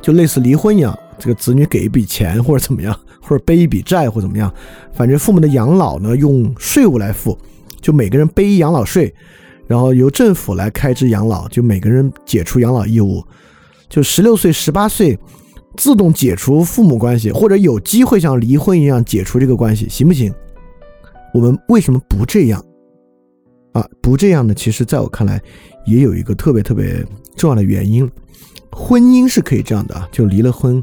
[0.03, 4.53] 就类似离婚一样，这个子女给一笔钱或者怎么样，或者背一笔债或怎么样，
[4.93, 7.39] 反正父母的养老呢用税务来付，
[7.81, 9.15] 就每个人背一养老税。
[9.66, 13.24] 然后由政府来开支养老，就每个人解除养老义务，
[13.89, 15.19] 就十六岁、十八岁
[15.77, 20.32] 自动解除父母关系，或者有机会像离婚一样解除这个关系，行不行？
[21.32, 22.62] 我们为什么不这样？
[23.73, 24.53] 啊，不这样呢？
[24.55, 25.41] 其实在我看来，
[25.86, 27.05] 也有一个特别特别
[27.35, 28.09] 重要的原因。
[28.70, 30.82] 婚姻是可以这样的，就离了婚，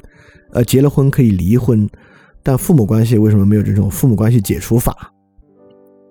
[0.54, 1.88] 呃，结了婚可以离婚，
[2.42, 5.14] 但父母关系为什么没有这种父母关系解除法？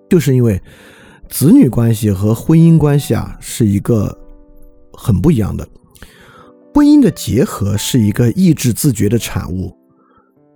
[0.09, 0.61] 就是因为。
[1.31, 4.15] 子女关系和婚姻关系啊，是一个
[4.91, 5.65] 很不一样的。
[6.75, 9.73] 婚姻的结合是一个意志自觉的产物，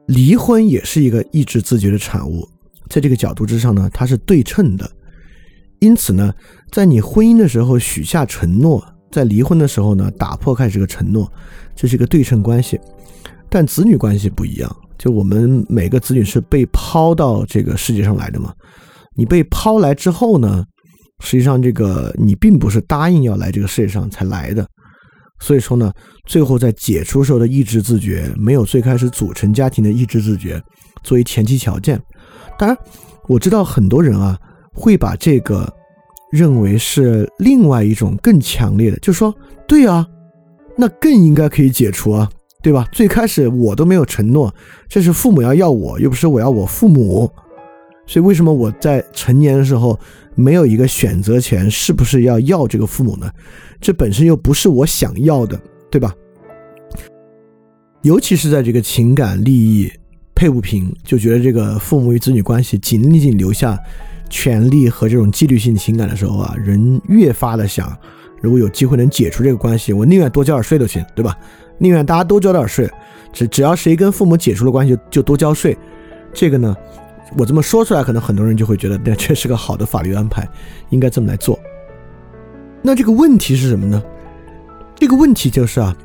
[0.07, 2.47] 离婚也是一个意志自觉的产物。
[2.89, 4.87] 在这个角度之上呢，它是对称的。
[5.79, 6.33] 因此呢，
[6.71, 11.31] 在你婚姻的时候许下承诺，在离婚的时候呢，打破开这个承诺，
[11.73, 12.77] 这是一个对称关系。
[13.49, 18.53] 但子女关系不一样，就我们每个子女是被抛到这个世界上来的嘛。
[19.15, 20.63] 你被抛来之后呢，
[21.19, 24.67] 实际上这个你并不是答应要来这个世界上才来的，
[25.39, 25.91] 所以说呢，
[26.25, 30.61] 最后在解除时候的意志自觉没有最开始组成家庭的意志自觉
[31.03, 32.01] 作为前期条件。
[32.57, 32.77] 当然，
[33.27, 34.37] 我知道很多人啊
[34.73, 35.71] 会把这个
[36.31, 39.33] 认为是另外一种更强烈的，就说
[39.67, 40.05] 对啊，
[40.77, 42.29] 那更应该可以解除啊，
[42.61, 42.85] 对吧？
[42.91, 44.53] 最开始我都没有承诺，
[44.89, 47.31] 这是父母要要我，又不是我要我父母。
[48.07, 49.99] 所以，为什么我在成年的时候
[50.35, 51.69] 没有一个选择权？
[51.69, 53.31] 是不是要要这个父母呢？
[53.81, 55.59] 这本身又不是我想要的，
[55.89, 56.13] 对吧？
[58.03, 59.91] 尤其是在这个情感利益
[60.35, 63.77] 配不平，就觉得这个父母与子女关系仅仅留下
[64.29, 67.97] 权利和这种纪律性情感的时候啊，人越发的想，
[68.41, 71.35] 如果有机会能解除这个关系，我宁愿多交点税都行，对吧？
[71.79, 72.87] 宁愿大家都交点税，
[73.33, 75.75] 只只要谁跟父母解除了关系，就多交税。
[76.31, 76.75] 这个呢？
[77.37, 80.47] 我这么说出来，可能很多人就会觉得， 那这是个好的法律安排，
[80.89, 81.59] 应该这么来做。
[82.81, 84.01] 那这个问题是什么呢？
[84.95, 85.95] 这个问题就是啊，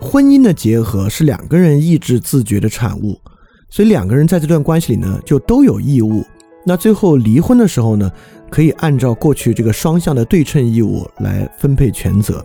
[0.00, 3.20] 婚姻的结合是两个人意志自觉的产物，
[3.68, 6.24] 所以两个人在这段关系里呢，就都有义务。
[6.64, 8.10] 那最后离婚的时候呢，
[8.50, 12.44] 可以按照过去这个双向的对称义务来分配权责。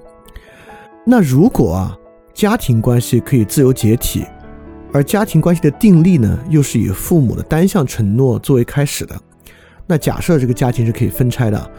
[1.05, 1.97] 那如果啊，
[2.33, 4.25] 家庭关系可以自由解体。
[4.93, 9.19] 而家庭关系的订立呢，又是以父母的单向承诺作为开始的。
[9.87, 11.71] 那假设这个家庭是可以分拆的，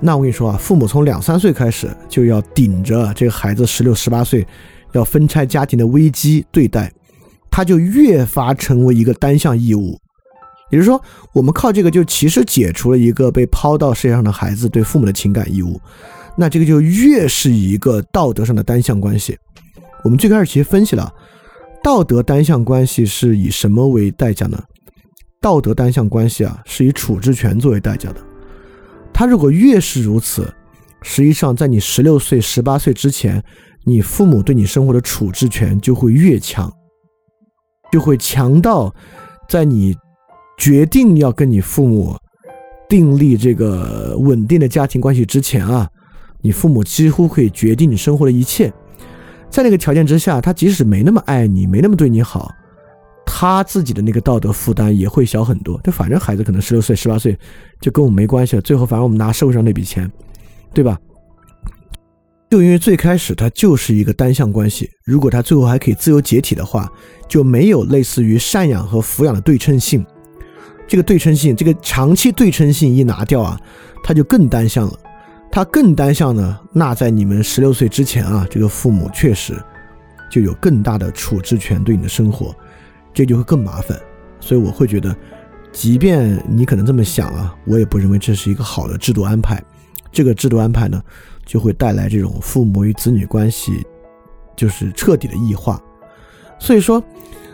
[0.00, 4.46] 那我跟你说啊，父母从两三岁开始就要顶着这个孩子十六、十八岁
[4.92, 6.90] 要分拆家庭的危机对待，
[7.50, 9.98] 他就越发成为一个单向义务。
[10.70, 11.02] 也就是说，
[11.34, 15.80] 我们靠这个就其实解除了一个被抛到世界上的孩子对父母的情感义务，
[16.36, 19.36] 那这个就越是一个道德上的单向关系。
[20.04, 21.12] 我们最开始其实分析了。
[21.82, 24.62] 道德单向关系是以什么为代价呢？
[25.40, 28.20] 道德单向关系啊，是以处置权作为代价的。
[29.12, 30.52] 他如果越是如此，
[31.02, 33.42] 实际上在你十六岁、十八岁之前，
[33.84, 36.72] 你父母对你生活的处置权就会越强，
[37.90, 38.94] 就会强到
[39.48, 39.96] 在你
[40.56, 42.16] 决定要跟你父母
[42.88, 45.88] 订立这个稳定的家庭关系之前啊，
[46.40, 48.72] 你父母几乎可以决定你生活的一切。
[49.52, 52.50] 在那个条件之下，他即使没那么爱你，没那么对你好，
[53.26, 55.78] 他自己的那个道德负担也会小很多。
[55.84, 57.38] 就反正孩子可能十六岁、十八岁
[57.78, 60.10] 就跟我们没关系了，最后反正我们拿社会上那笔钱，
[60.72, 60.98] 对吧？
[62.50, 66.90] 就因为最开始他就是一个单向关系，如果他最后还可以自由解体的话，
[67.28, 70.04] 就没有类似于赡养和抚养的对称性。
[70.88, 73.60] 这个对称性，这个长期对称性一拿掉啊，
[74.02, 74.98] 他就更单向了。
[75.54, 79.54] 它更单向呢，那在你们十六岁之前啊，这个父母确实
[80.30, 82.56] 就有更大的处置权对你的生活，
[83.12, 83.94] 这就会更麻烦。
[84.40, 85.14] 所以我会觉得，
[85.70, 89.62] 即便你可能这么想啊，我也不认为这是一个好的制度安排。
[90.10, 91.02] 这个制度安排呢？
[91.44, 93.84] 就会带来这种父母与子女关系，
[94.56, 95.78] 就是彻底的异化。
[96.58, 97.02] 所以说，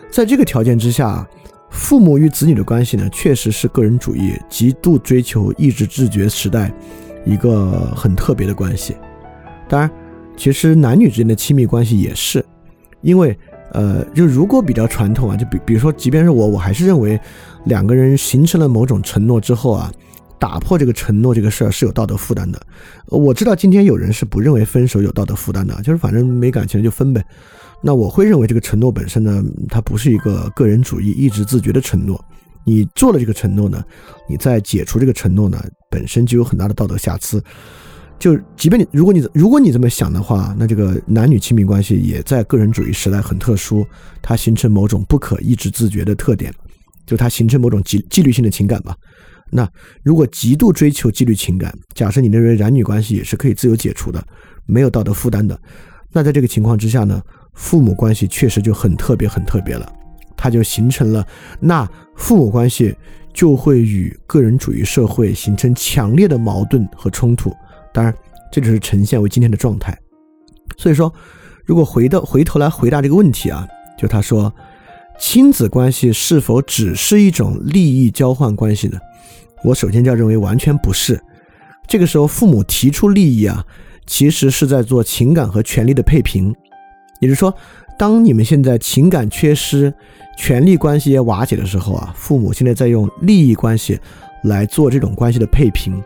[0.09, 1.27] 在这个条件之下，
[1.71, 6.73] 父母与子女的关系呢，确实是个人主义极度追求意志自觉时代
[7.25, 8.97] 一个很特别的关系。
[9.69, 9.91] 当然，
[10.37, 12.45] 其实男女之间的亲密关系也是，
[13.03, 13.39] 因为
[13.73, 17.21] 呃，就如果比较传统啊，就比比如说，即便是我，我还是认为
[17.65, 19.93] 两个人形成了某种承诺之后啊。
[20.41, 22.63] 打破这个承诺这个事儿是有道德负担的。
[23.07, 27.21] 我知道今天有人是不认为分手有道德负担的，就是反正没感情就分呗。
[27.83, 32.25] 那我会认为这个承诺本身呢，它不是一个个人主义、意志自觉的承诺。
[32.65, 33.83] 你做了这个承诺呢，
[34.29, 37.43] 你在解除这个承诺呢，本身就有很大的道德瑕疵。
[38.19, 43.87] 就即便你如果你如果你这么想的话，那这个男女亲密关系也在个人主义时代很特殊，
[44.21, 46.53] 它形成某种不可抑制自觉的特点，
[47.07, 48.97] 就它形成某种纪纪律性的情感吧。
[49.51, 49.67] 那
[50.03, 54.23] 如果极度追求纪律情感，假设你认为男女关系也是可以自由解除的，
[54.67, 55.59] 没有道德负担的，
[56.13, 57.23] 那在这个情况之下呢，
[57.55, 59.91] 父母关系确实就很特别很特别了，
[60.39, 61.27] 它就形成了，
[61.61, 62.97] 那父母关系
[63.35, 67.53] 就会与个人主义社会形成强烈的矛盾和冲突。
[67.93, 68.15] 当然，
[68.51, 69.99] 这就是呈现为今天的状态。
[70.77, 71.13] 所以说，
[71.65, 73.67] 如果回到回头来回答这个问题啊，
[73.99, 74.53] 就他说，
[75.19, 78.99] 亲子关系是否只是一种利益交换关系呢？
[79.65, 81.21] 我首先就要认为完全不是，
[81.89, 83.65] 这个时候父母提出利益啊，
[84.07, 86.55] 其实是在做情感和权力的配平，
[87.21, 87.53] 也就是说，
[87.99, 89.93] 当你们现在情感缺失、
[90.37, 93.99] 权力关系也瓦解的时候啊，父母现在在用利益关系
[94.45, 96.01] 来做这种关系的配平。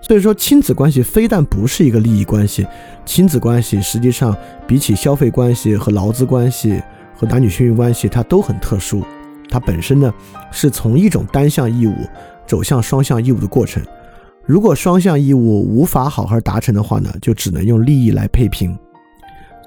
[0.00, 2.64] 所以说，亲子关系非但不是一个利益关系，
[3.04, 4.36] 亲子关系实际上
[4.66, 6.80] 比起消费关系和劳资关系
[7.16, 9.02] 和男女亲密关系，它都很特殊，
[9.50, 10.14] 它本身呢
[10.52, 11.94] 是从一种单向义务。
[12.46, 13.82] 走向双向义务的过程，
[14.44, 18.78] 如果双向义务无法好好达成的话呢，就只能用利益来配平。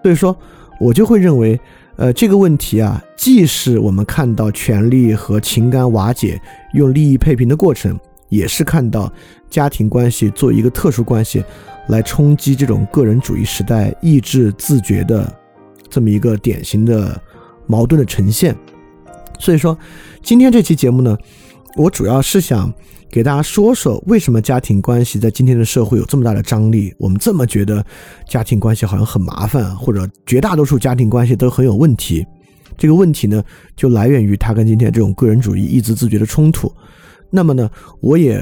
[0.02, 0.34] 所以说，
[0.80, 1.60] 我就会认为，
[1.98, 6.42] 呃，这个问题啊，既是我们看到权力和情感瓦解
[6.74, 8.00] 用利益配平的过程，
[8.30, 9.12] 也是看到
[9.50, 11.44] 家庭关系作为一个特殊关系
[11.90, 15.32] 来冲击这种个人主义时代意志自觉的
[15.90, 17.22] 这么一个典型的
[17.68, 18.56] 矛盾的呈现。
[19.38, 19.78] 所以说，
[20.24, 21.18] 今天这期节目呢。
[21.76, 22.74] 我主要是想
[23.12, 26.94] 给大家说说，为什么家庭关系在今天的社会有这么大的张力？
[27.00, 27.84] 我们这么觉得
[28.28, 32.26] 家庭关系好像很麻烦，或者绝大多数家庭关系都很有问题。
[32.78, 33.44] 这个问题呢，
[33.76, 36.72] 就来源于他跟今天这种个人主义、意志自觉的冲突。
[37.32, 37.70] 那么呢，
[38.00, 38.42] 我也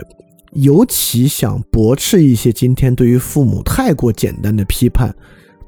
[0.52, 5.16] 尤其想驳斥一些今天对于父母太过简单的批判，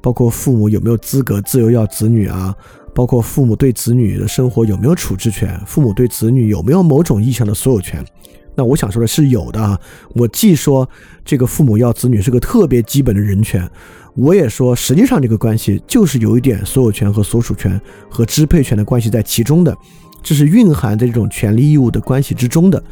[0.02, 2.54] 包括父母有没有资格自由要子女啊？
[2.94, 5.58] 包括父母对子女的生活有没有处置权？
[5.66, 8.04] 父母对子女有没有某种意义上的所有权？
[8.60, 9.80] 那我想说的是有的啊。
[10.10, 10.86] 我既说
[11.24, 13.66] 这个父母要子女是个特别基本的人权，
[14.14, 17.80] 我也说实际上这个关系就是有一点所有权和所属权
[18.10, 19.74] 和支配权的关系在其中的，
[20.22, 22.82] 这是蕴含在这种权利义务的关系之中的。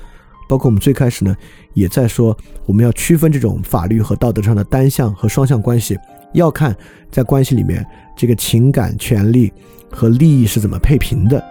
[0.48, 1.36] 包括我们最开始呢
[1.74, 2.34] 也在说，
[2.64, 5.94] 我们要区分这种法律和道德上的单向和双向关系，
[6.32, 6.74] 要看
[7.10, 7.84] 在关系里面
[8.16, 9.52] 这个情感权利。
[9.90, 11.42] 和利益是怎么配平的？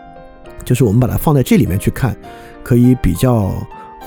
[0.63, 2.15] 就是我们把它放在这里面去看，
[2.63, 3.51] 可以比较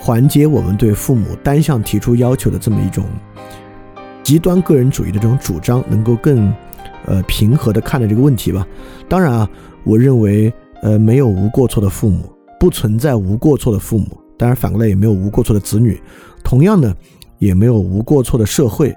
[0.03, 3.05] 缓解我们对父母单向提出要求的这么一种
[4.23, 6.51] 极端个人主义的这种主张，能够更
[7.05, 8.65] 呃平和的看待这个问题吧。
[9.07, 9.47] 当然啊，
[9.83, 10.51] 我认为
[10.81, 14.19] 呃没有无过错的父母，不存在无过错的父母。
[14.37, 16.01] 当然反过来也没有无过错的子女，
[16.43, 16.95] 同样呢
[17.37, 18.91] 也没有无过错的社会。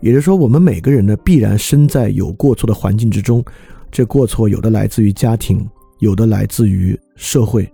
[0.00, 3.44] 也就是说，我们每个人呢必然身在有过错的环境之中。
[3.90, 5.66] 这过错有的来自于家庭，
[5.98, 7.70] 有的来自于社会，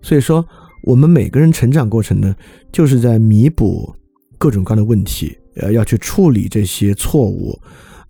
[0.00, 0.42] 所以说
[0.88, 2.34] 我们每个人成长过程呢，
[2.72, 3.94] 就是在弥补
[4.38, 7.60] 各种各样的问题，呃，要去处理这些错误，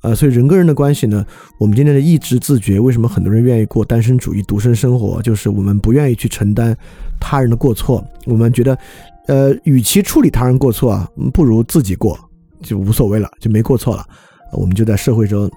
[0.03, 1.27] 呃，所以人跟人的关系呢，
[1.59, 6.73] 我们今天的意志自觉，为什么很多人愿意过单身主义、独身生活，就是我们不愿意去承担
[7.19, 8.79] 他人的过错，我们觉得，
[9.27, 12.17] 呃，与其处理他人过错啊，不如自己过，
[12.63, 14.07] 就无所谓了，就没过错了。
[14.53, 15.51] 我们就在社会中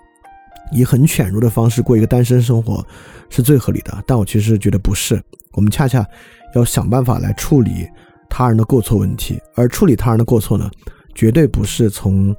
[0.72, 2.84] 以很犬儒的方式过一个单身生活，
[3.30, 4.04] 是最合理的。
[4.08, 5.22] 但我其实觉得不是，
[5.52, 6.04] 我们恰恰
[6.54, 7.88] 要想办法来处理
[8.30, 9.40] 他人的过错问题。
[9.56, 10.70] 而处理他人的过错呢，
[11.14, 12.36] 绝对不是从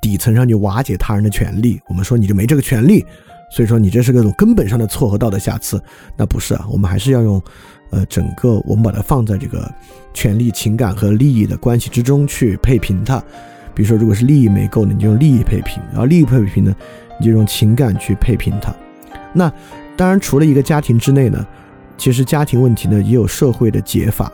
[0.00, 1.80] 底层上去瓦解他人的权利。
[1.88, 3.04] 我们说你就没这个权利，
[3.50, 5.82] 所以说你这是个根本上的错和道德瑕疵。
[6.16, 7.42] 那不是啊，我们还是要用。
[7.90, 9.72] 呃，整个我们把它放在这个
[10.12, 13.22] 权利、情感和利益的关系之中去配平它。
[13.76, 16.74] 比如说，如果是利益没够呢，你就用利益配平；然后利益配平呢，
[17.20, 18.74] 你就用情感去配平它。
[19.32, 19.48] 那
[19.96, 21.46] 当然，除了一个家庭之内呢，
[21.96, 24.32] 其实家庭问题呢也有社会的解法。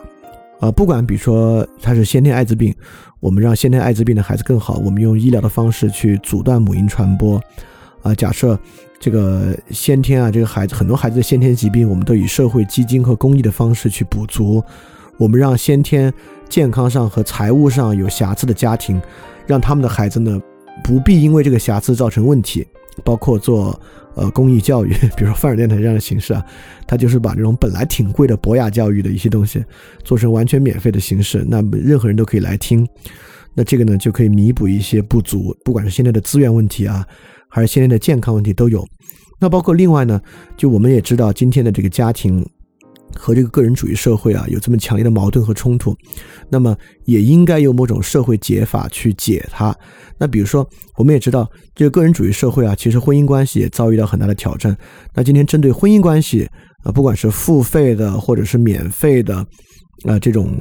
[0.59, 2.73] 呃，不管比如说他是先天艾滋病，
[3.19, 7.41] 我们让先天艾滋病的孩子更好，我们用医疗的方式去阻断母婴传播。
[8.01, 8.59] 啊，假设。
[8.99, 14.63] 这个先天啊，这个孩子很多孩子的先天疾病，我们都以社会基金和公益的方式去补足。
[15.17, 16.13] 我们让先天
[16.47, 19.01] 健康上和财务上有瑕疵的家庭，
[19.45, 20.39] 让他们的孩子呢
[20.81, 22.65] 不必因为这个瑕疵造成问题。
[23.03, 23.79] 包括做
[24.15, 26.45] 呃公益教育， 比如说范尔电台这样的形式啊，
[26.87, 29.63] 他就是把这种本来挺贵的博雅教育的一些东西
[30.03, 32.87] 做成完全免费的形式，那任何人都可以来听。
[33.55, 37.05] 那这个呢就可以弥补一些不足，不管是现在的资源问题啊。
[37.55, 38.83] 还是现在的健康问题都有，
[39.39, 40.19] 那包括另外呢，
[40.57, 42.43] 就我们也知道今天的这个家庭
[43.17, 45.95] 和这个个人主义社会啊有这么强烈的矛盾和冲突，
[46.49, 46.75] 那么
[47.05, 49.75] 也应该有某种社会解法去解它。
[50.17, 54.75] 那比如说，我们也知道这个个人主义社会啊，其实婚姻关系也遭遇到很大的挑战。
[55.13, 56.49] 那今天针对婚姻关系
[56.83, 59.45] 啊，不管是付费的或者是免费的。
[60.05, 60.51] 啊，这种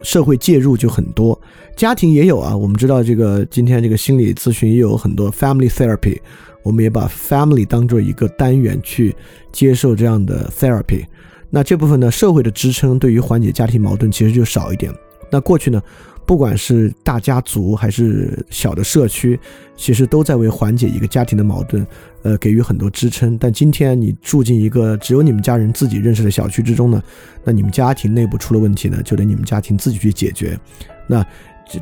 [0.00, 1.38] 社会介入就很多，
[1.76, 2.56] 家庭也有啊。
[2.56, 6.18] 我们知道这个今天这个心理咨询也有很多 family therapy，
[6.62, 9.14] 我们也把 family 当做一个单元去
[9.52, 11.04] 接受这样的 therapy。
[11.50, 14.92] 那这部分呢，社会的支撑对于缓解家庭矛盾其实就少一点。
[15.30, 15.82] 那过去呢？
[16.24, 19.38] 不管是大家族还是小的社区，
[19.76, 21.86] 其实都在为缓解一个家庭的矛盾，
[22.22, 23.38] 呃，给予很多支撑。
[23.38, 27.00] 但今天你住进一个只有你们家人自己认识的小区之中呢，
[27.44, 30.58] 那你们家庭内部出了问题呢，就得你们家庭自己去解决。
[31.06, 31.24] 那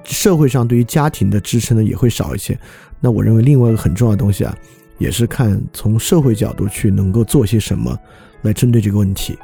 [0.05, 2.55] 社会上对于家庭的支撑呢，也会少一些。
[3.01, 4.55] 那我认为另外一个很重要的东西啊，
[4.99, 7.99] 也是看从社会角度去能够做些什么
[8.43, 9.39] 来针对这个问题。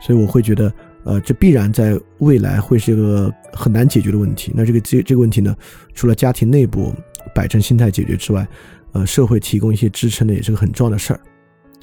[0.00, 0.72] 所以我会觉得。
[1.08, 4.50] 呃，这必然在未来会是一个很难解决的问题。
[4.52, 5.56] 那这个这这个问题呢，
[5.94, 6.92] 除了家庭内部
[7.32, 8.44] 摆正心态解决之外，
[8.90, 11.20] 呃，社会提供一些支撑呢，也是个很重要的事儿。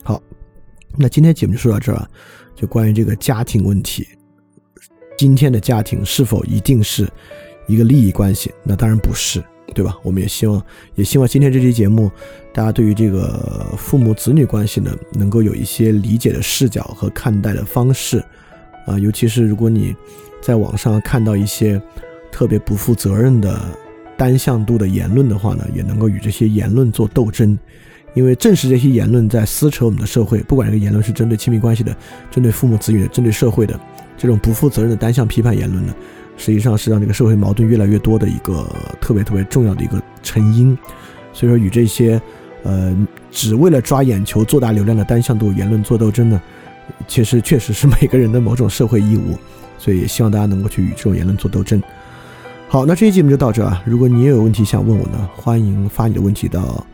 [0.04, 0.22] 好，
[0.98, 2.06] 那今天节目就说到这儿，
[2.54, 4.06] 就关于这个家庭问题，
[5.18, 7.10] 今天的家庭是否一定是
[7.66, 8.52] 一个利益关系？
[8.62, 9.42] 那当然不是，
[9.74, 9.98] 对吧？
[10.04, 10.64] 我们也希望，
[10.96, 12.10] 也希望今天这期节目，
[12.54, 18.24] 大家对于这个父母子女关系呢，能够有一些理解的视角和看待的方式。
[18.86, 19.96] 啊，尤其是如果你
[20.42, 21.82] 在网上看到一些
[22.32, 23.60] 特别不负责任的
[24.18, 27.58] 单向度的言论的话呢，也能够与这些言论做斗争，
[28.14, 30.40] 因为正是这些言论在撕扯我们的社会。
[30.42, 31.96] 不管这个言论是针对亲密关系的、
[32.30, 33.80] 针对父母子女的、针对社会的，
[34.18, 35.96] 这种不负责任的单向批判言论呢，
[36.38, 38.66] 实际上是让这个社会矛盾越来越多的一个
[39.00, 40.78] 特别特别重要的一个成因。
[41.32, 42.22] 所以说，与这些
[42.64, 42.96] 呃
[43.32, 46.42] 只为了抓眼球、做大流量的单向度言论做斗争呢？
[47.08, 49.38] 其实确实是每个人的某种社会义务，
[49.78, 51.82] 所以也希望大家能够去与这种言论做斗争。
[52.68, 53.82] 好，那这期节目就到这啊。
[53.86, 56.86] 如果你也有问题想问我呢，欢迎发你的问题到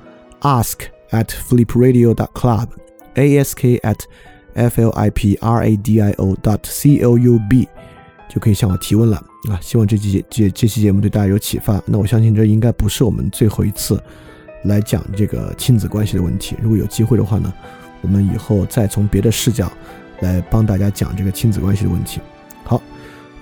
[0.42, 0.76] ask
[1.10, 3.98] at flipradio dot club，ask at
[4.54, 7.68] f l i p r a d i o dot c l u b，
[8.30, 9.18] 就可以向我提问了
[9.50, 9.60] 啊。
[9.62, 11.82] 希望这期节这这期节目对大家有启发。
[11.86, 14.02] 那我相信这应该不是我们最后一次
[14.64, 16.56] 来讲这个亲子关系的问题。
[16.62, 17.52] 如果有机会的话呢？
[18.02, 19.70] 我们以后再从别的视角
[20.22, 22.22] 来帮大家讲这个亲子关系的问题。
[22.64, 22.82] 好，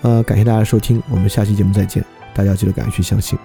[0.02, 2.04] 呃，感谢大家收听，我们下期节目再见。
[2.34, 3.38] 大家记得敢于去相信。